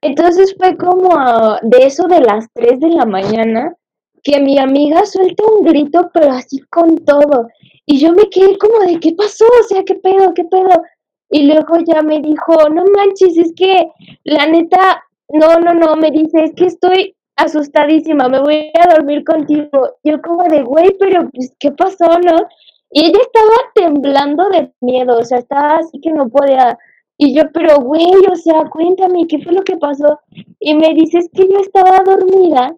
Entonces 0.01 0.55
fue 0.57 0.77
como 0.77 1.17
a- 1.17 1.59
de 1.63 1.85
eso 1.85 2.07
de 2.07 2.21
las 2.21 2.47
3 2.53 2.79
de 2.79 2.89
la 2.89 3.05
mañana 3.05 3.75
que 4.23 4.39
mi 4.39 4.57
amiga 4.57 5.05
suelta 5.05 5.43
un 5.43 5.65
grito, 5.65 6.09
pero 6.13 6.31
así 6.31 6.59
con 6.69 6.97
todo. 7.05 7.47
Y 7.85 7.99
yo 7.99 8.13
me 8.13 8.29
quedé 8.29 8.57
como 8.57 8.79
de, 8.79 8.99
¿qué 8.99 9.13
pasó? 9.13 9.45
O 9.45 9.63
sea, 9.67 9.83
¿qué 9.83 9.95
pedo? 9.95 10.33
¿Qué 10.33 10.45
pedo? 10.45 10.81
Y 11.29 11.47
luego 11.47 11.77
ya 11.85 12.01
me 12.01 12.21
dijo, 12.21 12.69
no 12.69 12.83
manches, 12.95 13.37
es 13.37 13.53
que 13.55 13.87
la 14.23 14.45
neta, 14.45 15.03
no, 15.29 15.59
no, 15.59 15.73
no, 15.73 15.95
me 15.95 16.11
dice, 16.11 16.43
es 16.43 16.53
que 16.53 16.65
estoy 16.65 17.15
asustadísima, 17.35 18.29
me 18.29 18.39
voy 18.39 18.71
a 18.79 18.93
dormir 18.95 19.23
contigo. 19.23 19.97
Yo 20.03 20.21
como 20.21 20.43
de, 20.43 20.63
güey, 20.63 20.95
pero 20.99 21.29
pues, 21.31 21.55
¿qué 21.59 21.71
pasó, 21.71 22.19
no? 22.19 22.47
Y 22.91 23.05
ella 23.05 23.19
estaba 23.21 23.55
temblando 23.73 24.49
de 24.49 24.71
miedo, 24.81 25.17
o 25.17 25.23
sea, 25.23 25.39
estaba 25.39 25.77
así 25.77 25.99
que 25.99 26.11
no 26.11 26.29
podía. 26.29 26.77
Y 27.17 27.35
yo, 27.35 27.43
pero 27.53 27.77
güey, 27.79 28.11
o 28.31 28.35
sea, 28.35 28.65
cuéntame, 28.69 29.25
¿qué 29.27 29.39
fue 29.39 29.53
lo 29.53 29.63
que 29.63 29.77
pasó? 29.77 30.19
Y 30.59 30.75
me 30.75 30.93
dice, 30.93 31.19
es 31.19 31.29
que 31.33 31.47
yo 31.49 31.59
estaba 31.59 31.99
dormida, 32.05 32.75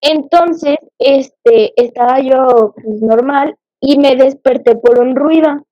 entonces, 0.00 0.76
este, 0.98 1.72
estaba 1.76 2.20
yo 2.20 2.74
pues, 2.74 3.02
normal 3.02 3.56
y 3.80 3.98
me 3.98 4.16
desperté 4.16 4.76
por 4.76 4.98
un 5.00 5.16
ruido. 5.16 5.66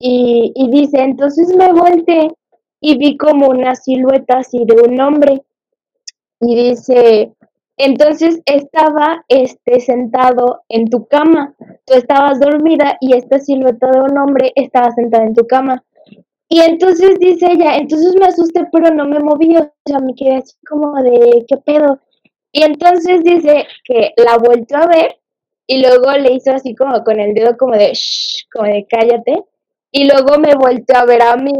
Y, 0.00 0.52
y 0.54 0.70
dice, 0.70 1.00
entonces 1.00 1.54
me 1.54 1.72
volteé 1.72 2.32
y 2.80 2.96
vi 2.98 3.16
como 3.16 3.48
una 3.48 3.76
silueta 3.76 4.38
así 4.38 4.64
de 4.64 4.74
un 4.82 5.00
hombre. 5.00 5.42
Y 6.40 6.70
dice, 6.70 7.32
entonces 7.76 8.40
estaba 8.46 9.24
este 9.28 9.80
sentado 9.80 10.62
en 10.68 10.86
tu 10.88 11.06
cama. 11.06 11.54
Tú 11.86 11.94
estabas 11.94 12.40
dormida 12.40 12.96
y 13.00 13.14
esta 13.14 13.38
silueta 13.38 13.90
de 13.90 14.00
un 14.00 14.18
hombre 14.18 14.52
estaba 14.54 14.90
sentada 14.90 15.24
en 15.24 15.34
tu 15.34 15.46
cama. 15.46 15.82
Y 16.48 16.60
entonces 16.60 17.18
dice 17.18 17.46
ella, 17.52 17.76
entonces 17.76 18.14
me 18.18 18.26
asusté, 18.26 18.66
pero 18.72 18.92
no 18.92 19.06
me 19.06 19.20
moví, 19.20 19.56
o 19.56 19.72
sea, 19.86 19.98
me 20.00 20.14
quedé 20.14 20.38
así 20.38 20.56
como 20.68 21.00
de, 21.00 21.44
¿qué 21.46 21.56
pedo? 21.58 22.00
Y 22.52 22.64
entonces 22.64 23.22
dice 23.22 23.66
que 23.84 24.12
la 24.16 24.36
volvió 24.36 24.76
a 24.76 24.86
ver 24.86 25.16
y 25.66 25.80
luego 25.80 26.10
le 26.12 26.32
hizo 26.32 26.52
así 26.52 26.74
como 26.74 27.04
con 27.04 27.20
el 27.20 27.34
dedo 27.34 27.56
como 27.56 27.76
de, 27.76 27.92
shh, 27.92 28.46
como 28.52 28.66
de 28.66 28.84
cállate. 28.90 29.44
Y 29.92 30.04
luego 30.04 30.38
me 30.38 30.54
volvió 30.54 30.96
a 30.96 31.04
ver 31.04 31.22
a 31.22 31.36
mí. 31.36 31.52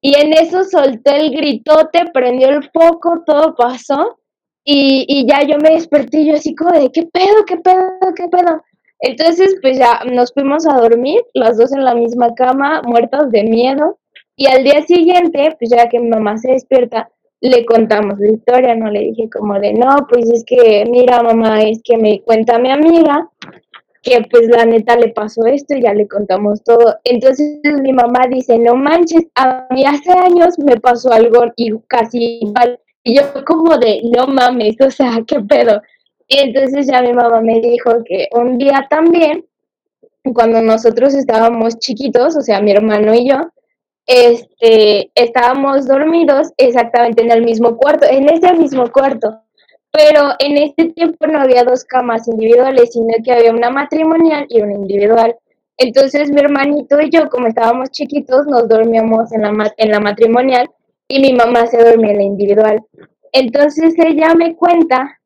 Y 0.00 0.14
en 0.18 0.32
eso 0.32 0.64
solté 0.64 1.16
el 1.16 1.30
gritote, 1.30 2.06
prendió 2.12 2.48
el 2.48 2.68
foco, 2.70 3.22
todo 3.24 3.54
pasó. 3.54 4.18
Y, 4.64 5.04
y 5.08 5.26
ya 5.26 5.42
yo 5.42 5.58
me 5.58 5.70
desperté 5.70 6.24
yo 6.24 6.34
así 6.34 6.54
como 6.54 6.72
de, 6.72 6.90
¿qué 6.92 7.02
pedo, 7.02 7.44
qué 7.46 7.56
pedo, 7.56 8.14
qué 8.16 8.28
pedo? 8.28 8.62
Entonces, 9.00 9.56
pues 9.60 9.78
ya 9.78 10.00
nos 10.04 10.32
fuimos 10.32 10.64
a 10.66 10.74
dormir, 10.74 11.20
las 11.34 11.58
dos 11.58 11.72
en 11.72 11.84
la 11.84 11.94
misma 11.94 12.34
cama, 12.34 12.82
muertas 12.82 13.30
de 13.32 13.42
miedo. 13.42 13.98
Y 14.36 14.46
al 14.46 14.62
día 14.62 14.82
siguiente, 14.82 15.56
pues 15.58 15.70
ya 15.70 15.88
que 15.88 15.98
mi 15.98 16.08
mamá 16.08 16.38
se 16.38 16.52
despierta, 16.52 17.10
le 17.40 17.64
contamos 17.64 18.18
la 18.20 18.30
historia, 18.30 18.76
no 18.76 18.90
le 18.90 19.00
dije 19.00 19.28
como 19.28 19.58
de, 19.58 19.72
no, 19.74 20.06
pues 20.08 20.30
es 20.30 20.44
que, 20.44 20.84
mira, 20.88 21.20
mamá, 21.20 21.62
es 21.62 21.80
que 21.82 21.96
me 21.96 22.22
cuenta 22.22 22.60
mi 22.60 22.70
amiga 22.70 23.28
que 24.02 24.20
pues 24.30 24.48
la 24.48 24.64
neta 24.64 24.96
le 24.96 25.08
pasó 25.08 25.46
esto 25.46 25.76
y 25.76 25.82
ya 25.82 25.94
le 25.94 26.08
contamos 26.08 26.62
todo. 26.64 26.98
Entonces 27.04 27.60
mi 27.80 27.92
mamá 27.92 28.26
dice, 28.28 28.58
no 28.58 28.74
manches, 28.74 29.26
a 29.36 29.66
mí 29.70 29.84
hace 29.84 30.10
años 30.10 30.58
me 30.58 30.76
pasó 30.76 31.12
algo 31.12 31.44
y 31.56 31.72
casi 31.86 32.40
igual. 32.42 32.80
Y 33.04 33.16
yo 33.16 33.22
como 33.46 33.78
de, 33.78 34.02
no 34.16 34.26
mames, 34.26 34.76
o 34.80 34.90
sea, 34.90 35.22
qué 35.26 35.40
pedo. 35.40 35.80
Y 36.28 36.38
entonces 36.38 36.86
ya 36.86 37.00
mi 37.02 37.12
mamá 37.12 37.40
me 37.40 37.60
dijo 37.60 38.02
que 38.04 38.28
un 38.32 38.58
día 38.58 38.86
también, 38.90 39.44
cuando 40.34 40.60
nosotros 40.62 41.14
estábamos 41.14 41.78
chiquitos, 41.78 42.36
o 42.36 42.40
sea, 42.40 42.60
mi 42.60 42.72
hermano 42.72 43.14
y 43.14 43.28
yo, 43.28 43.36
este, 44.06 45.10
estábamos 45.14 45.86
dormidos 45.86 46.52
exactamente 46.56 47.22
en 47.22 47.30
el 47.30 47.44
mismo 47.44 47.76
cuarto, 47.76 48.06
en 48.08 48.28
ese 48.28 48.52
mismo 48.54 48.90
cuarto. 48.90 49.42
Pero 49.92 50.30
en 50.38 50.56
este 50.56 50.86
tiempo 50.86 51.26
no 51.26 51.38
había 51.38 51.64
dos 51.64 51.84
camas 51.84 52.26
individuales, 52.26 52.92
sino 52.92 53.12
que 53.22 53.32
había 53.32 53.52
una 53.52 53.70
matrimonial 53.70 54.46
y 54.48 54.62
una 54.62 54.72
individual. 54.72 55.36
Entonces 55.76 56.30
mi 56.30 56.40
hermanito 56.40 57.00
y 57.00 57.10
yo, 57.10 57.28
como 57.28 57.46
estábamos 57.46 57.90
chiquitos, 57.90 58.46
nos 58.46 58.68
dormíamos 58.68 59.32
en 59.32 59.42
la, 59.42 59.74
en 59.76 59.90
la 59.90 60.00
matrimonial 60.00 60.70
y 61.08 61.20
mi 61.20 61.34
mamá 61.34 61.66
se 61.66 61.82
dormía 61.82 62.12
en 62.12 62.16
la 62.16 62.22
individual. 62.22 62.82
Entonces 63.32 63.94
ella 63.98 64.34
me 64.34 64.56
cuenta 64.56 65.18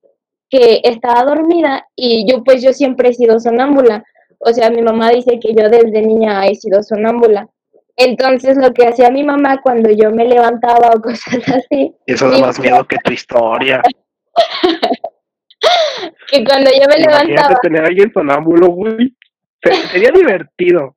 que 0.50 0.80
estaba 0.82 1.24
dormida 1.24 1.86
y 1.94 2.28
yo 2.30 2.42
pues 2.42 2.62
yo 2.62 2.72
siempre 2.72 3.10
he 3.10 3.14
sido 3.14 3.38
sonámbula. 3.38 4.04
O 4.38 4.52
sea, 4.52 4.70
mi 4.70 4.82
mamá 4.82 5.10
dice 5.10 5.38
que 5.40 5.54
yo 5.54 5.68
desde 5.68 6.02
niña 6.02 6.44
he 6.46 6.56
sido 6.56 6.82
sonámbula. 6.82 7.48
Entonces 7.96 8.56
lo 8.56 8.72
que 8.74 8.86
hacía 8.86 9.10
mi 9.10 9.24
mamá 9.24 9.60
cuando 9.62 9.90
yo 9.90 10.10
me 10.10 10.26
levantaba 10.26 10.90
o 10.94 11.00
cosas 11.02 11.48
así. 11.48 11.94
Eso 12.06 12.30
da 12.30 12.38
más 12.38 12.58
miedo 12.58 12.84
que 12.86 12.96
tu 13.04 13.12
historia. 13.12 13.82
que 16.30 16.44
cuando 16.44 16.70
yo 16.70 16.86
me 16.88 16.96
Imagínate 17.02 17.26
levantaba. 17.26 17.60
tener 17.62 17.82
a 17.82 17.86
alguien 17.86 18.12
sonámbulo, 18.12 18.68
güey. 18.68 19.14
Se- 19.62 19.74
Sería 19.88 20.10
divertido. 20.10 20.96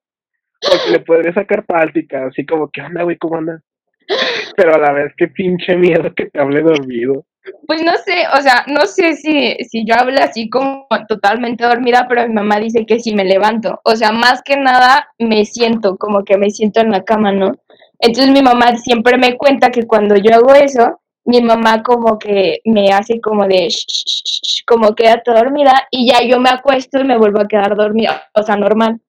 Porque 0.62 0.92
le 0.92 1.00
podría 1.00 1.34
sacar 1.34 1.66
práctica, 1.66 2.26
así 2.28 2.46
como, 2.46 2.70
¿qué 2.70 2.82
onda, 2.82 3.04
güey? 3.04 3.18
¿Cómo 3.18 3.38
andas? 3.38 3.62
Pero 4.58 4.76
a 4.76 4.78
la 4.78 4.92
vez, 4.92 5.14
qué 5.16 5.28
pinche 5.30 5.76
miedo 5.78 6.14
que 6.14 6.26
te 6.26 6.40
hable 6.40 6.62
dormido. 6.62 7.26
Pues 7.66 7.82
no 7.82 7.94
sé, 8.06 8.26
o 8.38 8.42
sea, 8.42 8.66
no 8.68 8.86
sé 8.86 9.14
si, 9.16 9.56
si 9.70 9.86
yo 9.86 9.96
hablo 9.96 10.20
así 10.22 10.50
como 10.50 10.86
totalmente 11.08 11.64
dormida, 11.64 12.06
pero 12.10 12.28
mi 12.28 12.34
mamá 12.34 12.60
dice 12.60 12.86
que 12.86 13.00
sí 13.00 13.16
me 13.16 13.24
levanto. 13.24 13.80
O 13.86 13.96
sea, 13.96 14.12
más 14.12 14.42
que 14.44 14.58
nada 14.58 15.08
me 15.18 15.46
siento, 15.46 15.96
como 15.96 16.26
que 16.26 16.38
me 16.38 16.50
siento 16.50 16.82
en 16.82 16.92
la 16.92 17.04
cama, 17.06 17.32
¿no? 17.32 17.54
Entonces 18.00 18.32
mi 18.34 18.42
mamá 18.42 18.76
siempre 18.76 19.18
me 19.18 19.38
cuenta 19.38 19.70
que 19.72 19.88
cuando 19.88 20.18
yo 20.18 20.36
hago 20.36 20.54
eso, 20.56 21.00
mi 21.30 21.42
mamá 21.42 21.84
como 21.84 22.18
que 22.18 22.60
me 22.66 22.90
hace 22.90 23.22
como 23.22 23.46
de, 23.46 23.70
"Shh, 23.70 23.86
shh, 23.88 24.24
shh, 24.26 24.42
shh", 24.44 24.64
como 24.66 24.90
dormida 25.26 25.88
y 25.92 26.08
ya 26.12 26.22
yo 26.24 26.40
me 26.40 26.50
acuesto 26.50 27.00
y 27.00 27.04
me 27.06 27.18
vuelvo 27.18 27.40
a 27.42 27.48
quedar 27.48 27.76
dormida, 27.76 28.24
o 28.34 28.44
sea, 28.44 28.56
normal. 28.56 29.00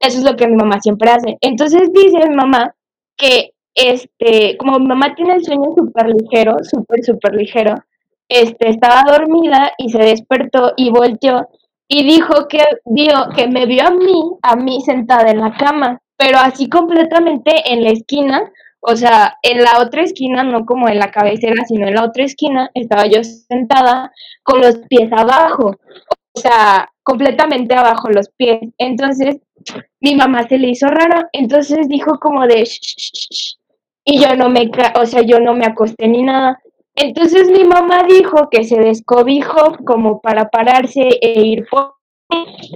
Eso 0.00 0.18
es 0.18 0.24
lo 0.24 0.36
que 0.36 0.48
mi 0.48 0.56
mamá 0.56 0.80
siempre 0.80 1.10
hace. 1.10 1.36
Entonces 1.40 1.90
dice 1.92 2.28
mi 2.28 2.34
mamá 2.34 2.74
que, 3.16 3.52
este, 3.74 4.56
como 4.56 4.78
mi 4.78 4.86
mamá 4.86 5.14
tiene 5.14 5.34
el 5.34 5.44
sueño 5.44 5.70
súper 5.76 6.06
ligero, 6.08 6.56
súper, 6.62 7.04
súper 7.04 7.34
ligero, 7.34 7.74
este, 8.28 8.70
estaba 8.70 9.02
dormida 9.06 9.72
y 9.78 9.90
se 9.90 9.98
despertó 9.98 10.72
y 10.76 10.90
volteó 10.90 11.48
y 11.88 12.04
dijo 12.04 12.46
que 12.48 12.62
vio, 12.86 13.28
que 13.36 13.48
me 13.48 13.66
vio 13.66 13.86
a 13.86 13.90
mí, 13.90 14.22
a 14.42 14.56
mí 14.56 14.80
sentada 14.80 15.30
en 15.30 15.40
la 15.40 15.52
cama, 15.56 16.00
pero 16.16 16.38
así 16.38 16.68
completamente 16.68 17.50
en 17.72 17.82
la 17.84 17.90
esquina, 17.90 18.50
o 18.80 18.96
sea, 18.96 19.36
en 19.42 19.62
la 19.62 19.80
otra 19.80 20.02
esquina, 20.02 20.42
no 20.42 20.64
como 20.66 20.88
en 20.88 20.98
la 20.98 21.10
cabecera, 21.10 21.64
sino 21.66 21.86
en 21.88 21.94
la 21.94 22.04
otra 22.04 22.24
esquina, 22.24 22.70
estaba 22.74 23.06
yo 23.06 23.22
sentada 23.24 24.12
con 24.42 24.60
los 24.60 24.78
pies 24.88 25.12
abajo, 25.12 25.76
o 26.34 26.40
sea, 26.40 26.88
completamente 27.02 27.74
abajo 27.74 28.08
los 28.10 28.30
pies. 28.36 28.60
Entonces, 28.78 29.38
mi 30.00 30.14
mamá 30.14 30.48
se 30.48 30.58
le 30.58 30.68
hizo 30.70 30.88
raro, 30.88 31.28
entonces 31.32 31.88
dijo 31.88 32.18
como 32.20 32.46
de 32.46 32.64
"Shh, 32.64 32.80
shh, 32.80 33.12
shh, 33.12 33.28
shh", 33.30 33.56
y 34.04 34.20
yo 34.20 34.34
no 34.36 34.48
me, 34.50 34.70
o 34.96 35.06
sea, 35.06 35.22
yo 35.22 35.40
no 35.40 35.54
me 35.54 35.66
acosté 35.66 36.08
ni 36.08 36.22
nada. 36.22 36.58
Entonces 36.96 37.50
mi 37.50 37.64
mamá 37.64 38.04
dijo 38.08 38.48
que 38.50 38.64
se 38.64 38.78
descobijó 38.78 39.76
como 39.86 40.20
para 40.20 40.48
pararse 40.50 41.02
e 41.22 41.40
ir 41.42 41.66
por 41.70 41.94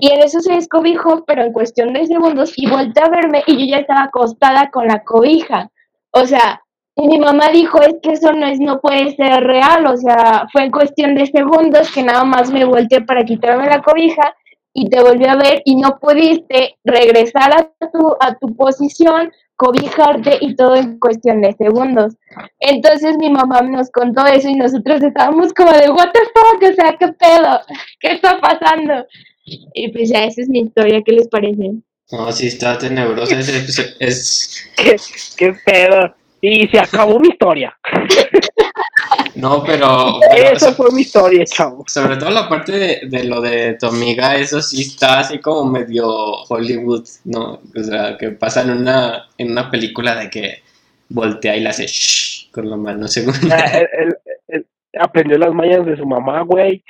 y 0.00 0.10
en 0.10 0.22
eso 0.22 0.40
se 0.40 0.54
descobijó, 0.54 1.24
pero 1.26 1.42
en 1.44 1.52
cuestión 1.52 1.92
de 1.94 2.06
segundos 2.06 2.52
y 2.56 2.68
volteó 2.68 3.04
a 3.06 3.10
verme 3.10 3.42
y 3.46 3.58
yo 3.58 3.66
ya 3.76 3.78
estaba 3.80 4.04
acostada 4.04 4.70
con 4.70 4.88
la 4.88 5.04
cobija. 5.04 5.70
O 6.16 6.26
sea, 6.26 6.62
y 6.96 7.08
mi 7.08 7.18
mamá 7.18 7.48
dijo, 7.50 7.80
es 7.82 7.96
que 8.00 8.12
eso 8.12 8.32
no 8.32 8.46
es, 8.46 8.60
no 8.60 8.80
puede 8.80 9.16
ser 9.16 9.42
real, 9.42 9.84
o 9.86 9.96
sea, 9.96 10.46
fue 10.52 10.64
en 10.64 10.70
cuestión 10.70 11.16
de 11.16 11.26
segundos 11.26 11.90
que 11.92 12.04
nada 12.04 12.22
más 12.22 12.52
me 12.52 12.64
volteé 12.64 13.00
para 13.00 13.24
quitarme 13.24 13.66
la 13.66 13.82
cobija 13.82 14.34
y 14.72 14.88
te 14.88 15.02
volví 15.02 15.26
a 15.26 15.34
ver 15.34 15.62
y 15.64 15.74
no 15.74 15.98
pudiste 15.98 16.76
regresar 16.84 17.52
a 17.52 17.90
tu, 17.90 18.16
a 18.20 18.36
tu 18.36 18.54
posición, 18.54 19.32
cobijarte 19.56 20.38
y 20.40 20.54
todo 20.54 20.76
en 20.76 21.00
cuestión 21.00 21.40
de 21.42 21.52
segundos. 21.54 22.14
Entonces 22.60 23.16
mi 23.18 23.28
mamá 23.28 23.62
nos 23.62 23.90
contó 23.90 24.24
eso 24.26 24.48
y 24.48 24.54
nosotros 24.54 25.02
estábamos 25.02 25.52
como 25.52 25.72
de, 25.72 25.90
what 25.90 26.12
the 26.12 26.20
fuck, 26.32 26.62
o 26.62 26.74
sea, 26.74 26.96
¿qué 26.96 27.08
pedo? 27.08 27.60
¿Qué 27.98 28.12
está 28.12 28.40
pasando? 28.40 29.04
Y 29.44 29.90
pues 29.92 30.10
ya, 30.10 30.24
esa 30.24 30.42
es 30.42 30.48
mi 30.48 30.60
historia, 30.60 31.02
¿qué 31.04 31.12
les 31.12 31.28
parece? 31.28 31.72
No, 32.16 32.30
sí, 32.32 32.46
está 32.46 32.78
tenebrosa. 32.78 33.38
Es, 33.38 33.48
es, 33.48 33.96
es- 33.98 34.66
¿Qué, 34.76 34.96
qué 35.36 35.54
pedo? 35.64 36.14
Y 36.40 36.68
se 36.68 36.78
acabó 36.78 37.18
mi 37.18 37.28
historia. 37.28 37.74
no, 39.34 39.64
pero, 39.64 40.20
pero 40.30 40.50
Esa 40.50 40.72
fue 40.74 40.90
mi 40.92 41.00
historia, 41.02 41.44
chavo. 41.44 41.84
sobre 41.88 42.16
todo 42.16 42.30
la 42.30 42.48
parte 42.48 42.72
de, 42.72 43.00
de 43.08 43.24
lo 43.24 43.40
de 43.40 43.74
tu 43.80 43.86
amiga, 43.86 44.36
eso 44.36 44.60
sí 44.62 44.82
está 44.82 45.20
así 45.20 45.38
como 45.38 45.64
medio 45.70 46.06
Hollywood, 46.48 47.06
¿no? 47.24 47.60
O 47.76 47.82
sea, 47.82 48.16
que 48.18 48.30
pasa 48.30 48.62
en 48.62 48.70
una, 48.70 49.26
en 49.38 49.52
una 49.52 49.70
película 49.70 50.16
de 50.16 50.30
que 50.30 50.62
voltea 51.08 51.56
y 51.56 51.60
le 51.60 51.68
hace 51.70 51.86
shh 51.86 52.50
con 52.52 52.68
la 52.70 52.76
mano, 52.76 53.08
según. 53.08 53.34
Ah, 53.50 53.78
él- 53.78 53.88
él- 53.98 54.16
él 54.48 54.66
aprendió 55.00 55.38
las 55.38 55.52
mañas 55.52 55.84
de 55.86 55.96
su 55.96 56.06
mamá, 56.06 56.42
güey. 56.42 56.84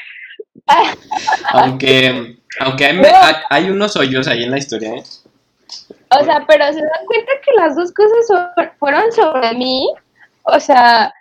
Aunque, 1.53 2.37
aunque 2.61 2.85
hay, 2.87 2.97
me- 2.97 3.09
hay, 3.09 3.35
hay 3.51 3.71
unos 3.71 3.97
hoyos 3.97 4.27
ahí 4.29 4.45
en 4.45 4.51
la 4.51 4.59
historia, 4.59 4.95
¿eh? 4.95 5.03
O 6.11 6.25
sea, 6.25 6.45
pero 6.47 6.65
se 6.67 6.81
dan 6.81 7.07
cuenta 7.07 7.33
que 7.45 7.51
las 7.57 7.77
dos 7.77 7.93
cosas 7.93 8.71
fueron 8.79 9.11
sobre 9.13 9.53
mí. 9.55 9.89
O 10.45 10.61
sea, 10.61 11.13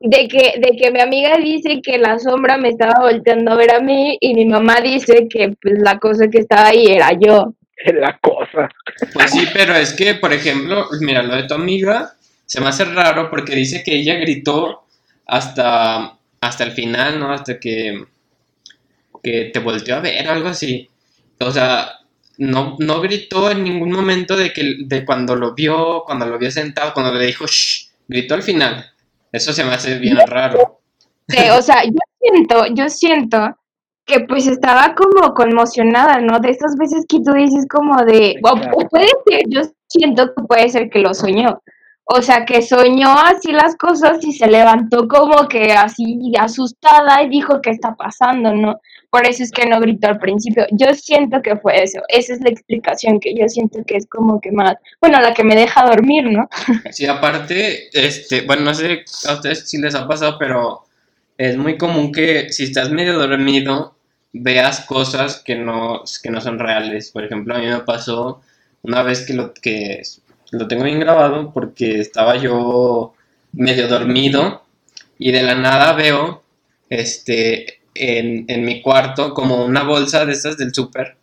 de 0.00 0.28
que, 0.28 0.54
de 0.58 0.76
que 0.76 0.90
mi 0.90 1.00
amiga 1.00 1.36
dice 1.38 1.80
que 1.82 1.98
la 1.98 2.18
sombra 2.18 2.56
me 2.56 2.68
estaba 2.68 3.00
volteando 3.00 3.52
a 3.52 3.56
ver 3.56 3.74
a 3.74 3.80
mí 3.80 4.16
y 4.20 4.34
mi 4.34 4.44
mamá 4.46 4.80
dice 4.80 5.26
que 5.28 5.54
pues 5.60 5.74
la 5.78 5.98
cosa 5.98 6.28
que 6.28 6.38
estaba 6.38 6.66
ahí 6.68 6.86
era 6.86 7.10
yo. 7.18 7.52
la 7.86 8.16
cosa. 8.18 8.68
Pues 9.12 9.30
sí, 9.32 9.44
pero 9.52 9.74
es 9.74 9.92
que, 9.94 10.14
por 10.14 10.32
ejemplo, 10.32 10.86
mira, 11.00 11.22
lo 11.22 11.34
de 11.34 11.44
tu 11.44 11.54
amiga 11.54 12.14
se 12.46 12.60
me 12.60 12.68
hace 12.68 12.84
raro 12.84 13.28
porque 13.30 13.54
dice 13.54 13.82
que 13.82 13.96
ella 13.96 14.14
gritó 14.16 14.84
hasta, 15.26 16.16
hasta 16.40 16.64
el 16.64 16.72
final, 16.72 17.18
¿no? 17.18 17.32
Hasta 17.32 17.58
que, 17.58 18.04
que 19.22 19.50
te 19.52 19.58
volteó 19.60 19.96
a 19.96 20.00
ver, 20.00 20.28
algo 20.28 20.48
así. 20.48 20.88
O 21.40 21.50
sea, 21.50 21.92
no, 22.38 22.76
no 22.78 23.00
gritó 23.00 23.50
en 23.50 23.64
ningún 23.64 23.92
momento 23.92 24.36
de 24.36 24.52
que 24.52 24.76
de 24.84 25.04
cuando 25.04 25.36
lo 25.36 25.54
vio, 25.54 26.02
cuando 26.04 26.26
lo 26.26 26.38
vio 26.38 26.50
sentado, 26.50 26.92
cuando 26.92 27.12
le 27.14 27.26
dijo 27.26 27.46
shh, 27.46 27.90
gritó 28.08 28.34
al 28.34 28.42
final. 28.42 28.84
Eso 29.30 29.52
se 29.52 29.64
me 29.64 29.72
hace 29.72 29.98
bien 29.98 30.18
raro. 30.26 30.80
Sí, 31.28 31.38
o 31.56 31.62
sea, 31.62 31.82
yo 31.84 31.98
siento, 32.20 32.66
yo 32.74 32.88
siento 32.88 33.56
que 34.04 34.20
pues 34.20 34.46
estaba 34.46 34.94
como 34.94 35.32
conmocionada, 35.34 36.20
¿no? 36.20 36.40
De 36.40 36.50
esas 36.50 36.76
veces 36.76 37.04
que 37.08 37.20
tú 37.24 37.32
dices 37.32 37.66
como 37.70 38.04
de, 38.04 38.40
o, 38.42 38.88
puede 38.88 39.08
ser, 39.26 39.42
yo 39.48 39.62
siento 39.86 40.34
que 40.34 40.42
puede 40.44 40.68
ser 40.68 40.90
que 40.90 40.98
lo 40.98 41.14
soñó. 41.14 41.62
O 42.04 42.20
sea, 42.20 42.44
que 42.44 42.62
soñó 42.62 43.12
así 43.12 43.52
las 43.52 43.76
cosas 43.76 44.18
y 44.22 44.32
se 44.32 44.48
levantó 44.48 45.06
como 45.06 45.46
que 45.48 45.72
así 45.72 46.32
asustada 46.38 47.22
y 47.22 47.28
dijo 47.28 47.60
qué 47.62 47.70
está 47.70 47.94
pasando, 47.94 48.52
¿no? 48.54 48.80
Por 49.08 49.26
eso 49.26 49.42
es 49.42 49.52
que 49.52 49.66
no 49.66 49.78
gritó 49.78 50.08
al 50.08 50.18
principio. 50.18 50.66
Yo 50.72 50.94
siento 50.94 51.42
que 51.42 51.56
fue 51.56 51.82
eso. 51.82 52.00
Esa 52.08 52.34
es 52.34 52.40
la 52.40 52.50
explicación 52.50 53.20
que 53.20 53.34
yo 53.34 53.48
siento 53.48 53.84
que 53.86 53.96
es 53.96 54.06
como 54.06 54.40
que 54.40 54.50
más, 54.50 54.76
bueno, 55.00 55.20
la 55.20 55.32
que 55.32 55.44
me 55.44 55.54
deja 55.54 55.86
dormir, 55.86 56.24
¿no? 56.24 56.48
Sí, 56.90 57.06
aparte, 57.06 57.88
este, 57.92 58.40
bueno, 58.42 58.62
no 58.62 58.74
sé 58.74 59.04
a 59.28 59.34
ustedes 59.34 59.68
si 59.68 59.78
les 59.78 59.94
ha 59.94 60.08
pasado, 60.08 60.36
pero 60.38 60.84
es 61.38 61.56
muy 61.56 61.78
común 61.78 62.10
que 62.10 62.50
si 62.50 62.64
estás 62.64 62.90
medio 62.90 63.18
dormido 63.18 63.94
veas 64.32 64.80
cosas 64.86 65.42
que 65.44 65.56
no, 65.56 66.02
que 66.22 66.30
no 66.30 66.40
son 66.40 66.58
reales. 66.58 67.10
Por 67.10 67.24
ejemplo, 67.24 67.54
a 67.54 67.58
mí 67.58 67.66
me 67.66 67.80
pasó 67.80 68.40
una 68.82 69.02
vez 69.02 69.26
que 69.26 69.34
lo 69.34 69.52
que 69.54 70.02
lo 70.52 70.68
tengo 70.68 70.84
bien 70.84 71.00
grabado 71.00 71.52
porque 71.52 72.00
estaba 72.00 72.36
yo 72.36 73.14
medio 73.52 73.88
dormido 73.88 74.64
y 75.18 75.32
de 75.32 75.42
la 75.42 75.54
nada 75.54 75.92
veo 75.94 76.42
este 76.88 77.80
en, 77.94 78.44
en 78.48 78.64
mi 78.64 78.80
cuarto 78.80 79.34
como 79.34 79.64
una 79.64 79.82
bolsa 79.82 80.24
de 80.24 80.32
esas 80.32 80.56
del 80.56 80.74
súper 80.74 81.16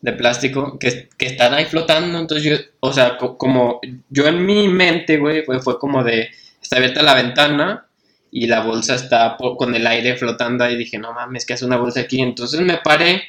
de 0.00 0.12
plástico 0.12 0.78
que, 0.78 1.08
que, 1.16 1.26
están 1.26 1.54
ahí 1.54 1.64
flotando. 1.64 2.18
Entonces 2.18 2.44
yo, 2.44 2.56
o 2.80 2.92
sea, 2.92 3.16
co 3.18 3.36
como 3.36 3.80
yo 4.08 4.26
en 4.26 4.44
mi 4.44 4.68
mente, 4.68 5.16
güey, 5.18 5.44
fue, 5.44 5.60
fue 5.60 5.78
como 5.78 6.04
de, 6.04 6.30
está 6.62 6.76
abierta 6.76 7.02
la 7.02 7.14
ventana 7.14 7.86
y 8.30 8.46
la 8.46 8.60
bolsa 8.60 8.94
está 8.94 9.36
con 9.36 9.74
el 9.74 9.86
aire 9.86 10.16
flotando 10.16 10.64
ahí. 10.64 10.76
Dije, 10.76 10.98
no 10.98 11.12
mames, 11.12 11.46
que 11.46 11.54
hace 11.54 11.64
una 11.64 11.76
bolsa 11.76 12.00
aquí. 12.00 12.20
Entonces 12.20 12.60
me 12.60 12.78
paré 12.78 13.22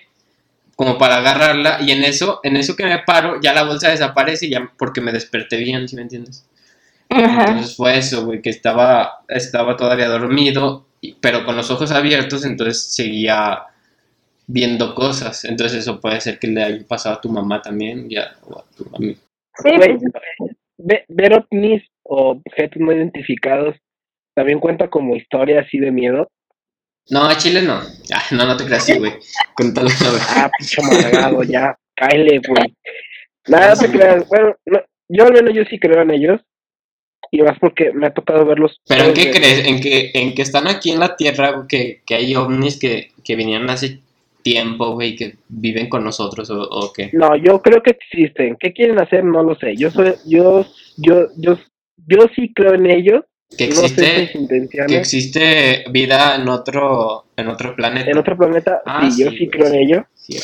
como 0.78 1.00
para 1.00 1.18
agarrarla 1.18 1.80
y 1.82 1.90
en 1.92 2.04
eso, 2.04 2.40
en 2.44 2.56
eso 2.56 2.76
que 2.76 2.86
me 2.86 3.00
paro, 3.00 3.42
ya 3.42 3.52
la 3.52 3.64
bolsa 3.64 3.90
desaparece 3.90 4.46
y 4.46 4.52
ya 4.52 4.72
porque 4.78 5.02
me 5.02 5.12
desperté 5.12 5.58
bien, 5.58 5.88
¿sí 5.88 5.96
me 5.96 6.04
entiendes? 6.04 6.48
Ajá. 7.10 7.46
Entonces 7.48 7.76
fue 7.76 7.98
eso, 7.98 8.26
güey, 8.26 8.44
que 8.44 8.52
estaba, 8.52 9.24
estaba 9.28 9.76
todavía 9.76 10.08
dormido, 10.08 10.86
pero 11.20 11.44
con 11.46 11.56
los 11.56 11.72
ojos 11.72 11.92
abiertos, 11.92 12.46
entonces 12.46 12.94
seguía 12.94 13.64
viendo 14.46 14.94
cosas. 14.94 15.46
Entonces 15.46 15.80
eso 15.80 16.00
puede 16.00 16.22
ser 16.22 16.38
que 16.38 16.48
le 16.48 16.64
haya 16.64 16.88
pasado 16.88 17.16
a 17.16 17.22
tu 17.22 17.30
mamá 17.30 17.60
también, 17.60 18.08
ya, 18.08 18.36
o 18.46 18.60
a 18.60 18.64
tu 18.78 18.86
amigo. 18.96 19.20
Sí, 19.64 19.72
pues, 19.76 20.02
ver, 20.78 21.06
ver 21.08 21.34
ovnis 21.34 21.84
o 22.04 22.40
objetos 22.46 22.80
no 22.80 22.94
identificados 22.94 23.76
también 24.36 24.60
cuenta 24.60 24.92
como 24.92 25.16
historia 25.16 25.62
así 25.62 25.80
de 25.80 25.92
miedo. 25.92 26.30
No, 27.10 27.26
a 27.26 27.38
Chile 27.38 27.62
no. 27.62 27.82
Ah, 28.14 28.24
no, 28.32 28.46
no 28.46 28.58
te 28.58 28.66
creas 28.66 28.84
así, 28.84 28.98
güey. 28.98 29.14
Cuéntalo, 29.56 29.90
güey. 29.90 30.22
Ah, 30.30 30.50
pinche 30.58 30.82
amargado, 30.82 31.44
ya. 31.44 31.78
Cáele, 31.96 32.42
güey. 32.48 32.76
Nada, 33.48 33.76
no 33.76 33.82
te 33.82 33.92
creas. 33.92 34.28
Bueno, 34.28 34.56
no, 34.66 34.82
yo 35.10 35.26
al 35.26 35.34
menos 35.34 35.54
yo 35.54 35.64
sí 35.70 35.80
creo 35.80 36.02
en 36.02 36.12
ellos. 36.12 36.42
Y 37.32 37.42
más 37.42 37.58
porque 37.60 37.92
me 37.92 38.08
ha 38.08 38.14
tocado 38.14 38.46
verlos. 38.46 38.80
¿Pero 38.88 39.06
en 39.06 39.14
qué 39.14 39.32
crees? 39.32 39.66
¿En 39.66 39.82
que, 39.82 40.12
¿En 40.14 40.34
que 40.34 40.42
están 40.42 40.68
aquí 40.68 40.92
en 40.92 41.00
la 41.00 41.16
Tierra? 41.16 41.66
Que, 41.68 42.02
que 42.06 42.16
hay 42.16 42.36
ovnis 42.36 42.80
que, 42.80 43.12
que 43.24 43.36
vinieron 43.36 43.70
hace 43.70 44.00
tiempo, 44.44 44.92
güey, 44.92 45.16
que 45.16 45.36
viven 45.50 45.90
con 45.90 46.06
nosotros 46.06 46.50
o, 46.50 46.62
o, 46.62 46.94
qué? 46.94 47.10
No, 47.12 47.36
yo 47.36 47.62
creo 47.62 47.84
que 47.84 47.92
existen. 47.92 48.56
¿Qué 48.58 48.72
quieren 48.72 49.00
hacer? 49.00 49.26
No 49.26 49.44
lo 49.44 49.56
sé. 49.56 49.76
Yo 49.76 49.92
soy, 49.92 50.14
yo, 50.26 50.66
yo, 50.96 51.28
yo, 51.36 51.58
yo 52.08 52.28
sí 52.34 52.54
creo 52.54 52.76
en 52.76 52.86
ellos. 52.86 53.26
Que 53.56 53.66
existe, 53.66 54.32
no 54.36 54.86
que 54.88 54.98
existe 54.98 55.86
vida 55.90 56.36
en 56.36 56.50
otro, 56.50 57.26
en 57.36 57.48
otro 57.48 57.76
planeta. 57.76 58.12
En 58.12 58.18
otro 58.18 58.38
planeta, 58.38 58.82
ah, 58.86 59.10
sí, 59.10 59.24
yo 59.24 59.32
sí, 59.32 59.38
sí 59.38 59.48
creo 59.48 59.68
en 59.68 59.76
ello. 59.76 60.06
Sí, 60.16 60.38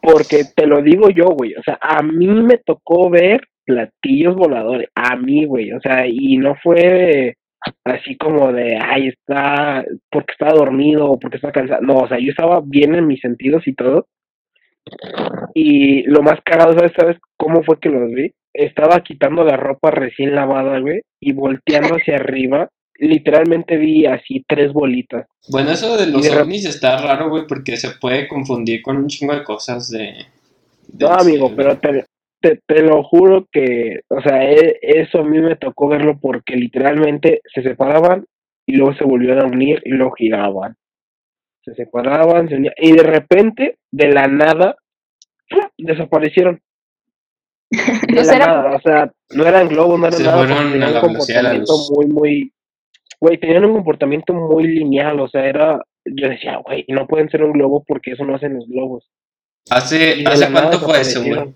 porque 0.00 0.44
te 0.54 0.66
lo 0.66 0.82
digo 0.82 1.10
yo, 1.10 1.26
güey. 1.26 1.54
O 1.54 1.62
sea, 1.62 1.78
a 1.80 2.02
mí 2.02 2.26
me 2.26 2.58
tocó 2.58 3.10
ver 3.10 3.42
platillos 3.64 4.34
voladores. 4.34 4.88
A 4.94 5.16
mí, 5.16 5.44
güey. 5.44 5.72
O 5.72 5.80
sea, 5.80 6.06
y 6.06 6.38
no 6.38 6.54
fue 6.62 7.36
así 7.84 8.16
como 8.16 8.52
de, 8.52 8.78
ay, 8.80 9.08
está, 9.08 9.84
porque 10.10 10.32
está 10.32 10.50
dormido 10.54 11.10
o 11.10 11.18
porque 11.18 11.36
está 11.36 11.52
cansado. 11.52 11.82
No, 11.82 11.98
o 11.98 12.08
sea, 12.08 12.18
yo 12.18 12.30
estaba 12.30 12.62
bien 12.64 12.94
en 12.94 13.06
mis 13.06 13.20
sentidos 13.20 13.66
y 13.66 13.74
todo. 13.74 14.06
Y 15.54 16.02
lo 16.02 16.22
más 16.22 16.38
cagado, 16.44 16.74
¿sabes? 16.74 16.92
¿Sabes 16.96 17.16
cómo 17.36 17.62
fue 17.62 17.78
que 17.80 17.88
los 17.88 18.10
vi? 18.10 18.32
Estaba 18.52 19.00
quitando 19.02 19.44
la 19.44 19.56
ropa 19.56 19.90
recién 19.90 20.34
lavada, 20.34 20.78
güey, 20.80 21.02
y 21.20 21.32
volteando 21.32 21.96
hacia 21.96 22.16
arriba, 22.16 22.68
literalmente 22.98 23.76
vi 23.76 24.06
así 24.06 24.44
tres 24.46 24.72
bolitas. 24.72 25.26
Bueno, 25.50 25.70
eso 25.70 25.96
de 25.96 26.06
los 26.06 26.22
de 26.22 26.36
ovnis 26.36 26.66
está 26.66 27.00
raro, 27.00 27.30
güey, 27.30 27.44
porque 27.48 27.76
se 27.76 27.90
puede 28.00 28.26
confundir 28.26 28.82
con 28.82 28.96
un 28.96 29.06
chingo 29.06 29.34
de 29.34 29.44
cosas 29.44 29.88
de... 29.90 30.26
de 30.88 31.06
no, 31.06 31.12
amigo, 31.12 31.52
pero 31.54 31.78
te, 31.78 32.04
te, 32.40 32.60
te, 32.66 32.82
lo 32.82 33.02
juro 33.04 33.46
que, 33.52 34.00
o 34.08 34.20
sea, 34.20 34.50
e, 34.50 34.78
eso 34.82 35.20
a 35.20 35.24
mí 35.24 35.38
me 35.38 35.56
tocó 35.56 35.88
verlo 35.88 36.18
porque 36.20 36.56
literalmente 36.56 37.40
se 37.54 37.62
separaban 37.62 38.24
y 38.66 38.76
luego 38.76 38.94
se 38.94 39.04
volvían 39.04 39.40
a 39.40 39.46
unir 39.46 39.80
y 39.84 39.90
luego 39.90 40.12
giraban. 40.12 40.74
Se 41.64 41.74
separaban, 41.74 42.48
se 42.48 42.56
unían, 42.56 42.74
y 42.78 42.92
de 42.92 43.02
repente, 43.02 43.78
de 43.90 44.08
la 44.08 44.26
nada, 44.26 44.76
¡pum! 45.50 45.64
desaparecieron. 45.76 46.60
De 47.70 48.14
no 48.14 48.22
la 48.22 48.38
nada, 48.38 48.76
o 48.76 48.80
sea, 48.80 49.12
no 49.34 49.44
eran 49.44 49.68
globos, 49.68 50.00
no 50.00 50.06
eran 50.06 50.18
se 50.18 50.24
nada. 50.24 50.38
Fueron 50.38 50.66
un 50.66 50.72
velocidad 50.72 50.86
de 50.86 50.92
la 50.94 51.00
comportamiento 51.00 51.72
luz. 51.72 51.90
muy, 51.94 52.06
muy, 52.06 52.52
güey, 53.20 53.38
tenían 53.38 53.66
un 53.66 53.74
comportamiento 53.74 54.32
muy 54.32 54.66
lineal, 54.66 55.20
o 55.20 55.28
sea, 55.28 55.44
era, 55.44 55.78
yo 56.06 56.28
decía, 56.28 56.56
güey, 56.64 56.86
no 56.88 57.06
pueden 57.06 57.28
ser 57.28 57.44
un 57.44 57.52
globo 57.52 57.84
porque 57.86 58.12
eso 58.12 58.24
no 58.24 58.36
hacen 58.36 58.54
los 58.54 58.66
globos. 58.68 59.10
¿Hace, 59.70 60.24
¿hace 60.26 60.50
cuánto 60.50 60.78
fue 60.78 61.00
eso, 61.00 61.22
güey? 61.22 61.54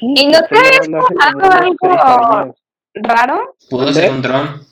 ¿Y 0.00 0.26
no 0.28 0.38
te 0.42 0.58
habías 0.58 0.88
algo 1.20 1.48
30 1.58 2.40
años. 2.40 2.56
raro? 2.94 3.56
Pudo 3.68 3.92
ser 3.92 4.10
un 4.10 4.22
dron. 4.22 4.69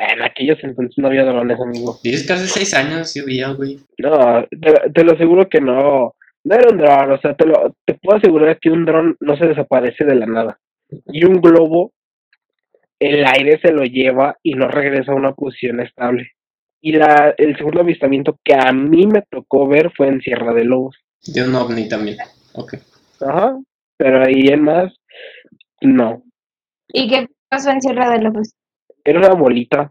En 0.00 0.22
aquellos 0.22 0.58
entonces 0.62 0.96
no 0.98 1.08
había 1.08 1.24
drones, 1.24 1.60
amigo. 1.60 1.98
Dices 2.02 2.26
que 2.26 2.32
hace 2.32 2.46
seis 2.46 2.74
años 2.74 3.10
sí 3.10 3.20
había, 3.20 3.52
güey. 3.52 3.80
No, 3.98 4.44
te, 4.48 4.90
te 4.90 5.04
lo 5.04 5.12
aseguro 5.12 5.48
que 5.48 5.60
no. 5.60 6.14
No 6.44 6.54
era 6.54 6.70
un 6.70 6.78
dron, 6.78 7.12
o 7.12 7.20
sea, 7.20 7.34
te, 7.34 7.46
lo, 7.46 7.74
te 7.84 7.94
puedo 7.94 8.18
asegurar 8.18 8.58
que 8.60 8.70
un 8.70 8.84
dron 8.84 9.16
no 9.20 9.36
se 9.36 9.46
desaparece 9.46 10.04
de 10.04 10.14
la 10.14 10.26
nada. 10.26 10.60
Y 11.06 11.24
un 11.24 11.40
globo, 11.40 11.92
el 12.98 13.26
aire 13.26 13.60
se 13.60 13.72
lo 13.72 13.84
lleva 13.84 14.36
y 14.42 14.54
no 14.54 14.68
regresa 14.68 15.12
a 15.12 15.16
una 15.16 15.32
posición 15.32 15.80
estable. 15.80 16.30
Y 16.80 16.92
la, 16.92 17.34
el 17.36 17.56
segundo 17.56 17.80
avistamiento 17.80 18.38
que 18.44 18.54
a 18.54 18.72
mí 18.72 19.06
me 19.06 19.22
tocó 19.28 19.66
ver 19.66 19.90
fue 19.96 20.08
en 20.08 20.20
Sierra 20.20 20.54
de 20.54 20.64
Lobos. 20.64 20.96
De 21.26 21.42
un 21.42 21.54
ovni 21.54 21.88
también. 21.88 22.18
Ok. 22.54 22.74
Ajá. 23.20 23.58
Pero 23.96 24.24
ahí 24.24 24.46
en 24.46 24.62
más, 24.62 24.94
no. 25.80 26.22
¿Y 26.92 27.08
qué 27.08 27.26
pasó 27.48 27.70
en 27.70 27.82
Sierra 27.82 28.10
de 28.10 28.22
Lobos? 28.22 28.54
Era 29.08 29.20
una 29.20 29.32
bolita, 29.32 29.90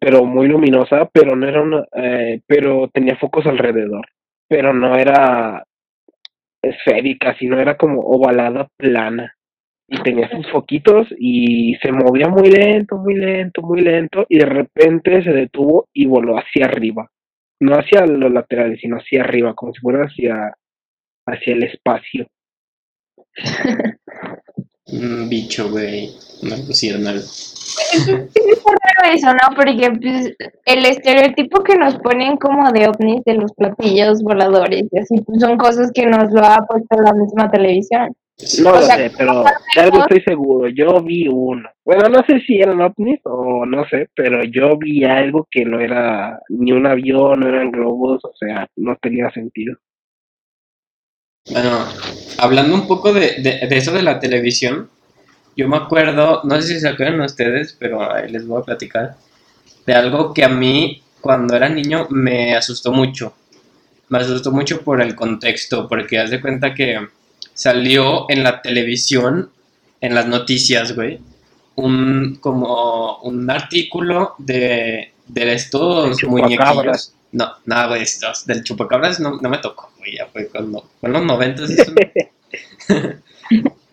pero 0.00 0.24
muy 0.24 0.48
luminosa, 0.48 1.08
pero 1.12 1.36
no 1.36 1.46
era 1.46 1.62
una, 1.62 1.84
eh, 1.94 2.40
pero 2.44 2.90
tenía 2.92 3.14
focos 3.14 3.46
alrededor. 3.46 4.04
Pero 4.48 4.74
no 4.74 4.96
era 4.96 5.64
esférica, 6.60 7.36
sino 7.38 7.60
era 7.60 7.76
como 7.76 8.00
ovalada 8.00 8.68
plana. 8.76 9.36
Y 9.86 10.02
tenía 10.02 10.28
sus 10.30 10.50
foquitos 10.50 11.06
y 11.16 11.76
se 11.80 11.92
movía 11.92 12.28
muy 12.28 12.50
lento, 12.50 12.96
muy 12.96 13.14
lento, 13.14 13.62
muy 13.62 13.82
lento. 13.82 14.26
Y 14.28 14.40
de 14.40 14.46
repente 14.46 15.22
se 15.22 15.30
detuvo 15.30 15.86
y 15.92 16.06
voló 16.06 16.36
hacia 16.36 16.66
arriba. 16.66 17.08
No 17.60 17.76
hacia 17.76 18.04
los 18.04 18.32
laterales, 18.32 18.80
sino 18.80 18.96
hacia 18.96 19.22
arriba, 19.22 19.54
como 19.54 19.72
si 19.74 19.80
fuera 19.80 20.06
hacia, 20.06 20.52
hacia 21.24 21.52
el 21.52 21.62
espacio. 21.62 22.26
Bicho, 25.30 25.70
güey. 25.70 26.10
Me 26.42 26.56
pusieron 26.58 27.06
algo. 27.06 27.24
Es 27.24 28.06
raro 28.06 29.14
eso, 29.14 29.26
¿no? 29.32 29.54
Porque 29.54 29.90
pues, 30.00 30.34
el 30.64 30.86
estereotipo 30.86 31.62
que 31.62 31.76
nos 31.76 31.96
ponen 31.98 32.36
como 32.36 32.70
de 32.72 32.88
ovnis 32.88 33.22
de 33.24 33.34
los 33.34 33.52
platillos 33.52 34.22
voladores 34.22 34.84
y 34.90 34.98
así, 34.98 35.20
pues 35.22 35.40
son 35.40 35.56
cosas 35.56 35.90
que 35.92 36.06
nos 36.06 36.30
lo 36.32 36.44
ha 36.44 36.64
puesto 36.66 37.00
la 37.02 37.12
misma 37.12 37.50
televisión. 37.50 38.14
No 38.62 38.70
O 38.70 38.72
lo 38.74 38.82
sea, 38.82 38.96
sé, 38.96 39.12
pero 39.16 39.44
de 39.74 39.80
algo 39.80 40.00
estoy 40.00 40.20
seguro. 40.20 40.68
Yo 40.68 41.00
vi 41.02 41.26
uno. 41.26 41.68
Bueno, 41.84 42.08
no 42.08 42.22
sé 42.26 42.40
si 42.40 42.60
eran 42.60 42.80
ovnis 42.82 43.20
o 43.24 43.64
no 43.64 43.88
sé, 43.88 44.08
pero 44.14 44.44
yo 44.44 44.76
vi 44.76 45.04
algo 45.04 45.48
que 45.50 45.64
no 45.64 45.80
era 45.80 46.38
ni 46.50 46.72
un 46.72 46.86
avión, 46.86 47.40
no 47.40 47.48
eran 47.48 47.70
globos, 47.70 48.22
o 48.24 48.32
sea, 48.38 48.68
no 48.76 48.96
tenía 49.00 49.30
sentido. 49.30 49.76
Bueno, 51.50 51.78
hablando 52.38 52.74
un 52.74 52.86
poco 52.86 53.12
de, 53.12 53.40
de, 53.40 53.66
de 53.68 53.76
eso 53.76 53.92
de 53.92 54.02
la 54.02 54.18
televisión, 54.18 54.90
yo 55.56 55.68
me 55.68 55.78
acuerdo, 55.78 56.42
no 56.44 56.60
sé 56.60 56.68
si 56.68 56.80
se 56.80 56.88
acuerdan 56.88 57.20
ustedes, 57.22 57.74
pero 57.78 58.12
ahí 58.12 58.30
les 58.30 58.46
voy 58.46 58.60
a 58.60 58.64
platicar, 58.64 59.16
de 59.86 59.94
algo 59.94 60.34
que 60.34 60.44
a 60.44 60.48
mí 60.48 61.02
cuando 61.20 61.56
era 61.56 61.68
niño 61.68 62.06
me 62.10 62.54
asustó 62.54 62.92
mucho. 62.92 63.34
Me 64.08 64.18
asustó 64.18 64.52
mucho 64.52 64.82
por 64.82 65.00
el 65.00 65.16
contexto, 65.16 65.88
porque 65.88 66.18
haz 66.18 66.30
de 66.30 66.40
cuenta 66.40 66.74
que 66.74 67.08
salió 67.54 68.26
en 68.28 68.44
la 68.44 68.60
televisión, 68.60 69.50
en 70.00 70.14
las 70.14 70.26
noticias, 70.26 70.94
güey, 70.94 71.18
un 71.74 72.36
como 72.40 73.18
un 73.22 73.50
artículo 73.50 74.34
de, 74.38 75.12
de 75.26 75.54
estos 75.54 76.22
muñequillos. 76.24 77.14
No, 77.32 77.52
nada, 77.64 77.88
güey, 77.88 78.02
estos, 78.02 78.46
del 78.46 78.62
chupacabras 78.62 79.20
no, 79.20 79.40
no 79.40 79.48
me 79.48 79.58
tocó, 79.58 79.90
güey, 79.98 80.16
ya 80.16 80.26
fue 80.26 80.48
cuando, 80.48 80.88
fue 81.00 81.08
en 81.08 81.12
los 81.14 81.24
noventas. 81.24 81.70
eso. 81.70 81.92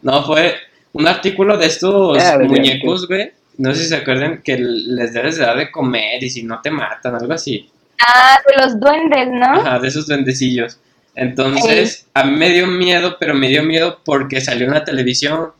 no, 0.02 0.24
fue 0.26 0.56
un 0.94 1.08
artículo 1.08 1.58
de 1.58 1.68
estos 1.68 2.18
Ah, 2.24 2.38
muñecos, 2.40 3.08
güey. 3.08 3.32
No 3.58 3.74
sé 3.74 3.84
si 3.84 3.90
se 3.90 3.98
acuerdan 3.98 4.42
que 4.42 4.58
les 4.58 5.14
debes 5.14 5.38
de 5.38 5.46
dar 5.46 5.58
de 5.58 5.72
comer 5.72 6.24
y 6.24 6.30
si 6.30 6.44
no 6.44 6.60
te 6.62 6.72
matan, 6.72 7.16
algo 7.16 7.34
así. 7.34 7.70
Ah, 8.00 8.40
de 8.48 8.64
los 8.64 8.80
duendes, 8.80 9.28
¿no? 9.32 9.62
Ajá, 9.62 9.80
de 9.80 9.88
esos 9.88 10.08
duendecillos. 10.08 10.80
Entonces, 11.16 12.08
a 12.14 12.24
mí 12.24 12.36
me 12.36 12.50
dio 12.50 12.66
miedo, 12.66 13.18
pero 13.20 13.36
me 13.36 13.48
dio 13.50 13.64
miedo 13.64 14.00
porque 14.04 14.42
salió 14.42 14.66
en 14.66 14.74
la 14.74 14.84
televisión. 14.84 15.52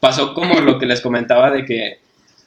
Pasó 0.00 0.34
como 0.34 0.60
lo 0.60 0.78
que 0.78 0.86
les 0.86 1.00
comentaba 1.00 1.50
de 1.50 1.64
que 1.64 2.00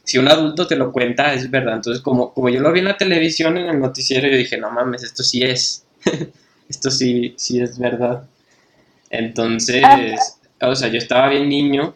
si 0.03 0.17
un 0.17 0.27
adulto 0.27 0.67
te 0.67 0.75
lo 0.75 0.91
cuenta, 0.91 1.33
es 1.33 1.49
verdad. 1.49 1.75
Entonces, 1.75 2.01
como, 2.01 2.33
como 2.33 2.49
yo 2.49 2.59
lo 2.59 2.71
vi 2.71 2.79
en 2.79 2.85
la 2.85 2.97
televisión, 2.97 3.57
en 3.57 3.67
el 3.67 3.79
noticiero, 3.79 4.27
yo 4.27 4.35
dije, 4.35 4.57
no 4.57 4.71
mames, 4.71 5.03
esto 5.03 5.23
sí 5.23 5.43
es. 5.43 5.85
esto 6.69 6.91
sí, 6.91 7.33
sí 7.37 7.61
es 7.61 7.79
verdad. 7.79 8.23
Entonces, 9.09 9.83
o 10.61 10.75
sea, 10.75 10.89
yo 10.89 10.97
estaba 10.97 11.29
bien 11.29 11.47
niño 11.47 11.95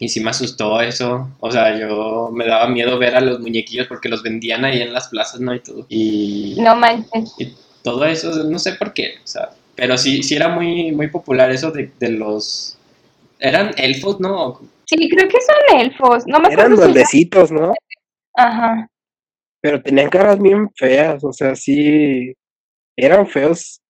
y 0.00 0.08
sí 0.08 0.18
me 0.20 0.30
asustó 0.30 0.80
eso. 0.80 1.28
O 1.40 1.52
sea, 1.52 1.78
yo 1.78 2.30
me 2.32 2.46
daba 2.46 2.66
miedo 2.68 2.98
ver 2.98 3.14
a 3.14 3.20
los 3.20 3.38
muñequillos 3.38 3.86
porque 3.86 4.08
los 4.08 4.22
vendían 4.22 4.64
ahí 4.64 4.80
en 4.80 4.94
las 4.94 5.08
plazas, 5.08 5.40
¿no? 5.40 5.54
Y 5.54 5.60
todo. 5.60 5.86
Y, 5.90 6.56
No 6.58 6.74
manches. 6.74 7.34
y 7.38 7.54
todo 7.82 8.06
eso, 8.06 8.44
no 8.44 8.58
sé 8.58 8.72
por 8.72 8.94
qué, 8.94 9.14
o 9.22 9.26
sea, 9.26 9.50
pero 9.76 9.96
sí, 9.98 10.22
sí 10.22 10.34
era 10.34 10.48
muy, 10.48 10.90
muy 10.92 11.08
popular 11.08 11.50
eso 11.50 11.70
de, 11.70 11.92
de 12.00 12.10
los... 12.10 12.78
Eran 13.38 13.72
elfos, 13.76 14.18
¿no? 14.20 14.60
Sí, 14.86 15.08
creo 15.08 15.28
que 15.28 15.38
son 15.40 15.80
elfos. 15.80 16.24
No 16.26 16.40
me 16.40 16.48
Eran 16.52 16.74
duendecitos, 16.74 17.52
¿no? 17.52 17.74
Ajá. 18.34 18.88
Pero 19.62 19.82
tenían 19.82 20.08
caras 20.08 20.40
bien 20.40 20.70
feas, 20.76 21.22
o 21.22 21.32
sea, 21.32 21.54
sí. 21.54 22.32
Eran 22.96 23.26
feos. 23.26 23.80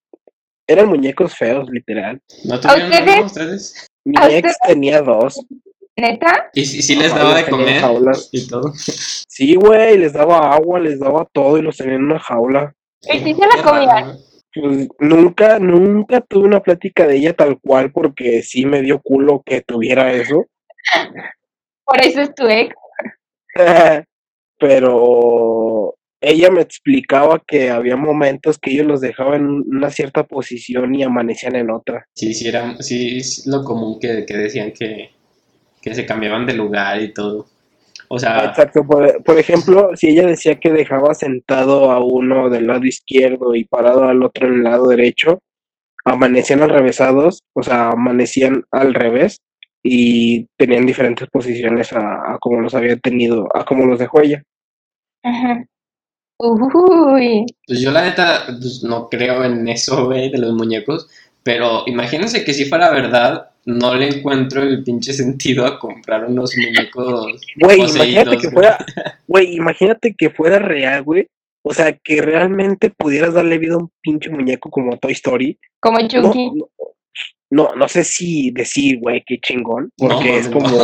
Eran 0.69 0.89
muñecos 0.89 1.37
feos, 1.37 1.69
literal. 1.71 2.21
¿No 2.45 2.61
tuvieron 2.61 2.91
ustedes? 2.93 3.17
uno 3.17 3.27
ustedes? 3.27 3.87
Mi 4.05 4.17
¿A 4.19 4.27
ex 4.31 4.37
ustedes? 4.37 4.57
tenía 4.67 5.03
dos. 5.03 5.41
¿Neta? 6.01 6.51
Y 6.55 6.65
sí, 6.65 6.83
sí 6.83 6.97
les 6.97 7.15
daba 7.15 7.35
de 7.35 7.47
comer 7.47 7.81
jaulas. 7.81 8.29
y 8.33 8.49
todo. 8.49 8.73
Sí, 8.75 9.55
güey, 9.55 9.99
les 9.99 10.13
daba 10.13 10.55
agua, 10.55 10.81
les 10.81 10.99
daba 10.99 11.27
todo 11.33 11.59
y 11.59 11.63
los 11.63 11.77
tenía 11.77 11.95
en 11.95 12.05
una 12.05 12.19
jaula. 12.19 12.75
Y 13.03 13.19
sí 13.19 13.35
se 13.35 13.47
la 13.47 14.03
¿no? 14.03 14.19
Pues 14.53 14.89
nunca, 14.99 15.59
nunca 15.59 16.21
tuve 16.21 16.47
una 16.47 16.61
plática 16.61 17.07
de 17.07 17.17
ella 17.17 17.35
tal 17.35 17.59
cual 17.61 17.93
porque 17.93 18.43
sí 18.43 18.67
me 18.67 18.83
dio 18.83 19.01
culo 19.01 19.43
que 19.45 19.61
tuviera 19.63 20.13
eso. 20.13 20.47
Por 21.85 22.01
eso 22.01 22.21
es 22.21 22.35
tu 22.35 22.47
ex. 22.47 22.75
Pero 24.59 25.95
ella 26.21 26.51
me 26.51 26.61
explicaba 26.61 27.43
que 27.47 27.71
había 27.71 27.97
momentos 27.97 28.59
que 28.59 28.73
ellos 28.73 28.87
los 28.87 29.01
dejaban 29.01 29.41
en 29.41 29.77
una 29.77 29.91
cierta 29.91 30.25
posición 30.25 30.95
y 30.95 31.03
amanecían 31.03 31.57
en 31.57 31.71
otra. 31.71 32.07
Sí, 32.15 32.35
sí, 32.35 32.49
era 32.49 32.77
sí, 32.81 33.19
es 33.19 33.47
lo 33.47 33.65
común 33.65 33.99
que, 33.99 34.27
que 34.27 34.37
decían 34.37 34.73
que, 34.73 35.11
que 35.81 35.95
se 35.95 36.07
cambiaban 36.07 36.47
de 36.47 36.55
lugar 36.55 37.01
y 37.01 37.13
todo. 37.13 37.47
O 38.09 38.19
sea, 38.19 38.47
Exacto, 38.47 38.85
por, 38.85 39.23
por 39.23 39.39
ejemplo, 39.39 39.91
si 39.95 40.09
ella 40.09 40.27
decía 40.27 40.59
que 40.59 40.73
dejaba 40.73 41.15
sentado 41.15 41.93
a 41.93 42.05
uno 42.05 42.51
del 42.51 42.67
lado 42.67 42.85
izquierdo 42.85 43.55
y 43.55 43.65
parado 43.65 44.05
al 44.05 44.23
otro 44.23 44.49
en 44.49 44.55
el 44.55 44.63
lado 44.65 44.89
derecho, 44.89 45.39
amanecían 46.05 46.63
alrevesados, 46.63 47.43
o 47.55 47.63
sea, 47.63 47.91
amanecían 47.91 48.65
al 48.73 48.95
revés 48.95 49.39
y 49.83 50.47
tenían 50.57 50.87
diferentes 50.87 51.29
posiciones 51.31 51.93
a, 51.93 52.35
a 52.35 52.39
como 52.41 52.61
los 52.61 52.75
había 52.75 52.97
tenido, 52.97 53.49
a 53.55 53.65
como 53.65 53.87
los 53.87 53.99
dejó 53.99 54.21
ella. 54.21 54.43
Ajá. 55.23 55.65
Uy. 56.43 57.45
pues 57.67 57.81
yo 57.81 57.91
la 57.91 58.03
neta 58.03 58.45
pues, 58.47 58.83
no 58.83 59.09
creo 59.11 59.45
en 59.45 59.69
eso, 59.69 60.07
güey, 60.07 60.31
de 60.31 60.39
los 60.39 60.55
muñecos. 60.55 61.09
Pero 61.43 61.85
imagínense 61.87 62.45
que 62.45 62.55
si 62.55 62.65
fuera 62.65 62.91
verdad, 62.91 63.50
no 63.67 63.95
le 63.95 64.09
encuentro 64.09 64.63
el 64.63 64.83
pinche 64.83 65.13
sentido 65.13 65.67
a 65.67 65.79
comprar 65.79 66.25
unos 66.25 66.57
muñecos 66.57 67.41
Güey, 67.57 67.81
imagínate 67.81 68.39
que 68.39 68.51
fuera, 68.51 68.79
güey, 69.29 69.57
imagínate 69.57 70.15
que 70.15 70.31
fuera 70.31 70.59
real, 70.59 71.03
güey. 71.03 71.29
O 71.63 71.75
sea, 71.75 71.93
que 71.93 72.23
realmente 72.23 72.89
pudieras 72.91 73.35
darle 73.35 73.59
vida 73.59 73.75
a 73.75 73.79
un 73.79 73.91
pinche 74.01 74.31
muñeco 74.31 74.71
como 74.71 74.97
Toy 74.97 75.13
Story. 75.13 75.59
Como 75.79 76.01
Chucky. 76.09 76.51
no, 76.51 76.55
no, 76.55 76.69
no 77.51 77.89
sé 77.89 78.05
si 78.05 78.51
decir, 78.53 78.99
güey, 79.01 79.23
qué 79.27 79.39
chingón, 79.41 79.91
porque 79.97 80.31
No, 80.33 80.37
es 80.39 80.49
no. 80.51 80.59
como, 80.59 80.77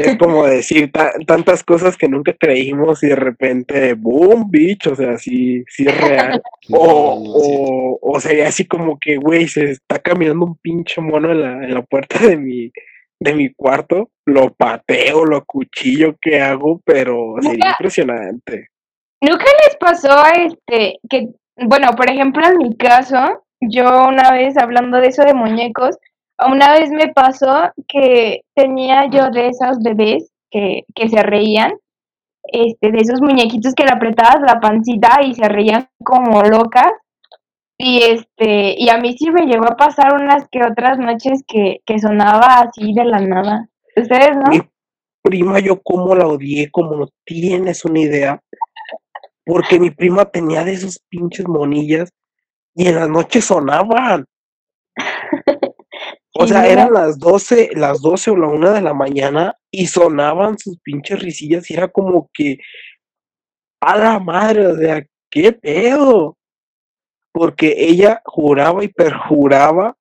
es 0.00 0.16
como 0.18 0.44
decir 0.46 0.90
ta- 0.90 1.12
tantas 1.26 1.62
cosas 1.62 1.96
que 1.96 2.08
nunca 2.08 2.32
creímos 2.38 3.02
y 3.04 3.08
de 3.08 3.14
repente, 3.16 3.94
boom, 3.94 4.50
bicho, 4.50 4.92
o 4.92 4.96
sea, 4.96 5.16
sí, 5.18 5.62
sí 5.68 5.84
es 5.86 6.00
real. 6.00 6.42
O, 6.70 7.20
No, 7.20 7.24
no, 7.24 7.40
sí. 7.44 7.54
o, 7.60 7.98
o 8.02 8.20
sería 8.20 8.48
así 8.48 8.64
como 8.66 8.98
que, 8.98 9.16
güey, 9.16 9.46
se 9.46 9.70
está 9.70 10.00
caminando 10.00 10.44
un 10.46 10.56
pinche 10.56 11.00
mono 11.00 11.30
en 11.30 11.40
la, 11.40 11.52
en 11.64 11.74
la 11.74 11.82
puerta 11.82 12.18
de 12.18 12.36
mi, 12.36 12.72
de 13.20 13.34
mi 13.34 13.52
cuarto, 13.54 14.10
lo 14.26 14.52
pateo, 14.52 15.24
lo 15.24 15.44
cuchillo 15.44 16.16
que 16.20 16.40
hago, 16.40 16.80
pero 16.84 17.36
sería 17.40 17.52
Nunca- 17.52 17.70
impresionante. 17.78 18.68
¿Nunca 19.22 19.44
les 19.66 19.76
pasó 19.78 20.24
este 20.34 20.98
que, 21.08 21.28
bueno, 21.56 21.90
por 21.96 22.10
ejemplo, 22.10 22.44
en 22.46 22.58
mi 22.58 22.76
caso, 22.76 23.44
yo 23.60 24.06
una 24.08 24.30
vez 24.32 24.56
hablando 24.56 24.98
de 24.98 25.08
eso 25.08 25.22
de 25.22 25.34
muñecos, 25.34 25.96
una 26.38 26.72
vez 26.72 26.90
me 26.90 27.12
pasó 27.12 27.72
que 27.88 28.42
tenía 28.54 29.08
yo 29.10 29.30
de 29.30 29.48
esas 29.48 29.78
bebés 29.82 30.30
que, 30.50 30.84
que 30.94 31.08
se 31.08 31.22
reían, 31.22 31.72
este, 32.44 32.92
de 32.92 32.98
esos 32.98 33.20
muñequitos 33.20 33.74
que 33.74 33.84
le 33.84 33.92
apretabas 33.92 34.40
la 34.42 34.60
pancita 34.60 35.22
y 35.22 35.34
se 35.34 35.48
reían 35.48 35.88
como 36.04 36.42
locas. 36.42 36.92
Y 37.78 38.02
este, 38.02 38.74
y 38.78 38.88
a 38.88 38.98
mí 38.98 39.16
sí 39.18 39.30
me 39.30 39.46
llegó 39.46 39.66
a 39.66 39.76
pasar 39.76 40.14
unas 40.14 40.48
que 40.48 40.60
otras 40.62 40.98
noches 40.98 41.42
que, 41.46 41.80
que 41.84 41.98
sonaba 41.98 42.60
así 42.60 42.94
de 42.94 43.04
la 43.04 43.20
nada. 43.20 43.68
¿Ustedes 43.96 44.36
no? 44.36 44.50
Mi 44.50 44.62
prima, 45.22 45.58
yo 45.58 45.82
como 45.82 46.14
la 46.14 46.26
odié, 46.26 46.70
como 46.70 46.96
no 46.96 47.08
tienes 47.24 47.84
una 47.84 48.00
idea. 48.00 48.40
Porque 49.44 49.78
mi 49.78 49.90
prima 49.90 50.24
tenía 50.24 50.64
de 50.64 50.72
esos 50.72 51.00
pinches 51.08 51.46
monillas 51.46 52.10
y 52.76 52.88
en 52.88 52.94
las 52.94 53.08
noches 53.08 53.44
sonaban. 53.46 54.26
O 56.38 56.46
sea, 56.46 56.68
eran 56.68 56.92
las 56.92 57.18
12, 57.18 57.70
las 57.76 58.02
12 58.02 58.32
o 58.32 58.36
la 58.36 58.48
una 58.48 58.72
de 58.72 58.82
la 58.82 58.92
mañana 58.92 59.56
y 59.70 59.86
sonaban 59.86 60.58
sus 60.58 60.78
pinches 60.80 61.18
risillas 61.18 61.70
y 61.70 61.74
era 61.74 61.88
como 61.88 62.28
que, 62.34 62.58
a 63.80 63.96
la 63.96 64.18
madre, 64.18 64.66
o 64.66 64.76
sea, 64.76 65.02
qué 65.30 65.52
pedo. 65.52 66.36
Porque 67.32 67.74
ella 67.78 68.20
juraba 68.26 68.84
y 68.84 68.88
perjuraba 68.88 69.96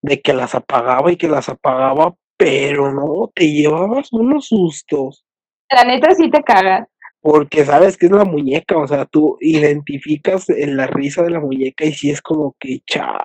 de 0.00 0.22
que 0.22 0.32
las 0.32 0.54
apagaba 0.54 1.12
y 1.12 1.16
que 1.16 1.28
las 1.28 1.50
apagaba, 1.50 2.14
pero 2.38 2.90
no, 2.94 3.30
te 3.34 3.52
llevabas 3.52 4.10
unos 4.12 4.46
sustos. 4.46 5.26
La 5.70 5.84
neta 5.84 6.14
sí 6.14 6.30
te 6.30 6.42
cagas. 6.42 6.88
Porque 7.26 7.64
sabes 7.64 7.96
que 7.96 8.06
es 8.06 8.12
la 8.12 8.24
muñeca, 8.24 8.76
o 8.78 8.86
sea, 8.86 9.04
tú 9.04 9.36
identificas 9.40 10.48
en 10.48 10.76
la 10.76 10.86
risa 10.86 11.24
de 11.24 11.30
la 11.30 11.40
muñeca 11.40 11.84
y 11.84 11.92
si 11.92 12.08
es 12.08 12.22
como 12.22 12.54
que 12.60 12.82
chale. 12.86 13.18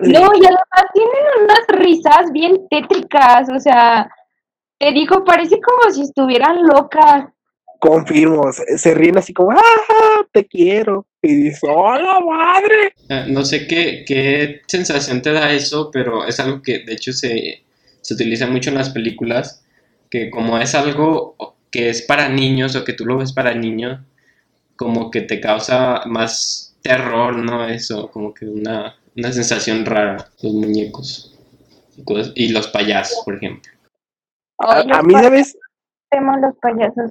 No, 0.00 0.22
y 0.34 0.44
además 0.44 0.84
tienen 0.92 1.24
unas 1.44 1.64
risas 1.68 2.32
bien 2.32 2.66
tétricas, 2.68 3.48
o 3.54 3.60
sea, 3.60 4.10
te 4.76 4.90
digo, 4.90 5.22
parece 5.24 5.60
como 5.60 5.88
si 5.94 6.02
estuvieran 6.02 6.66
locas. 6.66 7.26
Confirmo, 7.78 8.50
se, 8.50 8.76
se 8.76 8.92
ríen 8.92 9.18
así 9.18 9.32
como, 9.32 9.52
¡ah, 9.52 10.26
te 10.32 10.44
quiero! 10.46 11.06
Y 11.22 11.34
dices, 11.44 11.60
¡hola 11.62 12.18
madre! 12.18 12.92
Eh, 13.08 13.26
No 13.28 13.44
sé 13.44 13.68
qué, 13.68 14.04
qué 14.04 14.62
sensación 14.66 15.22
te 15.22 15.30
da 15.30 15.52
eso, 15.52 15.90
pero 15.92 16.26
es 16.26 16.40
algo 16.40 16.60
que 16.60 16.80
de 16.80 16.94
hecho 16.94 17.12
se, 17.12 17.62
se 18.00 18.14
utiliza 18.14 18.48
mucho 18.48 18.70
en 18.70 18.78
las 18.78 18.90
películas, 18.90 19.64
que 20.10 20.28
como 20.28 20.58
es 20.58 20.74
algo 20.74 21.36
que 21.74 21.88
es 21.90 22.02
para 22.02 22.28
niños 22.28 22.76
o 22.76 22.84
que 22.84 22.92
tú 22.92 23.04
lo 23.04 23.18
ves 23.18 23.32
para 23.32 23.52
niños, 23.52 23.98
como 24.76 25.10
que 25.10 25.22
te 25.22 25.40
causa 25.40 26.02
más 26.06 26.78
terror, 26.82 27.34
¿no? 27.34 27.66
Eso, 27.66 28.12
como 28.12 28.32
que 28.32 28.46
una, 28.46 28.94
una 29.16 29.32
sensación 29.32 29.84
rara, 29.84 30.30
los 30.40 30.52
muñecos 30.52 31.36
y, 31.96 32.04
cosas- 32.04 32.32
y 32.36 32.52
los 32.52 32.68
payasos, 32.68 33.22
por 33.24 33.34
ejemplo. 33.34 33.72
A, 34.58 35.02
mí, 35.02 35.14
¿sabes? 35.14 35.58
los 36.12 36.54
payasos. 36.62 37.10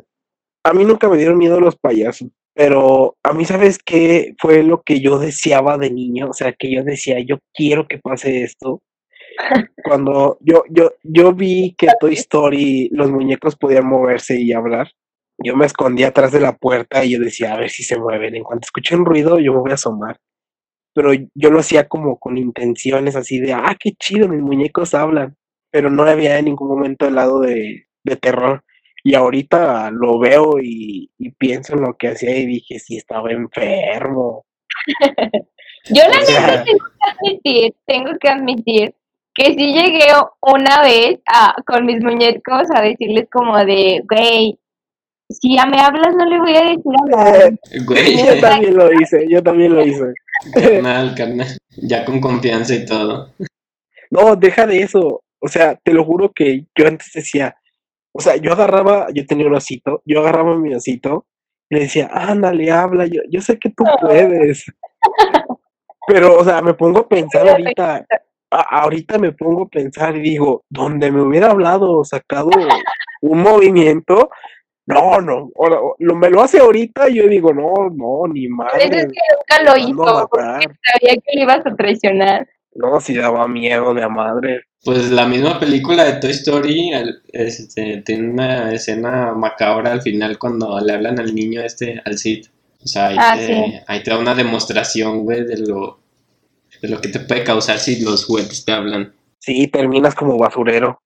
A 0.64 0.72
mí 0.72 0.86
nunca 0.86 1.10
me 1.10 1.18
dieron 1.18 1.38
miedo 1.38 1.60
los 1.60 1.76
payasos, 1.76 2.30
pero 2.54 3.18
a 3.22 3.34
mí, 3.34 3.44
¿sabes 3.44 3.78
qué 3.84 4.34
fue 4.40 4.64
lo 4.64 4.82
que 4.82 5.02
yo 5.02 5.20
deseaba 5.20 5.78
de 5.78 5.92
niño? 5.92 6.30
O 6.30 6.34
sea, 6.34 6.54
que 6.54 6.74
yo 6.74 6.86
decía, 6.86 7.20
yo 7.20 7.40
quiero 7.54 7.86
que 7.86 7.98
pase 7.98 8.44
esto. 8.44 8.82
Cuando 9.84 10.38
yo, 10.42 10.64
yo, 10.70 10.92
yo 11.04 11.34
vi 11.34 11.76
que 11.78 11.88
Toy 12.00 12.14
Story, 12.14 12.90
los 12.92 13.12
muñecos 13.12 13.56
podían 13.56 13.88
moverse 13.88 14.40
y 14.40 14.54
hablar, 14.54 14.92
yo 15.38 15.56
me 15.56 15.66
escondí 15.66 16.04
atrás 16.04 16.32
de 16.32 16.40
la 16.40 16.56
puerta 16.56 17.04
y 17.04 17.12
yo 17.12 17.20
decía, 17.20 17.54
a 17.54 17.58
ver 17.58 17.70
si 17.70 17.84
se 17.84 17.98
mueven. 17.98 18.36
En 18.36 18.44
cuanto 18.44 18.66
escuché 18.66 18.96
un 18.96 19.06
ruido, 19.06 19.40
yo 19.40 19.54
me 19.54 19.60
voy 19.60 19.72
a 19.72 19.76
asomar. 19.76 20.18
Pero 20.94 21.12
yo 21.34 21.50
lo 21.50 21.60
hacía 21.60 21.88
como 21.88 22.20
con 22.20 22.38
intenciones 22.38 23.16
así 23.16 23.40
de, 23.40 23.54
ah, 23.54 23.76
qué 23.80 23.94
chido, 23.94 24.28
mis 24.28 24.42
muñecos 24.42 24.94
hablan. 24.94 25.36
Pero 25.72 25.90
no 25.90 26.04
había 26.04 26.38
en 26.38 26.46
ningún 26.46 26.68
momento 26.68 27.08
el 27.08 27.16
lado 27.16 27.40
de, 27.40 27.88
de 28.04 28.16
terror. 28.16 28.64
Y 29.04 29.16
ahorita 29.16 29.92
lo 29.92 30.20
veo 30.20 30.60
y, 30.62 31.12
y, 31.18 31.32
pienso 31.32 31.74
en 31.74 31.82
lo 31.82 31.96
que 31.98 32.10
hacía 32.10 32.38
y 32.38 32.46
dije, 32.46 32.80
sí, 32.80 32.96
estaba 32.96 33.32
enfermo. 33.32 34.46
Yo 35.90 36.04
la 36.08 36.20
neta 36.20 36.64
tengo 36.64 36.86
que 36.86 37.10
admitir, 37.12 37.76
tengo 37.86 38.12
que 38.18 38.30
admitir 38.30 38.96
que 39.34 39.46
sí 39.54 39.74
llegué 39.74 40.08
una 40.42 40.82
vez 40.82 41.20
a, 41.26 41.56
con 41.66 41.86
mis 41.86 42.04
muñecos 42.04 42.68
a 42.74 42.82
decirles 42.82 43.28
como 43.32 43.58
de, 43.58 44.04
güey, 44.08 44.60
si 45.30 45.56
ya 45.56 45.66
me 45.66 45.80
hablas 45.80 46.16
no 46.16 46.26
le 46.26 46.40
voy 46.40 46.56
a 46.56 46.62
decir 46.62 46.92
hablar. 47.02 47.54
Güey. 47.86 48.18
Yo 48.18 48.40
también 48.40 48.76
lo 48.76 48.94
hice, 48.94 49.26
yo 49.30 49.42
también 49.42 49.74
lo 49.74 49.86
hice. 49.86 50.14
Carnal, 50.54 51.16
carnal, 51.16 51.48
ya 51.78 52.06
con 52.06 52.22
confianza 52.22 52.76
y 52.76 52.86
todo. 52.86 53.32
No, 54.12 54.36
deja 54.36 54.68
de 54.68 54.82
eso. 54.82 55.24
O 55.40 55.48
sea, 55.48 55.76
te 55.76 55.94
lo 55.94 56.06
juro 56.06 56.32
que 56.32 56.66
yo 56.78 56.88
antes 56.88 57.12
decía, 57.14 57.58
o 58.14 58.22
sea, 58.22 58.36
yo 58.38 58.54
agarraba, 58.54 59.08
yo 59.14 59.26
tenía 59.26 59.48
un 59.48 59.56
osito, 59.56 60.02
yo 60.06 60.20
agarraba 60.22 60.56
mi 60.56 60.74
osito 60.74 61.26
y 61.70 61.76
le 61.76 61.82
decía, 61.82 62.10
ándale, 62.14 62.72
habla, 62.72 63.08
yo, 63.08 63.22
yo 63.30 63.42
sé 63.42 63.58
que 63.58 63.70
tú 63.70 63.84
puedes. 64.02 64.66
Pero, 66.08 66.38
o 66.38 66.44
sea, 66.44 66.62
me 66.62 66.74
pongo 66.76 67.00
a 67.00 67.08
pensar 67.08 67.48
ahorita, 67.48 68.06
ahorita 68.54 69.18
me 69.18 69.32
pongo 69.32 69.64
a 69.64 69.70
pensar 69.70 70.16
y 70.16 70.22
digo, 70.22 70.64
donde 70.70 71.12
me 71.12 71.22
hubiera 71.22 71.52
hablado 71.52 72.00
o 72.00 72.04
sacado 72.04 72.50
un 73.22 73.42
movimiento, 73.42 74.30
no, 74.86 75.22
no, 75.22 75.50
lo, 76.00 76.16
me 76.16 76.30
lo 76.30 76.42
hace 76.42 76.60
ahorita 76.60 77.10
y 77.10 77.16
yo 77.16 77.28
digo, 77.28 77.54
no, 77.54 77.90
no, 77.90 78.28
ni 78.32 78.48
madre. 78.48 78.84
es 78.86 78.90
que 78.90 78.98
nunca 79.06 79.64
lo 79.64 79.78
hizo, 79.78 80.28
porque 80.30 80.66
sabía 80.92 81.16
que 81.16 81.36
le 81.36 81.42
ibas 81.42 81.66
a 81.66 81.76
traicionar. 81.76 82.48
No, 82.76 83.00
si 83.00 83.16
daba 83.16 83.48
miedo 83.48 83.94
de 83.94 84.04
a 84.04 84.10
madre. 84.10 84.64
Pues 84.84 85.12
la 85.12 85.28
misma 85.28 85.60
película 85.60 86.04
de 86.04 86.20
Toy 86.20 86.32
Story 86.32 86.92
este, 87.32 88.02
tiene 88.02 88.30
una 88.30 88.74
escena 88.74 89.34
macabra 89.34 89.92
al 89.92 90.02
final 90.02 90.38
cuando 90.38 90.80
le 90.80 90.92
hablan 90.92 91.20
al 91.20 91.34
niño 91.34 91.62
este, 91.62 92.02
al 92.04 92.18
Sid. 92.18 92.48
O 92.84 92.88
sea, 92.88 93.08
ahí, 93.08 93.16
ah, 93.18 93.36
te, 93.38 93.84
ahí 93.88 94.04
te 94.04 94.12
da 94.12 94.18
una 94.18 94.36
demostración, 94.36 95.24
güey, 95.24 95.46
de 95.46 95.58
lo, 95.60 96.03
de 96.84 96.90
lo 96.90 97.00
que 97.00 97.08
te 97.08 97.22
puede 97.22 97.46
causar 97.46 97.80
si 97.80 98.04
los 98.04 98.26
juguetes 98.26 98.66
te 98.66 98.74
hablan. 98.74 99.14
Sí, 99.40 99.68
terminas 99.68 100.14
como 100.14 100.38
basurero. 100.38 101.02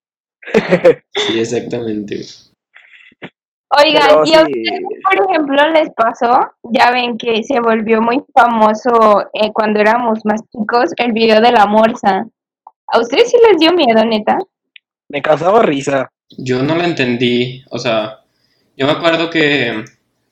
sí, 0.52 1.38
exactamente. 1.38 2.20
Oigan, 3.70 4.26
¿y 4.26 4.34
a 4.34 4.42
ustedes, 4.42 4.80
por 5.04 5.30
ejemplo, 5.30 5.70
les 5.70 5.90
pasó? 5.90 6.40
Ya 6.64 6.90
ven 6.90 7.16
que 7.16 7.44
se 7.44 7.60
volvió 7.60 8.02
muy 8.02 8.24
famoso 8.34 9.22
eh, 9.34 9.52
cuando 9.52 9.78
éramos 9.78 10.18
más 10.24 10.40
chicos 10.50 10.90
el 10.96 11.12
video 11.12 11.40
de 11.40 11.52
la 11.52 11.66
morsa. 11.66 12.26
¿A 12.88 12.98
ustedes 12.98 13.30
sí 13.30 13.36
les 13.48 13.58
dio 13.60 13.72
miedo, 13.72 14.04
neta? 14.04 14.36
Me 15.08 15.22
causaba 15.22 15.62
risa. 15.62 16.10
Yo 16.30 16.60
no 16.62 16.74
lo 16.74 16.82
entendí, 16.82 17.62
o 17.70 17.78
sea, 17.78 18.24
yo 18.76 18.86
me 18.86 18.92
acuerdo 18.92 19.30
que, 19.30 19.84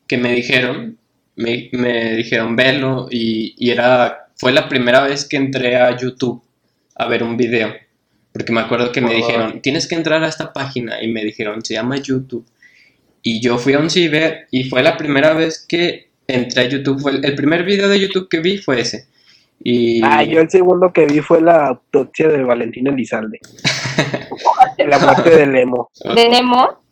que 0.09 0.19
me 0.19 0.33
dijeron 0.33 0.99
me, 1.37 1.69
me 1.73 2.17
dijeron 2.17 2.57
velo 2.57 3.07
y, 3.11 3.55
y, 3.59 3.71
era, 3.71 4.26
fue 4.37 4.53
la 4.53 4.69
primera 4.69 5.03
vez 5.03 5.27
que 5.27 5.37
entré 5.37 5.77
a 5.77 5.97
YouTube 5.97 6.43
a 6.95 7.07
ver 7.09 7.23
un 7.23 7.37
video. 7.37 7.75
Porque 8.33 8.53
me 8.53 8.61
acuerdo 8.61 8.93
que 8.93 9.01
me 9.01 9.15
dijeron, 9.15 9.61
tienes 9.63 9.89
que 9.89 9.95
entrar 9.95 10.23
a 10.23 10.29
esta 10.29 10.53
página 10.53 11.03
y 11.03 11.09
me 11.09 11.25
dijeron, 11.25 11.65
se 11.65 11.75
llama 11.75 11.97
YouTube. 11.97 12.47
Y 13.23 13.41
yo 13.41 13.57
fui 13.57 13.73
a 13.73 13.79
un 13.79 13.89
ciber 13.89 14.47
y 14.51 14.65
fue 14.65 14.83
la 14.83 14.97
primera 14.97 15.33
vez 15.33 15.65
que 15.67 16.11
entré 16.27 16.63
a 16.63 16.69
YouTube. 16.69 17.01
Fue 17.01 17.13
el, 17.13 17.35
primer 17.35 17.65
video 17.65 17.89
de 17.89 17.99
YouTube 17.99 18.29
que 18.29 18.41
vi 18.41 18.59
fue 18.59 18.81
ese. 18.81 19.07
Y... 19.65 20.03
Ah, 20.05 20.23
yo 20.23 20.41
el 20.41 20.51
segundo 20.51 20.93
que 20.93 21.07
vi 21.07 21.21
fue 21.21 21.41
la 21.41 21.69
autopsia 21.69 22.29
de 22.29 22.45
Valentina 22.45 22.91
Elizalde. 22.91 23.41
la 24.79 24.99
muerte 24.99 25.31
de 25.31 25.47
Nemo. 25.47 25.91
¿De 26.15 26.29
Nemo? 26.29 26.86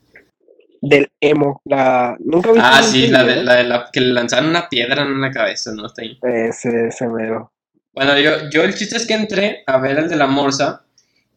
Del 0.85 1.11
emo. 1.21 1.61
La, 1.65 2.17
¿Nunca 2.21 2.53
viste 2.53 2.69
Ah, 2.71 2.83
sí, 2.83 3.07
la 3.09 3.25
de, 3.25 3.43
la 3.43 3.55
de, 3.57 3.65
la 3.65 3.89
que 3.93 4.01
le 4.01 4.13
lanzaron 4.13 4.51
una 4.51 4.69
piedra 4.69 5.03
en 5.03 5.21
la 5.21 5.31
cabeza, 5.31 5.73
¿no? 5.73 5.87
Está 5.87 6.03
ahí. 6.03 6.19
Ese, 6.23 6.89
ese 6.89 7.09
mero. 7.09 7.53
Bueno, 7.93 8.19
yo, 8.19 8.51
yo 8.51 8.63
el 8.63 8.75
chiste 8.75 8.97
es 8.97 9.07
que 9.07 9.15
entré 9.15 9.63
a 9.67 9.79
ver 9.79 9.99
el 9.99 10.09
de 10.09 10.17
la 10.17 10.27
morsa 10.27 10.85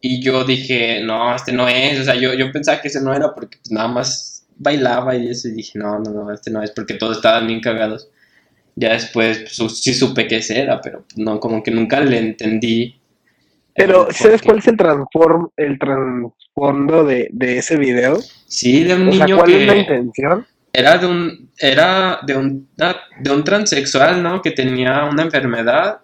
y 0.01 0.21
yo 0.21 0.43
dije, 0.43 1.01
no, 1.03 1.33
este 1.35 1.53
no 1.53 1.67
es. 1.67 1.99
O 1.99 2.03
sea, 2.03 2.15
yo, 2.15 2.33
yo 2.33 2.51
pensaba 2.51 2.81
que 2.81 2.89
ese 2.89 3.01
no 3.01 3.13
era 3.13 3.33
porque 3.33 3.57
pues, 3.57 3.71
nada 3.71 3.87
más 3.87 4.47
bailaba 4.57 5.15
y 5.15 5.29
eso. 5.29 5.47
Y 5.47 5.51
dije, 5.51 5.79
no, 5.79 5.99
no, 5.99 6.11
no, 6.11 6.31
este 6.31 6.51
no 6.51 6.61
es 6.61 6.71
porque 6.71 6.95
todos 6.95 7.17
estaban 7.17 7.47
bien 7.47 7.61
cagados. 7.61 8.09
Ya 8.75 8.93
después 8.93 9.39
pues, 9.57 9.79
sí 9.79 9.93
supe 9.93 10.27
que 10.27 10.37
ese 10.37 10.59
era, 10.59 10.81
pero 10.81 11.05
no, 11.15 11.39
como 11.39 11.63
que 11.63 11.71
nunca 11.71 11.99
le 11.99 12.19
entendí. 12.19 12.96
Pero, 13.77 14.07
¿sabes 14.09 14.41
cuál 14.41 14.57
es 14.57 14.67
el 14.67 14.75
transform, 14.75 15.49
el 15.55 15.77
trasfondo 15.77 17.05
de, 17.05 17.29
de 17.31 17.59
ese 17.59 17.77
video? 17.77 18.17
Sí, 18.47 18.83
de 18.83 18.95
un 18.95 19.05
niño 19.05 19.37
¿cuál 19.37 19.51
es 19.53 19.67
la 19.67 19.77
intención? 19.77 20.47
Era 20.73 20.97
de 20.97 21.05
un, 21.05 21.51
era 21.59 22.19
de 22.25 22.35
un, 22.35 22.67
de 23.19 23.31
un 23.31 23.43
transexual, 23.43 24.23
¿no? 24.23 24.41
Que 24.41 24.49
tenía 24.49 25.05
una 25.05 25.21
enfermedad 25.21 25.99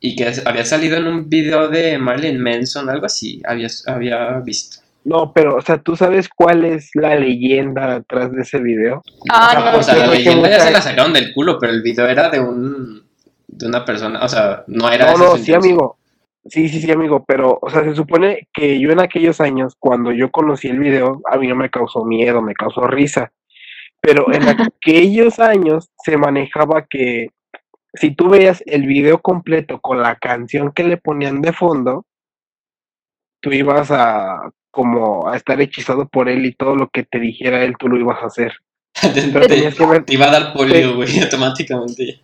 y 0.00 0.16
que 0.16 0.32
había 0.46 0.64
salido 0.64 0.96
en 0.96 1.06
un 1.06 1.28
video 1.28 1.68
de 1.68 1.98
Marilyn 1.98 2.42
Manson, 2.42 2.88
algo 2.88 3.04
así, 3.04 3.42
había, 3.46 3.68
había 3.86 4.40
visto. 4.40 4.78
No, 5.04 5.32
pero, 5.34 5.56
o 5.56 5.60
sea, 5.60 5.76
¿tú 5.76 5.96
sabes 5.96 6.26
cuál 6.28 6.64
es 6.64 6.90
la 6.94 7.16
leyenda 7.16 7.96
atrás 7.96 8.32
de 8.32 8.42
ese 8.42 8.60
video? 8.60 9.02
Ah, 9.30 9.72
no, 9.72 9.78
o 9.78 9.82
sea, 9.82 9.94
la 9.94 10.06
leyenda 10.06 10.48
ya 10.48 10.60
se 10.60 10.70
la 10.70 10.80
sacaron 10.80 11.12
del 11.12 11.34
culo, 11.34 11.58
pero 11.58 11.74
el 11.74 11.82
video 11.82 12.08
era 12.08 12.30
de 12.30 12.40
un, 12.40 13.02
de 13.46 13.66
una 13.66 13.84
persona, 13.84 14.24
o 14.24 14.28
sea, 14.28 14.64
no 14.68 14.90
era... 14.90 15.12
No, 15.12 15.18
no, 15.18 15.36
sí, 15.36 15.52
amigo, 15.52 15.98
Sí, 16.46 16.68
sí, 16.68 16.80
sí, 16.80 16.90
amigo, 16.90 17.24
pero, 17.26 17.58
o 17.60 17.70
sea, 17.70 17.84
se 17.84 17.94
supone 17.94 18.48
que 18.52 18.80
yo 18.80 18.90
en 18.90 19.00
aquellos 19.00 19.40
años, 19.40 19.76
cuando 19.78 20.10
yo 20.10 20.30
conocí 20.30 20.68
el 20.68 20.78
video, 20.78 21.20
a 21.30 21.36
mí 21.36 21.46
no 21.46 21.54
me 21.54 21.70
causó 21.70 22.04
miedo, 22.04 22.40
me 22.40 22.54
causó 22.54 22.86
risa. 22.86 23.32
Pero 24.00 24.32
en 24.32 24.42
aquellos 24.48 25.38
años 25.38 25.90
se 26.02 26.16
manejaba 26.16 26.86
que 26.88 27.28
si 27.94 28.14
tú 28.14 28.30
veías 28.30 28.62
el 28.66 28.86
video 28.86 29.20
completo 29.20 29.80
con 29.80 30.00
la 30.00 30.16
canción 30.16 30.72
que 30.72 30.84
le 30.84 30.96
ponían 30.96 31.42
de 31.42 31.52
fondo, 31.52 32.06
tú 33.40 33.52
ibas 33.52 33.90
a 33.90 34.50
como 34.70 35.28
a 35.28 35.36
estar 35.36 35.60
hechizado 35.60 36.08
por 36.08 36.28
él 36.28 36.46
y 36.46 36.54
todo 36.54 36.76
lo 36.76 36.88
que 36.88 37.02
te 37.02 37.18
dijera 37.18 37.64
él, 37.64 37.74
tú 37.78 37.88
lo 37.88 37.98
ibas 37.98 38.22
a 38.22 38.26
hacer. 38.26 38.52
te, 39.12 40.14
iba 40.14 40.26
a 40.26 40.30
dar 40.30 40.52
polio, 40.52 40.96
güey, 40.96 41.20
automáticamente. 41.22 42.20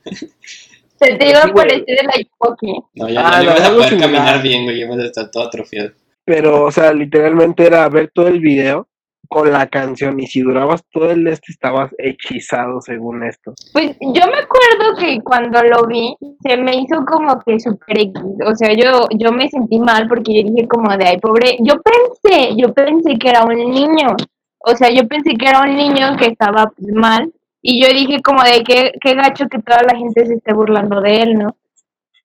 Se 0.99 1.15
te 1.17 1.31
iba 1.31 1.43
a 1.43 1.53
parecer 1.53 1.99
el 2.03 2.09
Aipoki. 2.15 2.75
No, 2.95 3.09
ya, 3.09 3.23
ah, 3.27 3.37
no, 3.39 3.45
ibas 3.45 3.61
a 3.61 3.75
poder 3.75 3.99
caminar 3.99 4.43
bien, 4.43 4.65
güey, 4.65 4.81
ibas 4.81 4.99
a 4.99 5.05
estar 5.05 5.31
todo 5.31 5.45
atrofiado. 5.45 5.91
Pero, 6.25 6.65
o 6.65 6.71
sea, 6.71 6.93
literalmente 6.93 7.67
era 7.67 7.89
ver 7.89 8.11
todo 8.13 8.29
el 8.29 8.41
video 8.41 8.89
con 9.29 9.51
la 9.53 9.67
canción 9.67 10.19
y 10.21 10.27
si 10.27 10.41
durabas 10.41 10.85
todo 10.93 11.11
el 11.11 11.27
este 11.27 11.53
estabas 11.53 11.91
hechizado 11.99 12.81
según 12.81 13.25
esto. 13.25 13.55
Pues 13.73 13.97
yo 14.01 14.23
me 14.27 14.39
acuerdo 14.39 14.97
que 14.99 15.21
cuando 15.23 15.63
lo 15.63 15.87
vi 15.87 16.17
se 16.43 16.57
me 16.57 16.77
hizo 16.77 17.05
como 17.05 17.41
que 17.45 17.59
súper 17.59 18.13
o 18.47 18.55
sea, 18.55 18.73
yo 18.73 19.09
yo 19.19 19.33
me 19.33 19.49
sentí 19.49 19.79
mal 19.79 20.09
porque 20.09 20.43
yo 20.43 20.51
dije 20.51 20.69
como 20.69 20.97
de 20.97 21.07
ay 21.07 21.19
pobre, 21.19 21.57
yo 21.61 21.75
pensé, 21.83 22.55
yo 22.57 22.73
pensé 22.73 23.19
que 23.19 23.29
era 23.29 23.45
un 23.45 23.57
niño. 23.57 24.17
O 24.69 24.75
sea, 24.75 24.91
yo 24.91 25.07
pensé 25.07 25.35
que 25.37 25.49
era 25.49 25.63
un 25.63 25.77
niño 25.77 26.17
que 26.19 26.27
estaba 26.27 26.73
pues, 26.77 26.93
mal 26.93 27.33
y 27.69 27.83
yo 27.83 27.89
dije 27.89 28.23
como 28.23 28.45
de 28.45 28.63
qué, 28.63 28.93
qué 29.01 29.15
gacho 29.15 29.49
que 29.49 29.59
toda 29.59 29.83
la 29.83 29.99
gente 29.99 30.25
se 30.25 30.35
esté 30.35 30.53
burlando 30.53 31.01
de 31.01 31.17
él, 31.17 31.35
¿no? 31.35 31.57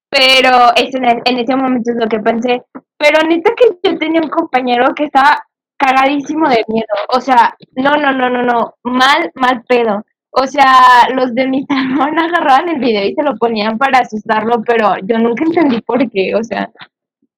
Pero 0.08 0.72
ese, 0.76 1.00
en 1.00 1.38
ese 1.40 1.56
momento 1.56 1.90
es 1.90 1.98
lo 1.98 2.08
que 2.08 2.20
pensé. 2.20 2.64
Pero 2.96 3.28
neta 3.28 3.50
que 3.58 3.66
yo 3.82 3.98
tenía 3.98 4.22
un 4.22 4.30
compañero 4.30 4.94
que 4.94 5.06
estaba 5.06 5.44
cagadísimo 5.78 6.48
de 6.48 6.64
miedo. 6.68 6.94
O 7.10 7.20
sea, 7.20 7.56
no, 7.76 7.96
no, 7.98 8.14
no, 8.14 8.30
no, 8.30 8.44
no. 8.44 8.76
Mal, 8.84 9.32
mal 9.34 9.64
pedo. 9.68 10.06
O 10.30 10.46
sea, 10.46 11.10
los 11.16 11.34
de 11.34 11.48
mi 11.48 11.66
salón 11.68 12.20
agarraban 12.20 12.70
el 12.70 12.80
video 12.80 13.04
y 13.04 13.16
se 13.16 13.24
lo 13.24 13.36
ponían 13.38 13.80
para 13.80 13.98
asustarlo, 13.98 14.62
pero 14.64 14.94
yo 15.02 15.18
nunca 15.18 15.44
entendí 15.44 15.82
por 15.82 16.08
qué. 16.12 16.36
O 16.36 16.44
sea, 16.44 16.70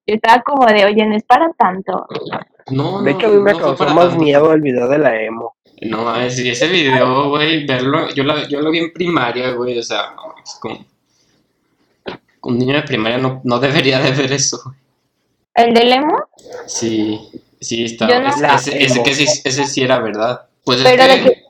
yo 0.05 0.15
estaba 0.15 0.43
como 0.43 0.65
de, 0.65 0.83
oye, 0.83 1.05
no 1.05 1.15
es 1.15 1.23
para 1.23 1.53
tanto. 1.53 2.05
No, 2.69 3.01
de 3.01 3.11
hecho, 3.11 3.27
a 3.27 3.29
mí 3.29 3.39
me 3.39 3.55
causó 3.57 3.85
más 3.95 4.17
miedo 4.17 4.51
el 4.51 4.59
video 4.59 4.89
de 4.89 4.97
la 4.97 5.21
emo. 5.21 5.55
No, 5.81 6.15
es, 6.15 6.39
ese 6.39 6.67
video, 6.67 7.29
güey, 7.29 7.65
verlo, 7.65 8.13
yo 8.13 8.23
lo, 8.23 8.47
yo 8.47 8.61
lo 8.61 8.71
vi 8.71 8.79
en 8.79 8.93
primaria, 8.93 9.51
güey, 9.51 9.77
o 9.77 9.83
sea, 9.83 10.13
es 10.43 10.57
como... 10.59 10.85
Un 12.41 12.57
niño 12.57 12.75
de 12.75 12.83
primaria 12.83 13.17
no, 13.17 13.41
no 13.43 13.59
debería 13.59 13.99
de 13.99 14.11
ver 14.11 14.33
eso. 14.33 14.61
¿El 15.55 15.73
del 15.73 15.93
emo? 15.93 16.17
Sí, 16.67 17.19
sí, 17.61 17.85
está. 17.85 18.07
ese, 18.57 19.01
que 19.01 19.13
sí, 19.13 19.25
ese 19.43 19.65
sí 19.65 19.81
era 19.81 19.99
verdad. 19.99 20.41
Pues 20.65 20.81
es 20.81 20.85
que, 20.85 21.43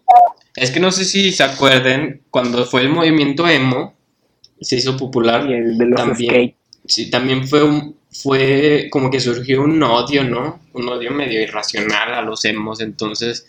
es 0.56 0.72
que 0.72 0.80
no 0.80 0.92
sé 0.92 1.06
si 1.06 1.32
se 1.32 1.44
acuerden, 1.44 2.22
cuando 2.30 2.66
fue 2.66 2.82
el 2.82 2.90
movimiento 2.90 3.48
emo, 3.48 3.96
se 4.62 4.76
hizo 4.76 4.98
popular 4.98 5.50
y 5.50 5.54
el 5.54 5.78
de 5.78 5.86
los 5.86 6.00
también. 6.00 6.56
sí, 6.86 7.10
también 7.10 7.48
fue 7.48 7.64
un, 7.64 7.96
fue 8.12 8.88
como 8.92 9.10
que 9.10 9.20
surgió 9.20 9.62
un 9.64 9.82
odio, 9.82 10.24
¿no? 10.24 10.62
Un 10.74 10.90
odio 10.90 11.12
medio 11.12 11.42
irracional 11.42 12.14
a 12.14 12.22
los 12.22 12.46
emos, 12.46 12.82
entonces 12.82 13.46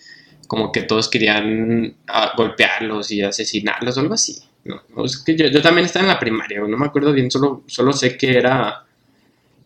como 0.47 0.73
que 0.73 0.83
todos 0.83 1.09
querían 1.09 1.97
ah, 2.09 2.33
golpearlos 2.37 3.11
y 3.11 3.23
asesinarlos 3.23 3.97
o 3.97 4.01
algo 4.01 4.15
así. 4.15 4.43
No, 4.65 5.05
es 5.05 5.19
que 5.19 5.37
yo, 5.37 5.47
yo, 5.49 5.61
también 5.61 5.85
estaba 5.87 6.05
en 6.05 6.13
la 6.13 6.19
primaria, 6.19 6.61
no 6.61 6.77
me 6.77 6.87
acuerdo 6.87 7.13
bien, 7.13 7.31
solo, 7.31 7.65
solo 7.67 7.93
sé 7.93 8.17
que 8.17 8.39
era 8.39 8.85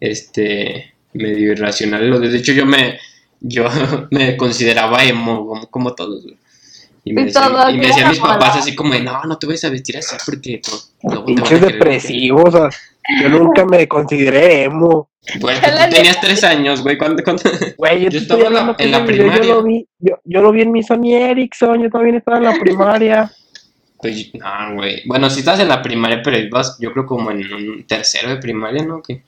este 0.00 0.94
medio 1.12 1.52
irracional. 1.52 2.20
De 2.20 2.36
hecho, 2.36 2.52
yo 2.52 2.66
me, 2.66 2.98
yo 3.40 3.68
me 4.10 4.36
consideraba 4.36 5.04
emo, 5.04 5.46
como, 5.46 5.66
como 5.70 5.94
todos. 5.94 6.24
Y 7.04 7.12
me, 7.12 7.24
decían, 7.24 7.52
y 7.74 7.78
me 7.78 7.86
decían 7.86 8.10
mis 8.10 8.18
papás 8.18 8.58
así 8.58 8.74
como 8.74 8.92
de, 8.92 9.00
no, 9.00 9.22
no 9.24 9.38
te 9.38 9.46
vayas 9.46 9.64
a 9.64 9.70
vestir 9.70 9.96
así 9.96 10.16
porque 10.26 10.60
no, 11.04 11.24
Pinches 11.24 11.60
depresivos, 11.60 12.54
o 12.54 12.70
sea, 12.70 12.70
yo 13.20 13.28
nunca 13.28 13.64
me 13.64 13.88
consideré 13.88 14.64
emo. 14.64 15.10
Bueno, 15.40 15.60
tú 15.62 15.94
tenías 15.94 16.20
tres 16.20 16.44
años, 16.44 16.82
güey. 16.82 16.98
¿Cuándo, 16.98 17.22
cuándo? 17.22 17.42
Güey, 17.76 18.04
yo, 18.04 18.10
yo 18.10 18.18
estaba 18.18 18.46
en 18.46 18.54
la, 18.54 18.76
en 18.78 18.90
la 18.90 19.04
primaria. 19.04 19.42
Yo 19.42 19.54
lo, 19.54 19.62
vi, 19.62 19.86
yo, 19.98 20.18
yo 20.24 20.42
lo 20.42 20.52
vi 20.52 20.62
en 20.62 20.72
mi 20.72 20.82
Sony 20.82 21.14
Ericsson, 21.14 21.82
yo 21.82 21.90
también 21.90 22.16
estaba 22.16 22.38
en 22.38 22.44
la 22.44 22.54
primaria. 22.58 23.30
Pues, 23.98 24.30
no, 24.34 24.74
güey. 24.74 25.02
Bueno, 25.06 25.28
si 25.28 25.40
estás 25.40 25.60
en 25.60 25.68
la 25.68 25.82
primaria, 25.82 26.20
pero 26.22 26.38
ibas, 26.38 26.78
yo 26.80 26.92
creo 26.92 27.06
como 27.06 27.30
en 27.30 27.52
un 27.52 27.86
tercero 27.86 28.30
de 28.30 28.36
primaria, 28.36 28.84
¿no? 28.84 29.02
¿Qué? 29.02 29.22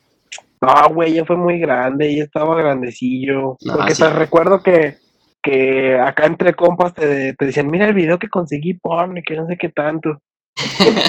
No, 0.61 0.91
güey, 0.95 1.15
ya 1.15 1.25
fue 1.25 1.37
muy 1.37 1.59
grande, 1.59 2.15
ya 2.15 2.25
estaba 2.25 2.55
grandecillo. 2.55 3.57
No, 3.63 3.77
Porque 3.77 3.95
sí. 3.95 4.03
te 4.03 4.11
recuerdo 4.11 4.63
que, 4.63 4.99
que 5.43 5.99
acá 5.99 6.27
entre 6.27 6.55
compas 6.55 6.95
te, 6.95 7.35
te 7.35 7.47
decían, 7.47 7.71
mira 7.71 7.87
el 7.87 7.95
video 7.95 8.19
que 8.19 8.29
conseguí, 8.29 8.75
porno, 8.75 9.21
que 9.27 9.37
no 9.37 9.47
sé 9.47 9.57
qué 9.57 9.71
tanto. 9.71 10.21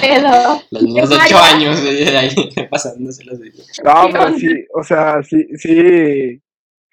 Pero, 0.01 0.61
Los 0.71 0.83
niños 0.83 1.09
de 1.09 1.15
8 1.15 1.37
años, 1.37 1.81
güey, 1.81 2.07
ahí 2.15 2.35
pasándose 2.71 3.23
los 3.25 3.39
videos. 3.39 3.67
No, 3.83 4.09
pero 4.11 4.37
sí, 4.37 4.65
o 4.73 4.83
sea, 4.83 5.21
sí, 5.23 5.47
sí. 5.55 6.41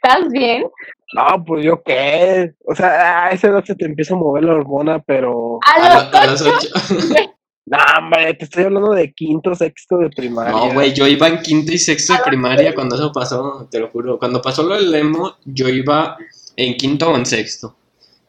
¿Estás 0.02 0.28
bien? 0.30 0.64
No, 1.14 1.44
pues 1.44 1.64
yo 1.64 1.82
qué. 1.82 2.52
O 2.64 2.74
sea, 2.74 3.26
a 3.26 3.30
esa 3.30 3.48
edad 3.48 3.64
se 3.64 3.74
te 3.74 3.86
empieza 3.86 4.14
a 4.14 4.18
mover 4.18 4.44
la 4.44 4.54
hormona, 4.54 5.00
pero. 5.00 5.58
A 5.66 6.26
los 6.26 6.42
8. 6.42 6.68
No, 7.70 7.76
hombre, 7.98 8.32
te 8.32 8.44
estoy 8.44 8.64
hablando 8.64 8.92
de 8.94 9.12
quinto, 9.12 9.54
sexto 9.54 9.98
de 9.98 10.08
primaria. 10.08 10.52
No, 10.52 10.72
güey, 10.72 10.94
yo 10.94 11.06
iba 11.06 11.28
en 11.28 11.40
quinto 11.40 11.70
y 11.70 11.78
sexto 11.78 12.14
de 12.14 12.20
primaria 12.20 12.74
cuando 12.74 12.94
eso 12.94 13.12
pasó, 13.12 13.68
te 13.70 13.78
lo 13.78 13.88
juro. 13.88 14.18
Cuando 14.18 14.40
pasó 14.40 14.62
lo 14.62 14.74
del 14.74 14.94
emo, 14.94 15.36
yo 15.44 15.68
iba 15.68 16.16
en 16.56 16.76
quinto 16.78 17.10
o 17.10 17.16
en 17.16 17.26
sexto. 17.26 17.76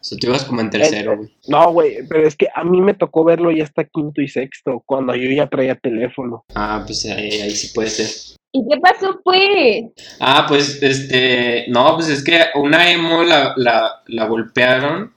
O 0.02 0.04
sea, 0.04 0.18
tú 0.18 0.28
ibas 0.28 0.46
como 0.46 0.62
en 0.62 0.70
tercero, 0.70 1.18
güey. 1.18 1.30
No, 1.48 1.72
güey, 1.74 1.98
pero 2.08 2.26
es 2.28 2.36
que 2.36 2.48
a 2.56 2.64
mí 2.64 2.82
me 2.82 2.94
tocó 2.94 3.24
verlo 3.26 3.52
ya 3.52 3.64
hasta 3.66 3.84
quinto 3.84 4.22
y 4.22 4.28
sexto, 4.30 4.82
cuando 4.86 5.14
yo 5.16 5.30
ya 5.30 5.48
traía 5.48 5.76
teléfono. 5.76 6.46
Ah, 6.56 6.84
pues 6.86 7.06
ahí, 7.06 7.42
ahí 7.42 7.52
sí 7.52 7.72
puede 7.74 7.90
ser. 7.90 8.08
¿Y 8.52 8.66
qué 8.68 8.80
pasó, 8.80 9.20
pues? 9.24 9.86
Ah, 10.20 10.46
pues, 10.48 10.82
este, 10.82 11.66
no, 11.68 11.96
pues 11.96 12.08
es 12.10 12.24
que 12.24 12.40
una 12.56 12.90
emo 12.92 13.24
la, 13.24 13.54
la, 13.58 14.02
la 14.08 14.26
golpearon 14.26 15.14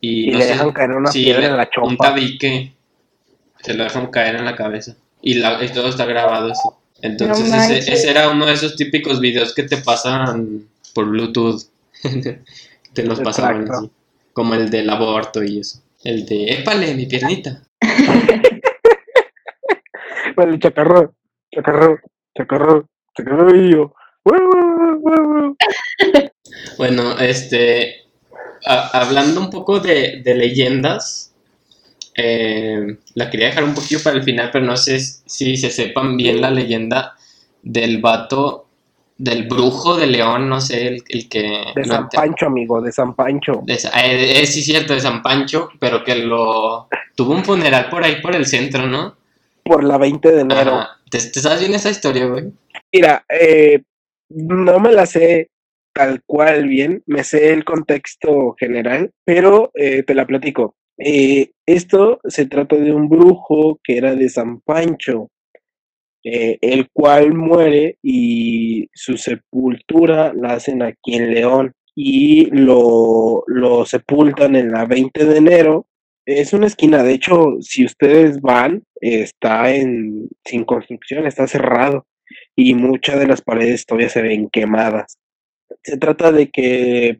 y, 0.00 0.28
Y 0.28 0.30
no 0.30 0.38
le 0.38 0.44
sé, 0.44 0.50
dejan 0.52 0.72
caer 0.72 0.92
una 0.92 1.10
sí, 1.10 1.24
piedra 1.24 1.46
en 1.46 1.56
la 1.56 1.68
un 1.82 1.96
chompa. 1.96 2.08
tabique, 2.08 2.72
se 3.62 3.74
lo 3.74 3.84
dejan 3.84 4.06
caer 4.08 4.36
en 4.36 4.44
la 4.44 4.56
cabeza 4.56 4.96
y, 5.22 5.34
la, 5.34 5.62
y 5.64 5.68
todo 5.70 5.88
está 5.88 6.04
grabado 6.06 6.52
así. 6.52 6.68
Entonces 7.02 7.50
No 7.50 7.56
ese, 7.56 7.78
ese 7.92 8.10
era 8.10 8.30
uno 8.30 8.46
de 8.46 8.54
esos 8.54 8.76
típicos 8.76 9.20
videos 9.20 9.54
que 9.54 9.64
te 9.64 9.78
pasan 9.78 10.68
por 10.94 11.06
Bluetooth, 11.08 11.62
te 12.94 13.02
los 13.02 13.20
pasaban 13.20 13.70
así, 13.70 13.90
como 14.34 14.54
el 14.54 14.70
del 14.70 14.90
aborto 14.90 15.42
y 15.44 15.60
eso. 15.60 15.80
El 16.04 16.26
de, 16.26 16.46
épale, 16.54 16.94
mi 16.94 17.06
piernita. 17.06 17.62
Bueno, 20.36 20.52
el 20.54 20.60
chacarrón, 20.60 21.14
chacarrón, 21.54 21.98
chacarrón, 22.36 22.86
chacarrillo. 23.16 23.94
Bueno, 26.78 27.18
este, 27.18 28.02
a- 28.66 29.00
hablando 29.00 29.40
un 29.40 29.50
poco 29.50 29.80
de, 29.80 30.22
de 30.24 30.34
leyendas, 30.34 31.34
eh, 32.16 32.98
la 33.14 33.30
quería 33.30 33.48
dejar 33.48 33.64
un 33.64 33.74
poquito 33.74 34.02
para 34.02 34.16
el 34.16 34.24
final, 34.24 34.50
pero 34.52 34.64
no 34.66 34.76
sé 34.76 35.00
si 35.00 35.56
se 35.56 35.70
sepan 35.70 36.16
bien 36.16 36.40
la 36.40 36.50
leyenda 36.50 37.14
del 37.62 38.00
vato, 38.00 38.63
del 39.16 39.46
brujo 39.48 39.96
de 39.96 40.06
León, 40.06 40.48
no 40.48 40.60
sé, 40.60 40.88
el, 40.88 41.04
el 41.08 41.28
que... 41.28 41.64
De 41.74 41.84
San 41.84 42.08
Pancho, 42.08 42.46
amigo, 42.46 42.80
de 42.80 42.92
San 42.92 43.14
Pancho. 43.14 43.62
de 43.64 43.74
eh, 43.74 44.40
eh, 44.40 44.46
sí, 44.46 44.62
cierto, 44.62 44.94
de 44.94 45.00
San 45.00 45.22
Pancho, 45.22 45.70
pero 45.78 46.02
que 46.02 46.16
lo... 46.16 46.88
Tuvo 47.14 47.34
un 47.34 47.44
funeral 47.44 47.88
por 47.90 48.02
ahí, 48.02 48.20
por 48.20 48.34
el 48.34 48.46
centro, 48.46 48.86
¿no? 48.86 49.16
Por 49.62 49.84
la 49.84 49.98
20 49.98 50.32
de 50.32 50.40
enero. 50.40 50.74
Ajá. 50.74 50.98
¿Te, 51.10 51.18
te 51.18 51.40
sabes 51.40 51.60
bien 51.60 51.74
esa 51.74 51.90
historia, 51.90 52.26
güey? 52.26 52.52
Mira, 52.92 53.24
eh, 53.28 53.82
no 54.30 54.80
me 54.80 54.92
la 54.92 55.06
sé 55.06 55.50
tal 55.94 56.22
cual 56.26 56.66
bien, 56.66 57.02
me 57.06 57.22
sé 57.22 57.52
el 57.52 57.64
contexto 57.64 58.56
general, 58.58 59.12
pero 59.24 59.70
eh, 59.74 60.02
te 60.02 60.14
la 60.14 60.26
platico. 60.26 60.74
Eh, 60.98 61.52
esto 61.66 62.20
se 62.24 62.46
trata 62.46 62.76
de 62.76 62.92
un 62.92 63.08
brujo 63.08 63.78
que 63.82 63.96
era 63.96 64.14
de 64.14 64.28
San 64.28 64.60
Pancho, 64.60 65.28
eh, 66.24 66.58
el 66.62 66.88
cual 66.90 67.34
muere 67.34 67.98
y 68.02 68.88
su 68.94 69.18
sepultura 69.18 70.32
la 70.34 70.54
hacen 70.54 70.82
aquí 70.82 71.16
en 71.16 71.34
León 71.34 71.72
y 71.94 72.46
lo, 72.46 73.44
lo 73.46 73.84
sepultan 73.84 74.56
en 74.56 74.72
la 74.72 74.86
20 74.86 75.24
de 75.24 75.36
enero. 75.36 75.86
Es 76.26 76.54
una 76.54 76.66
esquina, 76.66 77.02
de 77.02 77.12
hecho, 77.12 77.56
si 77.60 77.84
ustedes 77.84 78.40
van, 78.40 78.84
está 79.02 79.74
en 79.74 80.28
sin 80.44 80.64
construcción, 80.64 81.26
está 81.26 81.46
cerrado 81.46 82.06
y 82.56 82.74
muchas 82.74 83.18
de 83.18 83.26
las 83.26 83.42
paredes 83.42 83.84
todavía 83.84 84.08
se 84.08 84.22
ven 84.22 84.48
quemadas. 84.50 85.18
Se 85.82 85.98
trata 85.98 86.32
de 86.32 86.50
que 86.50 87.18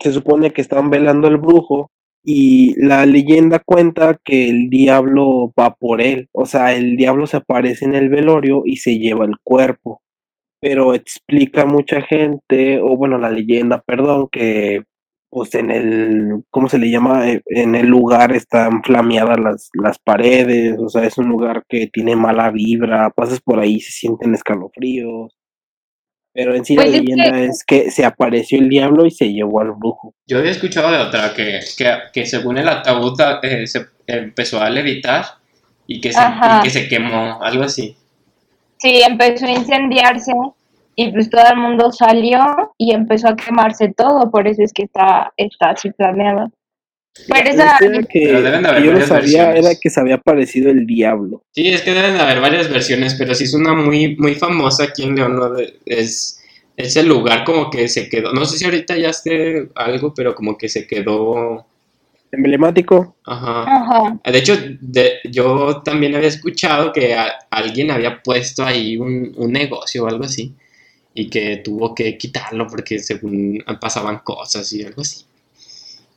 se 0.00 0.12
supone 0.12 0.52
que 0.52 0.62
están 0.62 0.88
velando 0.88 1.28
al 1.28 1.36
brujo 1.36 1.90
y 2.24 2.74
la 2.82 3.06
leyenda 3.06 3.60
cuenta 3.60 4.18
que 4.24 4.50
el 4.50 4.68
diablo 4.70 5.52
va 5.58 5.74
por 5.74 6.00
él, 6.02 6.28
o 6.32 6.46
sea, 6.46 6.74
el 6.74 6.96
diablo 6.96 7.26
se 7.26 7.38
aparece 7.38 7.84
en 7.86 7.94
el 7.94 8.08
velorio 8.10 8.62
y 8.66 8.76
se 8.76 8.98
lleva 8.98 9.24
el 9.24 9.36
cuerpo. 9.42 10.02
Pero 10.60 10.94
explica 10.94 11.64
mucha 11.66 12.02
gente, 12.02 12.80
o 12.80 12.96
bueno, 12.96 13.18
la 13.18 13.30
leyenda, 13.30 13.82
perdón, 13.86 14.28
que 14.30 14.82
pues 15.30 15.54
en 15.54 15.70
el, 15.70 16.44
¿cómo 16.50 16.68
se 16.68 16.78
le 16.78 16.90
llama? 16.90 17.28
Eh, 17.30 17.42
En 17.46 17.74
el 17.76 17.86
lugar 17.86 18.32
están 18.32 18.82
flameadas 18.82 19.38
las, 19.40 19.70
las 19.74 19.98
paredes, 19.98 20.76
o 20.78 20.88
sea, 20.88 21.04
es 21.04 21.18
un 21.18 21.28
lugar 21.28 21.64
que 21.68 21.86
tiene 21.88 22.16
mala 22.16 22.50
vibra, 22.50 23.10
pasas 23.10 23.40
por 23.40 23.60
ahí, 23.60 23.80
se 23.80 23.92
sienten 23.92 24.34
escalofríos. 24.34 25.32
Pero 26.32 26.54
en 26.54 26.64
sí 26.64 26.74
Pues 26.76 26.90
la 26.90 26.96
es 26.96 27.02
que- 27.02 27.06
leyenda 27.16 27.40
es 27.40 27.64
que 27.64 27.90
se 27.90 28.04
apareció 28.04 28.58
el 28.60 28.68
diablo 28.68 29.04
y 29.06 29.10
se 29.10 29.32
llevó 29.32 29.60
al 29.60 29.72
brujo. 29.72 30.14
Yo 30.26 30.38
había 30.38 30.52
escuchado 30.52 30.90
de 30.92 30.98
otra 30.98 31.34
que, 31.34 31.60
que, 31.76 31.92
que 32.12 32.26
según 32.26 32.58
el 32.58 32.68
ataúd 32.68 33.18
eh, 33.42 33.66
se 33.66 33.86
empezó 34.06 34.60
a 34.60 34.70
levitar 34.70 35.24
y 35.86 36.00
que, 36.00 36.12
se, 36.12 36.20
y 36.20 36.62
que 36.62 36.70
se 36.70 36.88
quemó, 36.88 37.42
algo 37.42 37.64
así. 37.64 37.96
Sí, 38.78 39.02
empezó 39.02 39.46
a 39.46 39.50
incendiarse 39.50 40.32
y 40.94 41.10
pues 41.12 41.28
todo 41.30 41.42
el 41.50 41.56
mundo 41.56 41.90
salió 41.92 42.38
y 42.78 42.92
empezó 42.92 43.28
a 43.28 43.36
quemarse 43.36 43.92
todo, 43.96 44.30
por 44.30 44.46
eso 44.46 44.62
es 44.62 44.72
que 44.72 44.84
está, 44.84 45.32
está 45.36 45.70
así 45.70 45.90
flameado. 45.90 46.50
Pero 47.28 47.50
esa, 47.50 47.76
que, 48.08 48.20
Pero 48.24 48.42
deben 48.42 48.62
de 48.62 48.68
que 48.68 48.68
haber 48.68 48.82
yo 48.84 48.92
no 48.92 49.00
sabía 49.06 49.46
versiones. 49.48 49.66
era 49.66 49.80
que 49.80 49.90
se 49.90 50.00
había 50.00 50.14
aparecido 50.16 50.70
el 50.70 50.86
diablo. 50.86 51.42
Sí, 51.52 51.68
es 51.68 51.82
que 51.82 51.92
deben 51.92 52.14
de 52.14 52.20
haber 52.20 52.40
varias 52.40 52.70
versiones, 52.70 53.14
pero 53.14 53.34
sí 53.34 53.44
es 53.44 53.54
una 53.54 53.74
muy, 53.74 54.16
muy 54.16 54.34
famosa 54.36 54.84
aquí 54.84 55.02
en 55.04 55.16
León, 55.16 55.40
Es, 55.86 56.40
es 56.76 56.96
el 56.96 57.08
lugar 57.08 57.44
como 57.44 57.68
que 57.70 57.88
se 57.88 58.08
quedó, 58.08 58.32
no 58.32 58.44
sé 58.46 58.58
si 58.58 58.64
ahorita 58.64 58.96
ya 58.96 59.10
esté 59.10 59.68
algo, 59.74 60.14
pero 60.14 60.34
como 60.34 60.56
que 60.56 60.68
se 60.68 60.86
quedó, 60.86 61.66
Emblemático. 62.32 63.16
ajá. 63.24 63.62
ajá, 63.64 64.20
De 64.24 64.38
hecho, 64.38 64.56
de- 64.80 65.18
yo 65.24 65.82
también 65.84 66.14
había 66.14 66.28
escuchado 66.28 66.92
que 66.92 67.14
a- 67.14 67.38
alguien 67.50 67.90
había 67.90 68.22
puesto 68.22 68.64
ahí 68.64 68.96
un, 68.96 69.32
un 69.36 69.52
negocio 69.52 70.04
o 70.04 70.08
algo 70.08 70.24
así 70.24 70.54
y 71.12 71.28
que 71.28 71.56
tuvo 71.58 71.92
que 71.94 72.16
quitarlo 72.16 72.68
porque 72.68 73.00
según 73.00 73.62
pasaban 73.80 74.20
cosas 74.20 74.72
y 74.72 74.84
algo 74.84 75.02
así. 75.02 75.24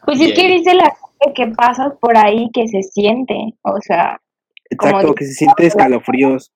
Pues 0.06 0.20
Bien. 0.20 0.32
es 0.32 0.38
que 0.40 0.48
dice 0.48 0.74
la 0.76 0.86
gente 0.86 1.34
que 1.36 1.48
pasas 1.56 1.94
por 2.00 2.18
ahí 2.18 2.50
que 2.54 2.68
se 2.68 2.82
siente, 2.84 3.36
o 3.64 3.80
sea, 3.82 4.20
Exacto, 4.70 5.02
Como- 5.02 5.14
que 5.16 5.26
se 5.26 5.34
siente 5.34 5.68
escalofríos. 5.68 6.52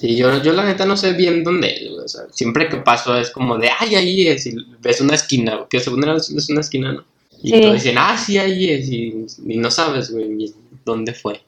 Sí, 0.00 0.16
yo, 0.16 0.42
yo 0.42 0.52
la 0.52 0.64
neta 0.64 0.84
no 0.84 0.96
sé 0.96 1.12
bien 1.14 1.42
dónde 1.44 1.68
es, 1.68 1.90
o 1.92 2.08
sea, 2.08 2.22
siempre 2.30 2.68
que 2.68 2.76
paso 2.78 3.16
es 3.16 3.30
como 3.30 3.56
de, 3.58 3.68
ay, 3.78 3.94
ahí 3.94 4.28
es, 4.28 4.46
y 4.46 4.56
ves 4.80 5.00
una 5.00 5.14
esquina, 5.14 5.66
que 5.70 5.80
según 5.80 6.02
era 6.04 6.16
es 6.16 6.48
una 6.50 6.60
esquina, 6.60 6.92
¿no? 6.92 7.04
Y 7.42 7.50
Sí. 7.50 7.60
todos 7.60 7.74
dicen, 7.74 7.96
ah, 7.98 8.16
sí, 8.16 8.38
ahí 8.38 8.70
es, 8.70 8.88
y, 8.88 9.26
y 9.46 9.56
no 9.58 9.70
sabes, 9.70 10.12
güey, 10.12 10.52
dónde 10.84 11.12
fue. 11.14 11.40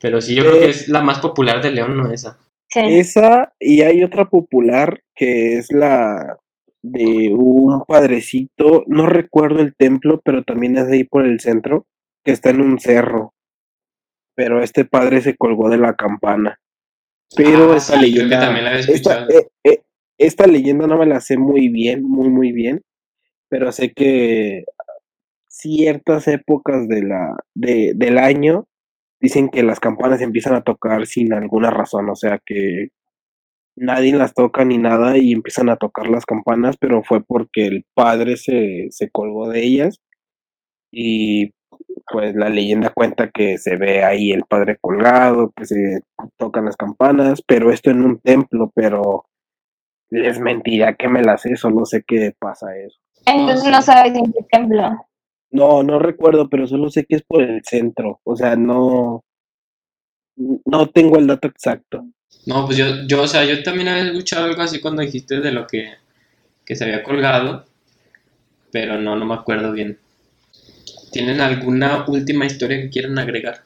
Pero 0.00 0.20
sí, 0.20 0.34
yo 0.34 0.42
creo 0.44 0.56
Eh. 0.56 0.60
que 0.60 0.68
es 0.70 0.88
la 0.88 1.02
más 1.02 1.18
popular 1.20 1.62
de 1.62 1.70
León, 1.72 1.96
¿no? 1.96 2.12
Esa. 2.12 2.38
Sí. 2.68 2.80
Esa, 2.84 3.52
y 3.58 3.82
hay 3.82 4.02
otra 4.04 4.26
popular 4.28 5.02
que 5.14 5.58
es 5.58 5.72
la 5.72 6.38
de 6.82 7.30
un 7.36 7.84
padrecito, 7.86 8.84
no 8.86 9.06
recuerdo 9.06 9.60
el 9.60 9.74
templo, 9.74 10.20
pero 10.24 10.42
también 10.44 10.76
es 10.78 10.86
de 10.88 10.96
ahí 10.96 11.04
por 11.04 11.26
el 11.26 11.40
centro, 11.40 11.86
que 12.24 12.32
está 12.32 12.50
en 12.50 12.60
un 12.60 12.78
cerro. 12.78 13.34
Pero 14.34 14.62
este 14.62 14.84
padre 14.84 15.20
se 15.20 15.36
colgó 15.36 15.68
de 15.68 15.78
la 15.78 15.94
campana. 15.94 16.58
Pero 17.36 17.72
Ah, 17.72 17.76
esta 17.76 17.94
sí, 17.94 18.00
leyenda. 18.00 18.50
la 18.60 18.78
esta, 18.78 19.24
eh, 19.26 19.48
eh, 19.64 19.82
esta 20.18 20.46
leyenda 20.46 20.86
no 20.86 20.98
me 20.98 21.06
la 21.06 21.20
sé 21.20 21.36
muy 21.36 21.68
bien, 21.68 22.02
muy, 22.02 22.28
muy 22.28 22.52
bien. 22.52 22.82
Pero 23.48 23.72
sé 23.72 23.92
que 23.92 24.64
ciertas 25.48 26.28
épocas 26.28 26.88
de 26.88 27.02
la, 27.02 27.36
de, 27.54 27.92
del 27.96 28.18
año 28.18 28.66
dicen 29.20 29.50
que 29.50 29.62
las 29.62 29.80
campanas 29.80 30.20
empiezan 30.22 30.54
a 30.54 30.62
tocar 30.62 31.06
sin 31.06 31.32
alguna 31.32 31.70
razón. 31.70 32.08
O 32.10 32.16
sea 32.16 32.40
que 32.44 32.88
nadie 33.80 34.14
las 34.14 34.34
toca 34.34 34.64
ni 34.64 34.78
nada 34.78 35.16
y 35.16 35.32
empiezan 35.32 35.70
a 35.70 35.76
tocar 35.76 36.08
las 36.08 36.26
campanas, 36.26 36.76
pero 36.78 37.02
fue 37.02 37.22
porque 37.22 37.66
el 37.66 37.84
padre 37.94 38.36
se, 38.36 38.88
se 38.90 39.10
colgó 39.10 39.48
de 39.48 39.64
ellas 39.64 40.00
y 40.92 41.52
pues 42.12 42.34
la 42.34 42.48
leyenda 42.48 42.90
cuenta 42.90 43.30
que 43.30 43.56
se 43.56 43.76
ve 43.76 44.04
ahí 44.04 44.32
el 44.32 44.44
padre 44.44 44.76
colgado, 44.80 45.52
que 45.56 45.64
se 45.64 46.00
tocan 46.36 46.66
las 46.66 46.76
campanas, 46.76 47.42
pero 47.46 47.72
esto 47.72 47.90
en 47.90 48.04
un 48.04 48.18
templo, 48.18 48.70
pero 48.74 49.24
les 50.10 50.40
mentiría 50.40 50.94
que 50.94 51.08
me 51.08 51.22
las 51.22 51.42
sé, 51.42 51.56
solo 51.56 51.86
sé 51.86 52.02
que 52.06 52.34
pasa 52.38 52.76
eso. 52.76 52.98
Entonces 53.26 53.62
sí. 53.64 53.70
no 53.70 53.80
sabes 53.80 54.14
en 54.14 54.32
qué 54.32 54.42
templo. 54.50 55.06
No, 55.52 55.82
no 55.82 55.98
recuerdo, 55.98 56.48
pero 56.48 56.66
solo 56.66 56.90
sé 56.90 57.06
que 57.06 57.16
es 57.16 57.22
por 57.22 57.42
el 57.42 57.62
centro, 57.64 58.20
o 58.24 58.36
sea, 58.36 58.56
no, 58.56 59.24
no 60.64 60.88
tengo 60.88 61.18
el 61.18 61.26
dato 61.26 61.48
exacto. 61.48 62.06
No, 62.46 62.64
pues 62.64 62.78
yo, 62.78 62.86
yo, 63.06 63.22
o 63.22 63.28
sea, 63.28 63.44
yo 63.44 63.62
también 63.62 63.88
había 63.88 64.04
escuchado 64.04 64.46
algo 64.46 64.62
así 64.62 64.80
cuando 64.80 65.02
dijiste 65.02 65.40
de 65.40 65.52
lo 65.52 65.66
que, 65.66 65.94
que 66.64 66.74
se 66.74 66.84
había 66.84 67.02
colgado, 67.02 67.66
pero 68.72 68.98
no, 68.98 69.16
no 69.16 69.26
me 69.26 69.34
acuerdo 69.34 69.72
bien. 69.72 69.98
¿Tienen 71.12 71.40
alguna 71.40 72.04
última 72.06 72.46
historia 72.46 72.80
que 72.80 72.90
quieran 72.90 73.18
agregar? 73.18 73.62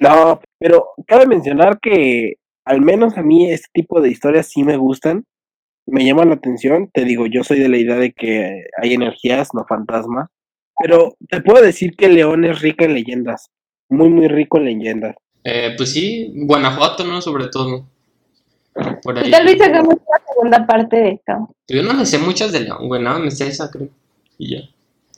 No, 0.00 0.40
pero 0.58 0.90
cabe 1.06 1.26
mencionar 1.26 1.78
que 1.80 2.34
al 2.64 2.80
menos 2.80 3.16
a 3.16 3.22
mí 3.22 3.50
este 3.50 3.68
tipo 3.72 4.00
de 4.00 4.10
historias 4.10 4.48
sí 4.48 4.62
me 4.62 4.76
gustan, 4.76 5.24
me 5.86 6.04
llaman 6.04 6.28
la 6.28 6.34
atención, 6.34 6.90
te 6.92 7.04
digo, 7.04 7.26
yo 7.26 7.42
soy 7.44 7.58
de 7.58 7.68
la 7.68 7.78
idea 7.78 7.96
de 7.96 8.12
que 8.12 8.64
hay 8.80 8.94
energías, 8.94 9.48
no 9.54 9.64
fantasmas, 9.66 10.28
pero 10.78 11.16
te 11.28 11.40
puedo 11.40 11.62
decir 11.62 11.96
que 11.96 12.08
León 12.08 12.44
es 12.44 12.60
rica 12.60 12.84
en 12.84 12.94
leyendas, 12.94 13.50
muy 13.88 14.08
muy 14.08 14.28
rico 14.28 14.58
en 14.58 14.64
leyendas. 14.66 15.16
Eh, 15.44 15.74
pues 15.76 15.92
sí, 15.92 16.32
Guanajuato, 16.34 17.04
¿no? 17.04 17.20
Sobre 17.22 17.48
todo. 17.48 17.86
Por 19.02 19.18
ahí. 19.18 19.30
Tal 19.30 19.44
vez 19.44 19.60
hagamos 19.60 19.94
una 19.94 20.26
segunda 20.28 20.66
parte 20.66 20.96
de 20.96 21.08
esto. 21.10 21.54
Yo 21.68 21.82
no 21.82 21.92
le 21.94 22.06
sé 22.06 22.18
muchas 22.18 22.52
de 22.52 22.60
León, 22.60 22.88
güey, 22.88 23.02
nada, 23.02 23.18
me 23.18 23.30
sé 23.30 23.48
esa, 23.48 23.70
creo. 23.70 23.88
Y 24.38 24.56
ya. 24.56 24.68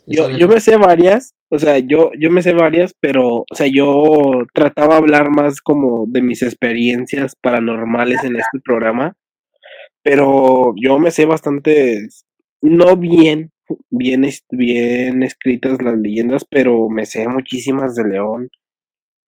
Yo, 0.06 0.30
yo 0.30 0.48
me 0.48 0.60
sé 0.60 0.76
varias, 0.76 1.34
o 1.50 1.58
sea, 1.58 1.78
yo, 1.78 2.10
yo 2.18 2.30
me 2.30 2.42
sé 2.42 2.52
varias, 2.52 2.94
pero, 2.98 3.44
o 3.48 3.54
sea, 3.54 3.68
yo 3.68 4.42
trataba 4.52 4.94
de 4.94 5.00
hablar 5.00 5.30
más 5.30 5.60
como 5.60 6.06
de 6.08 6.22
mis 6.22 6.42
experiencias 6.42 7.36
paranormales 7.40 8.24
en 8.24 8.36
este 8.36 8.58
programa, 8.64 9.14
pero 10.02 10.74
yo 10.76 10.98
me 10.98 11.10
sé 11.10 11.26
bastantes, 11.26 12.24
no 12.60 12.96
bien, 12.96 13.52
bien, 13.90 14.28
bien 14.50 15.22
escritas 15.22 15.80
las 15.82 15.96
leyendas, 15.96 16.44
pero 16.48 16.88
me 16.88 17.06
sé 17.06 17.28
muchísimas 17.28 17.94
de 17.94 18.08
León, 18.08 18.50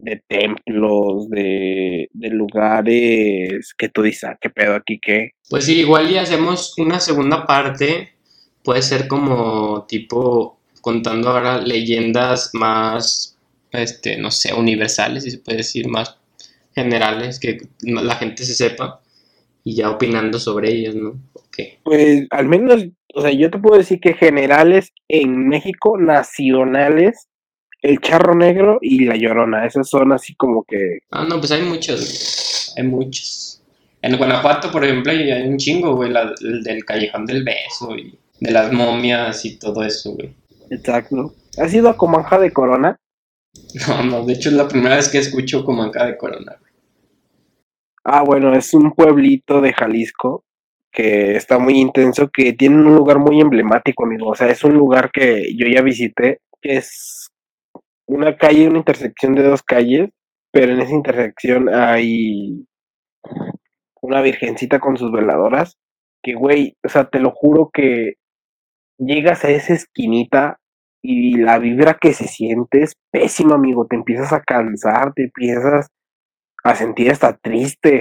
de 0.03 0.22
templos, 0.26 1.30
de, 1.30 2.09
de 2.12 2.28
lugares 2.28 3.72
que 3.78 3.88
tú 3.88 4.03
dices, 4.03 4.24
ah, 4.24 4.38
qué 4.40 4.50
pedo 4.50 4.74
aquí, 4.74 4.98
qué. 5.00 5.30
Pues 5.48 5.64
sí, 5.64 5.78
igual 5.78 6.11
y 6.11 6.18
hacemos 6.18 6.76
una 6.76 7.00
segunda 7.00 7.46
parte. 7.46 8.11
Puede 8.64 8.82
ser 8.82 9.09
como 9.09 9.86
tipo 9.86 10.59
contando 10.80 11.30
ahora 11.30 11.59
leyendas 11.59 12.50
más, 12.53 13.38
este, 13.70 14.16
no 14.18 14.30
sé, 14.30 14.53
universales, 14.53 15.22
si 15.22 15.30
se 15.30 15.38
puede 15.38 15.59
decir, 15.59 15.88
más 15.88 16.16
generales, 16.74 17.38
que 17.38 17.59
la 17.82 18.16
gente 18.16 18.44
se 18.44 18.55
sepa 18.55 19.00
y 19.62 19.76
ya 19.76 19.90
opinando 19.90 20.40
sobre 20.40 20.72
ellas, 20.72 20.96
¿no? 20.96 21.14
Pues 21.84 22.26
al 22.30 22.48
menos, 22.48 22.86
o 23.14 23.20
sea, 23.20 23.30
yo 23.30 23.50
te 23.50 23.59
puedo 23.59 23.78
decir 23.78 24.00
que 24.00 24.14
generales 24.14 24.90
en 25.09 25.48
México, 25.48 25.98
nacionales, 25.98 27.28
el 27.83 27.99
charro 28.01 28.35
negro 28.35 28.78
y 28.80 29.05
la 29.05 29.16
llorona, 29.16 29.66
esas 29.66 29.89
son 29.89 30.12
así 30.12 30.35
como 30.37 30.64
que, 30.64 31.01
Ah, 31.11 31.26
no, 31.28 31.39
pues 31.39 31.51
hay 31.53 31.62
muchos. 31.62 32.72
Hay 32.76 32.85
muchos. 32.85 33.62
En 34.01 34.16
Guanajuato, 34.16 34.70
por 34.72 34.85
ejemplo, 34.85 35.12
hay 35.12 35.30
un 35.47 35.57
chingo, 35.59 35.95
güey, 35.97 36.11
la- 36.11 36.33
el 36.41 36.62
del 36.62 36.85
Callejón 36.85 37.26
del 37.26 37.45
Beso 37.45 37.95
y 37.97 38.18
de 38.41 38.51
las 38.51 38.72
momias 38.72 39.45
y 39.45 39.59
todo 39.59 39.83
eso, 39.85 40.12
güey. 40.14 40.35
exacto. 40.70 41.35
¿Has 41.59 41.74
ido 41.74 41.89
a 41.91 41.97
Comanja 41.97 42.39
de 42.39 42.53
Corona? 42.53 42.99
No, 43.87 44.03
no, 44.03 44.24
de 44.24 44.33
hecho 44.33 44.49
es 44.49 44.55
la 44.55 44.66
primera 44.66 44.97
vez 44.97 45.09
que 45.11 45.18
escucho 45.18 45.64
acá 45.83 46.07
de 46.07 46.16
Corona, 46.16 46.57
güey. 46.59 46.72
Ah, 48.05 48.22
bueno, 48.22 48.55
es 48.57 48.72
un 48.74 48.93
pueblito 48.93 49.61
de 49.61 49.72
Jalisco 49.72 50.45
que 50.91 51.37
está 51.37 51.59
muy 51.59 51.78
intenso, 51.78 52.28
que 52.28 52.53
tiene 52.55 52.76
un 52.76 52.95
lugar 52.95 53.18
muy 53.18 53.41
emblemático, 53.41 54.05
amigo. 54.05 54.28
O 54.30 54.35
sea, 54.35 54.49
es 54.49 54.62
un 54.64 54.74
lugar 54.74 55.11
que 55.12 55.55
yo 55.57 55.66
ya 55.66 55.80
visité, 55.83 56.41
que 56.61 56.76
es 56.78 57.11
una 58.07 58.36
calle, 58.36 58.68
una 58.68 58.78
intersección 58.78 59.34
de 59.34 59.42
dos 59.42 59.62
calles, 59.62 60.11
pero 60.53 60.72
en 60.72 60.80
esa 60.80 60.92
intersección 60.92 61.68
hay 61.68 62.66
una 64.00 64.20
virgencita 64.20 64.80
con 64.80 64.96
sus 64.96 65.12
veladoras, 65.12 65.78
que 66.22 66.34
güey, 66.34 66.76
o 66.84 66.88
sea, 66.88 67.09
te 67.09 67.20
lo 67.20 67.30
juro 67.30 67.70
que 67.72 68.14
llegas 68.98 69.44
a 69.44 69.50
esa 69.50 69.74
esquinita 69.74 70.59
y 71.03 71.36
la 71.36 71.59
vibra 71.59 71.98
que 72.00 72.12
se 72.12 72.28
siente 72.28 72.82
es 72.82 72.94
pésima, 73.11 73.57
amigo. 73.57 73.86
Te 73.86 73.96
empiezas 73.96 74.32
a 74.32 74.42
cansar, 74.42 75.12
te 75.14 75.24
empiezas 75.24 75.88
a 76.64 76.74
sentir 76.74 77.11
hasta 77.11 77.36
triste. 77.36 77.98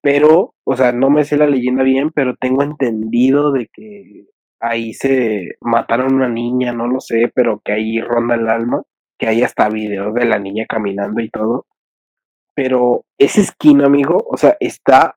Pero, 0.00 0.54
o 0.64 0.76
sea, 0.76 0.92
no 0.92 1.10
me 1.10 1.24
sé 1.24 1.36
la 1.36 1.46
leyenda 1.46 1.82
bien, 1.82 2.10
pero 2.14 2.36
tengo 2.36 2.62
entendido 2.62 3.52
de 3.52 3.68
que 3.72 4.26
ahí 4.60 4.92
se 4.94 5.56
mataron 5.60 6.14
una 6.14 6.28
niña, 6.28 6.72
no 6.72 6.86
lo 6.86 7.00
sé, 7.00 7.30
pero 7.34 7.60
que 7.64 7.72
ahí 7.72 8.00
ronda 8.00 8.34
el 8.34 8.48
alma, 8.48 8.82
que 9.18 9.28
hay 9.28 9.42
hasta 9.42 9.68
videos 9.68 10.14
de 10.14 10.26
la 10.26 10.38
niña 10.38 10.66
caminando 10.68 11.20
y 11.20 11.30
todo. 11.30 11.66
Pero 12.54 13.04
esa 13.18 13.40
esquina, 13.40 13.86
amigo, 13.86 14.18
o 14.28 14.36
sea, 14.36 14.56
está 14.60 15.16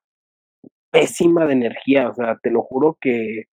pésima 0.92 1.46
de 1.46 1.54
energía, 1.54 2.10
o 2.10 2.14
sea, 2.14 2.38
te 2.42 2.52
lo 2.52 2.62
juro 2.64 2.98
que 3.00 3.46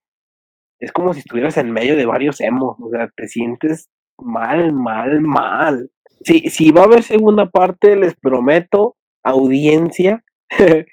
es 0.81 0.93
como 0.93 1.13
si 1.13 1.21
estuvieras 1.21 1.57
en 1.57 1.73
medio 1.73 1.97
de 1.97 2.07
varios 2.07 2.41
emos, 2.41 2.77
o 2.81 2.91
sea, 2.91 3.09
te 3.17 3.29
sientes 3.29 3.89
mal, 4.19 4.73
mal, 4.73 5.21
mal. 5.21 5.91
Si, 6.23 6.51
si 6.51 6.71
va 6.71 6.83
a 6.83 6.85
haber 6.85 7.03
segunda 7.03 7.47
parte, 7.51 7.97
les 7.97 8.15
prometo, 8.17 8.97
audiencia, 9.25 10.23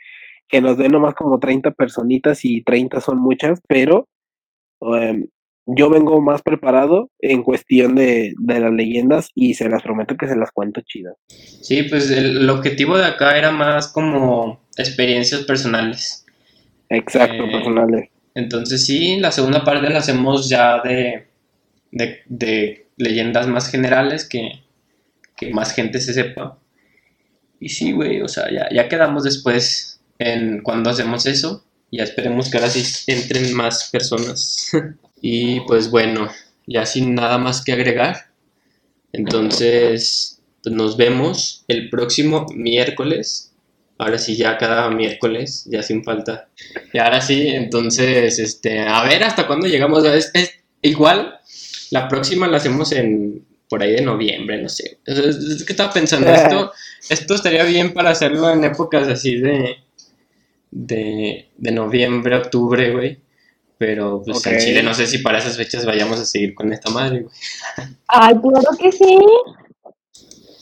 que 0.47 0.61
nos 0.61 0.77
den 0.77 0.91
nomás 0.91 1.15
como 1.15 1.39
30 1.39 1.71
personitas 1.71 2.45
y 2.45 2.63
30 2.63 3.01
son 3.01 3.19
muchas, 3.19 3.61
pero 3.67 4.07
em, 4.81 5.27
yo 5.67 5.89
vengo 5.89 6.21
más 6.21 6.41
preparado 6.43 7.09
en 7.19 7.43
cuestión 7.43 7.95
de, 7.95 8.33
de 8.37 8.59
las 8.59 8.71
leyendas 8.73 9.29
y 9.35 9.55
se 9.55 9.69
las 9.69 9.83
prometo 9.83 10.17
que 10.17 10.27
se 10.27 10.35
las 10.35 10.51
cuento 10.51 10.81
chidas. 10.81 11.15
Sí, 11.61 11.83
pues 11.83 12.11
el, 12.11 12.37
el 12.37 12.49
objetivo 12.49 12.97
de 12.97 13.05
acá 13.05 13.37
era 13.37 13.51
más 13.51 13.87
como 13.89 14.61
experiencias 14.77 15.43
personales. 15.43 16.25
Exacto, 16.89 17.47
Eh, 17.47 17.51
personales. 17.51 18.09
Entonces 18.35 18.85
sí, 18.85 19.19
la 19.19 19.31
segunda 19.31 19.63
parte 19.63 19.89
la 19.89 19.99
hacemos 19.99 20.49
ya 20.49 20.81
de, 20.81 21.27
de, 21.91 22.21
de 22.27 22.89
leyendas 22.97 23.47
más 23.47 23.69
generales 23.69 24.27
que, 24.27 24.65
que 25.37 25.51
más 25.53 25.73
gente 25.73 25.99
se 26.01 26.13
sepa. 26.13 26.59
Y 27.59 27.69
sí, 27.69 27.91
güey, 27.93 28.21
o 28.21 28.27
sea, 28.27 28.51
ya, 28.51 28.69
ya 28.71 28.89
quedamos 28.89 29.23
después 29.23 30.01
en 30.19 30.61
cuando 30.63 30.89
hacemos 30.91 31.25
eso. 31.25 31.64
Ya 31.91 32.03
esperemos 32.03 32.49
que 32.49 32.57
ahora 32.57 32.69
sí 32.69 32.83
entren 33.07 33.53
más 33.53 33.89
personas. 33.91 34.69
y 35.21 35.61
pues 35.61 35.89
bueno, 35.89 36.29
ya 36.67 36.85
sin 36.85 37.15
nada 37.15 37.37
más 37.37 37.63
que 37.63 37.73
agregar. 37.73 38.31
Entonces, 39.13 40.41
pues 40.63 40.75
nos 40.75 40.97
vemos 40.97 41.63
el 41.67 41.89
próximo 41.89 42.45
miércoles. 42.53 43.51
Ahora 43.97 44.17
sí, 44.17 44.35
ya 44.35 44.57
cada 44.57 44.89
miércoles, 44.89 45.63
ya 45.71 45.81
sin 45.81 46.03
falta. 46.03 46.49
Y 46.91 46.97
ahora 46.97 47.21
sí, 47.21 47.47
entonces, 47.47 48.39
este, 48.39 48.79
a 48.81 49.03
ver 49.03 49.23
hasta 49.23 49.47
cuándo 49.47 49.67
llegamos. 49.67 50.03
Es, 50.03 50.31
es- 50.33 50.51
igual, 50.81 51.39
la 51.91 52.09
próxima 52.09 52.47
la 52.47 52.57
hacemos 52.57 52.91
en 52.91 53.45
por 53.69 53.81
ahí 53.81 53.93
de 53.93 54.01
noviembre, 54.01 54.61
no 54.61 54.67
sé. 54.69 54.99
Es, 55.05 55.17
es- 55.17 55.37
es 55.37 55.63
que 55.63 55.71
estaba 55.73 55.93
pensando, 55.93 56.29
esto, 56.33 56.71
esto 57.09 57.35
estaría 57.35 57.63
bien 57.63 57.93
para 57.93 58.09
hacerlo 58.09 58.51
en 58.51 58.65
épocas 58.65 59.07
así 59.07 59.37
de, 59.37 59.77
de, 60.77 61.49
de 61.57 61.71
noviembre, 61.71 62.35
octubre, 62.35 62.91
güey. 62.91 63.19
Pero 63.77 64.21
pues 64.25 64.45
en. 64.45 64.59
Chile 64.59 64.83
no 64.83 64.93
sé 64.93 65.07
si 65.07 65.19
para 65.19 65.37
esas 65.39 65.57
fechas 65.57 65.85
vayamos 65.85 66.19
a 66.19 66.25
seguir 66.25 66.53
con 66.53 66.71
esta 66.73 66.91
madre, 66.91 67.21
güey. 67.21 67.33
Ay, 68.07 68.33
claro 68.41 68.77
que 68.79 68.91
sí. 68.91 69.17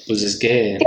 Pues 0.08 0.22
es 0.24 0.38
que 0.38 0.78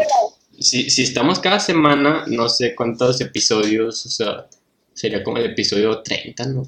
si, 0.59 0.91
si 0.91 1.03
estamos 1.03 1.39
cada 1.41 1.59
semana, 1.61 2.25
no 2.29 2.49
sé 2.49 2.75
cuántos 2.75 3.21
episodios, 3.21 4.05
o 4.07 4.09
sea, 4.09 4.47
sería 4.93 5.23
como 5.23 5.39
el 5.39 5.47
episodio 5.47 6.03
30, 6.03 6.47
¿no? 6.47 6.63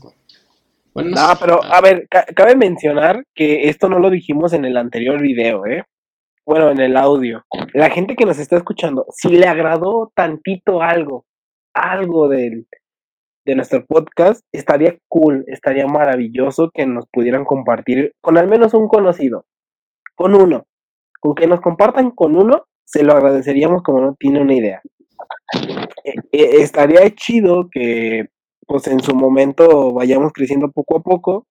Bueno, 0.95 1.11
No, 1.11 1.29
sé. 1.31 1.37
pero 1.41 1.63
a 1.63 1.81
ver, 1.81 2.07
ca- 2.11 2.27
cabe 2.35 2.57
mencionar 2.57 3.25
que 3.35 3.69
esto 3.69 3.89
no 3.89 3.99
lo 3.99 4.11
dijimos 4.11 4.53
en 4.53 4.65
el 4.65 4.77
anterior 4.77 5.21
video, 5.21 5.67
¿eh? 5.67 5.85
bueno, 6.47 6.71
en 6.71 6.81
el 6.81 6.97
audio, 6.97 7.45
la 7.75 7.91
gente 7.91 8.17
que 8.17 8.25
nos 8.25 8.39
está 8.39 8.57
escuchando, 8.57 9.05
si 9.15 9.29
le 9.29 9.47
agradó 9.47 10.11
tantito 10.15 10.81
algo, 10.81 11.27
algo 11.79 12.29
del, 12.29 12.67
de 13.45 13.55
nuestro 13.55 13.85
podcast, 13.87 14.45
estaría 14.53 14.99
cool, 15.09 15.45
estaría 15.47 15.87
maravilloso 15.87 16.71
que 16.73 16.87
nos 16.87 17.07
pudieran 17.11 17.45
compartir 17.45 18.13
con 18.21 18.37
al 18.37 18.47
menos 18.47 18.75
un 18.75 18.89
conocido, 18.89 19.47
con 20.15 20.35
uno, 20.35 20.67
con 21.21 21.35
que 21.35 21.47
nos 21.47 21.61
compartan 21.61 22.11
con 22.11 22.37
uno, 22.37 22.65
se 22.85 23.03
lo 23.03 23.15
agradeceríamos 23.15 23.83
como 23.83 24.01
no 24.01 24.15
tiene 24.19 24.41
una 24.41 24.55
idea. 24.55 24.83
Eh, 26.05 26.15
eh, 26.33 26.49
estaría 26.61 27.09
chido 27.15 27.69
que 27.71 28.27
pues 28.67 28.87
en 28.87 29.01
su 29.01 29.15
momento 29.15 29.93
vayamos 29.93 30.33
creciendo 30.33 30.71
poco 30.71 30.99
a 30.99 31.03
poco 31.03 31.47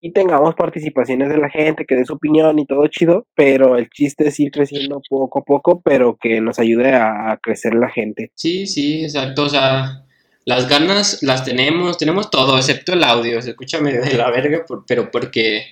y 0.00 0.12
tengamos 0.12 0.54
participaciones 0.54 1.28
de 1.28 1.38
la 1.38 1.48
gente 1.48 1.84
que 1.86 1.96
dé 1.96 2.04
su 2.04 2.14
opinión 2.14 2.58
y 2.58 2.66
todo 2.66 2.86
chido, 2.88 3.26
pero 3.34 3.76
el 3.76 3.88
chiste 3.90 4.28
es 4.28 4.38
ir 4.38 4.50
creciendo 4.50 5.00
poco 5.08 5.40
a 5.40 5.44
poco, 5.44 5.80
pero 5.80 6.16
que 6.20 6.40
nos 6.40 6.58
ayude 6.58 6.94
a, 6.94 7.38
crecer 7.42 7.74
la 7.74 7.88
gente. 7.88 8.30
Sí, 8.34 8.66
sí, 8.66 9.04
exacto, 9.04 9.44
o 9.44 9.48
sea, 9.48 10.04
las 10.44 10.68
ganas 10.68 11.22
las 11.22 11.44
tenemos, 11.44 11.98
tenemos 11.98 12.30
todo, 12.30 12.56
excepto 12.56 12.92
el 12.92 13.04
audio, 13.04 13.40
se 13.42 13.50
escucha 13.50 13.80
medio 13.80 14.02
de 14.02 14.14
la 14.14 14.30
verga, 14.30 14.64
pero 14.86 15.10
porque 15.10 15.62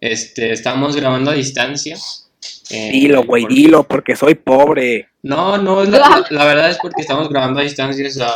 este, 0.00 0.52
estamos 0.52 0.96
grabando 0.96 1.30
a 1.30 1.34
distancia. 1.34 1.96
Eh, 2.70 2.90
dilo, 2.92 3.24
güey, 3.24 3.46
dilo, 3.46 3.84
porque 3.84 4.16
soy 4.16 4.34
pobre. 4.34 5.08
No, 5.22 5.58
no, 5.58 5.84
la, 5.84 6.24
la, 6.30 6.44
verdad 6.44 6.70
es 6.70 6.78
porque 6.78 7.02
estamos 7.02 7.28
grabando 7.28 7.60
a 7.60 7.62
distancia, 7.62 8.06
o 8.06 8.10
sea, 8.10 8.30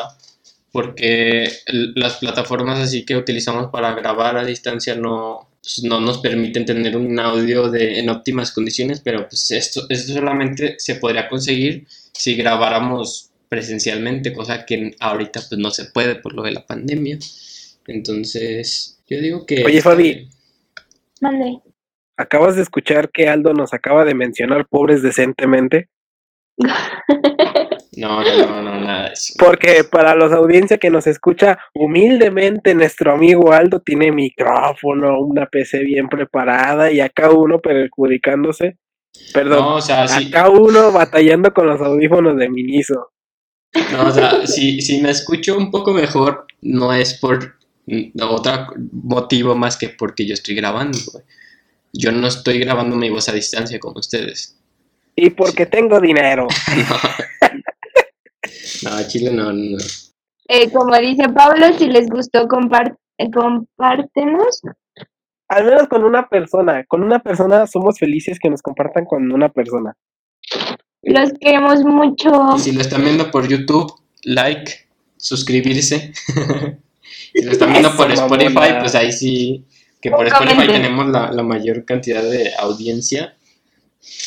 porque 0.72 1.48
las 1.66 2.16
plataformas 2.16 2.80
así 2.80 3.04
que 3.04 3.16
utilizamos 3.16 3.70
para 3.70 3.94
grabar 3.94 4.38
a 4.38 4.44
distancia 4.44 4.94
no, 4.94 5.50
pues, 5.62 5.82
no 5.84 6.00
nos 6.00 6.18
permiten 6.18 6.64
tener 6.64 6.96
un 6.96 7.20
audio 7.20 7.70
de, 7.70 8.00
en 8.00 8.08
óptimas 8.08 8.52
condiciones, 8.52 9.00
pero 9.00 9.28
pues 9.28 9.50
esto, 9.50 9.82
esto 9.90 10.14
solamente 10.14 10.76
se 10.78 10.96
podría 10.96 11.28
conseguir 11.28 11.86
si 12.12 12.34
grabáramos 12.34 13.30
presencialmente, 13.48 14.32
cosa 14.32 14.64
que 14.64 14.96
ahorita 14.98 15.40
pues 15.48 15.60
no 15.60 15.70
se 15.70 15.84
puede 15.84 16.14
por 16.16 16.34
lo 16.34 16.42
de 16.42 16.52
la 16.52 16.66
pandemia. 16.66 17.18
Entonces, 17.86 18.98
yo 19.06 19.20
digo 19.20 19.44
que... 19.44 19.62
Oye, 19.64 19.82
Fabi. 19.82 20.28
Mande. 21.20 21.58
¿Acabas 22.16 22.56
de 22.56 22.62
escuchar 22.62 23.10
que 23.10 23.28
Aldo 23.28 23.52
nos 23.52 23.74
acaba 23.74 24.06
de 24.06 24.14
mencionar 24.14 24.66
pobres 24.66 25.02
decentemente? 25.02 25.90
No, 27.96 28.22
no, 28.22 28.62
no, 28.62 28.80
nada 28.80 29.08
de 29.08 29.12
eso. 29.12 29.34
Porque 29.38 29.84
para 29.84 30.14
los 30.14 30.32
audiencia 30.32 30.78
que 30.78 30.90
nos 30.90 31.06
escucha, 31.06 31.58
humildemente 31.74 32.74
nuestro 32.74 33.12
amigo 33.12 33.52
Aldo 33.52 33.80
tiene 33.80 34.10
micrófono, 34.12 35.20
una 35.20 35.46
PC 35.46 35.80
bien 35.80 36.08
preparada 36.08 36.90
y 36.90 37.00
acá 37.00 37.30
uno 37.30 37.60
perjudicándose. 37.60 38.78
Perdón, 39.34 39.80
acá 39.90 40.48
uno 40.48 40.90
batallando 40.90 41.52
con 41.52 41.66
los 41.66 41.80
audífonos 41.80 42.36
de 42.38 42.48
Miniso. 42.48 43.10
No, 43.92 44.08
o 44.08 44.10
sea, 44.10 44.46
si, 44.46 44.80
si 44.80 45.00
me 45.02 45.10
escucho 45.10 45.56
un 45.56 45.70
poco 45.70 45.92
mejor, 45.92 46.46
no 46.62 46.92
es 46.94 47.14
por 47.14 47.56
otro 48.20 48.66
motivo 48.92 49.54
más 49.54 49.76
que 49.76 49.90
porque 49.90 50.26
yo 50.26 50.34
estoy 50.34 50.54
grabando. 50.54 50.98
Yo 51.92 52.10
no 52.10 52.26
estoy 52.26 52.58
grabando 52.58 52.96
mi 52.96 53.10
voz 53.10 53.28
a 53.28 53.32
distancia 53.32 53.78
como 53.78 53.98
ustedes. 53.98 54.56
Y 55.14 55.30
porque 55.30 55.66
tengo 55.66 56.00
dinero. 56.00 56.48
No, 56.76 56.96
Chile 59.08 59.32
no, 59.32 59.52
no. 59.52 59.78
Eh, 60.48 60.70
como 60.70 60.96
dice 60.98 61.28
Pablo, 61.28 61.66
si 61.78 61.86
les 61.86 62.08
gustó, 62.08 62.46
compart 62.48 62.96
eh, 63.18 63.30
compártenos. 63.30 64.62
Al 65.48 65.64
menos 65.64 65.88
con 65.88 66.04
una 66.04 66.28
persona. 66.28 66.84
Con 66.86 67.02
una 67.02 67.18
persona 67.20 67.66
somos 67.66 67.98
felices 67.98 68.38
que 68.40 68.50
nos 68.50 68.62
compartan 68.62 69.04
con 69.04 69.30
una 69.30 69.50
persona. 69.50 69.94
Los 71.02 71.32
queremos 71.40 71.84
mucho. 71.84 72.56
Y 72.56 72.60
si 72.60 72.72
lo 72.72 72.80
están 72.80 73.02
viendo 73.02 73.30
por 73.30 73.48
YouTube, 73.48 73.92
like, 74.22 74.72
suscribirse. 75.16 76.12
si 77.34 77.42
lo 77.42 77.52
están 77.52 77.70
viendo 77.72 77.94
por 77.96 78.10
Spotify, 78.10 78.78
pues 78.80 78.94
ahí 78.94 79.12
sí. 79.12 79.64
Que 80.00 80.10
por 80.10 80.26
Spotify 80.26 80.66
tenemos 80.66 81.06
la, 81.08 81.30
la 81.32 81.42
mayor 81.42 81.84
cantidad 81.84 82.22
de 82.22 82.52
audiencia. 82.58 83.36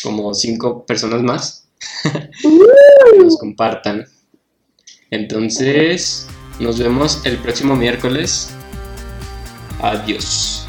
Como 0.04 0.34
cinco 0.34 0.86
personas 0.86 1.22
más. 1.22 1.70
Uh. 2.44 3.24
nos 3.24 3.38
compartan. 3.38 4.06
Entonces, 5.16 6.28
nos 6.60 6.78
vemos 6.78 7.22
el 7.26 7.38
próximo 7.38 7.76
miércoles. 7.76 8.54
Adiós. 9.82 10.65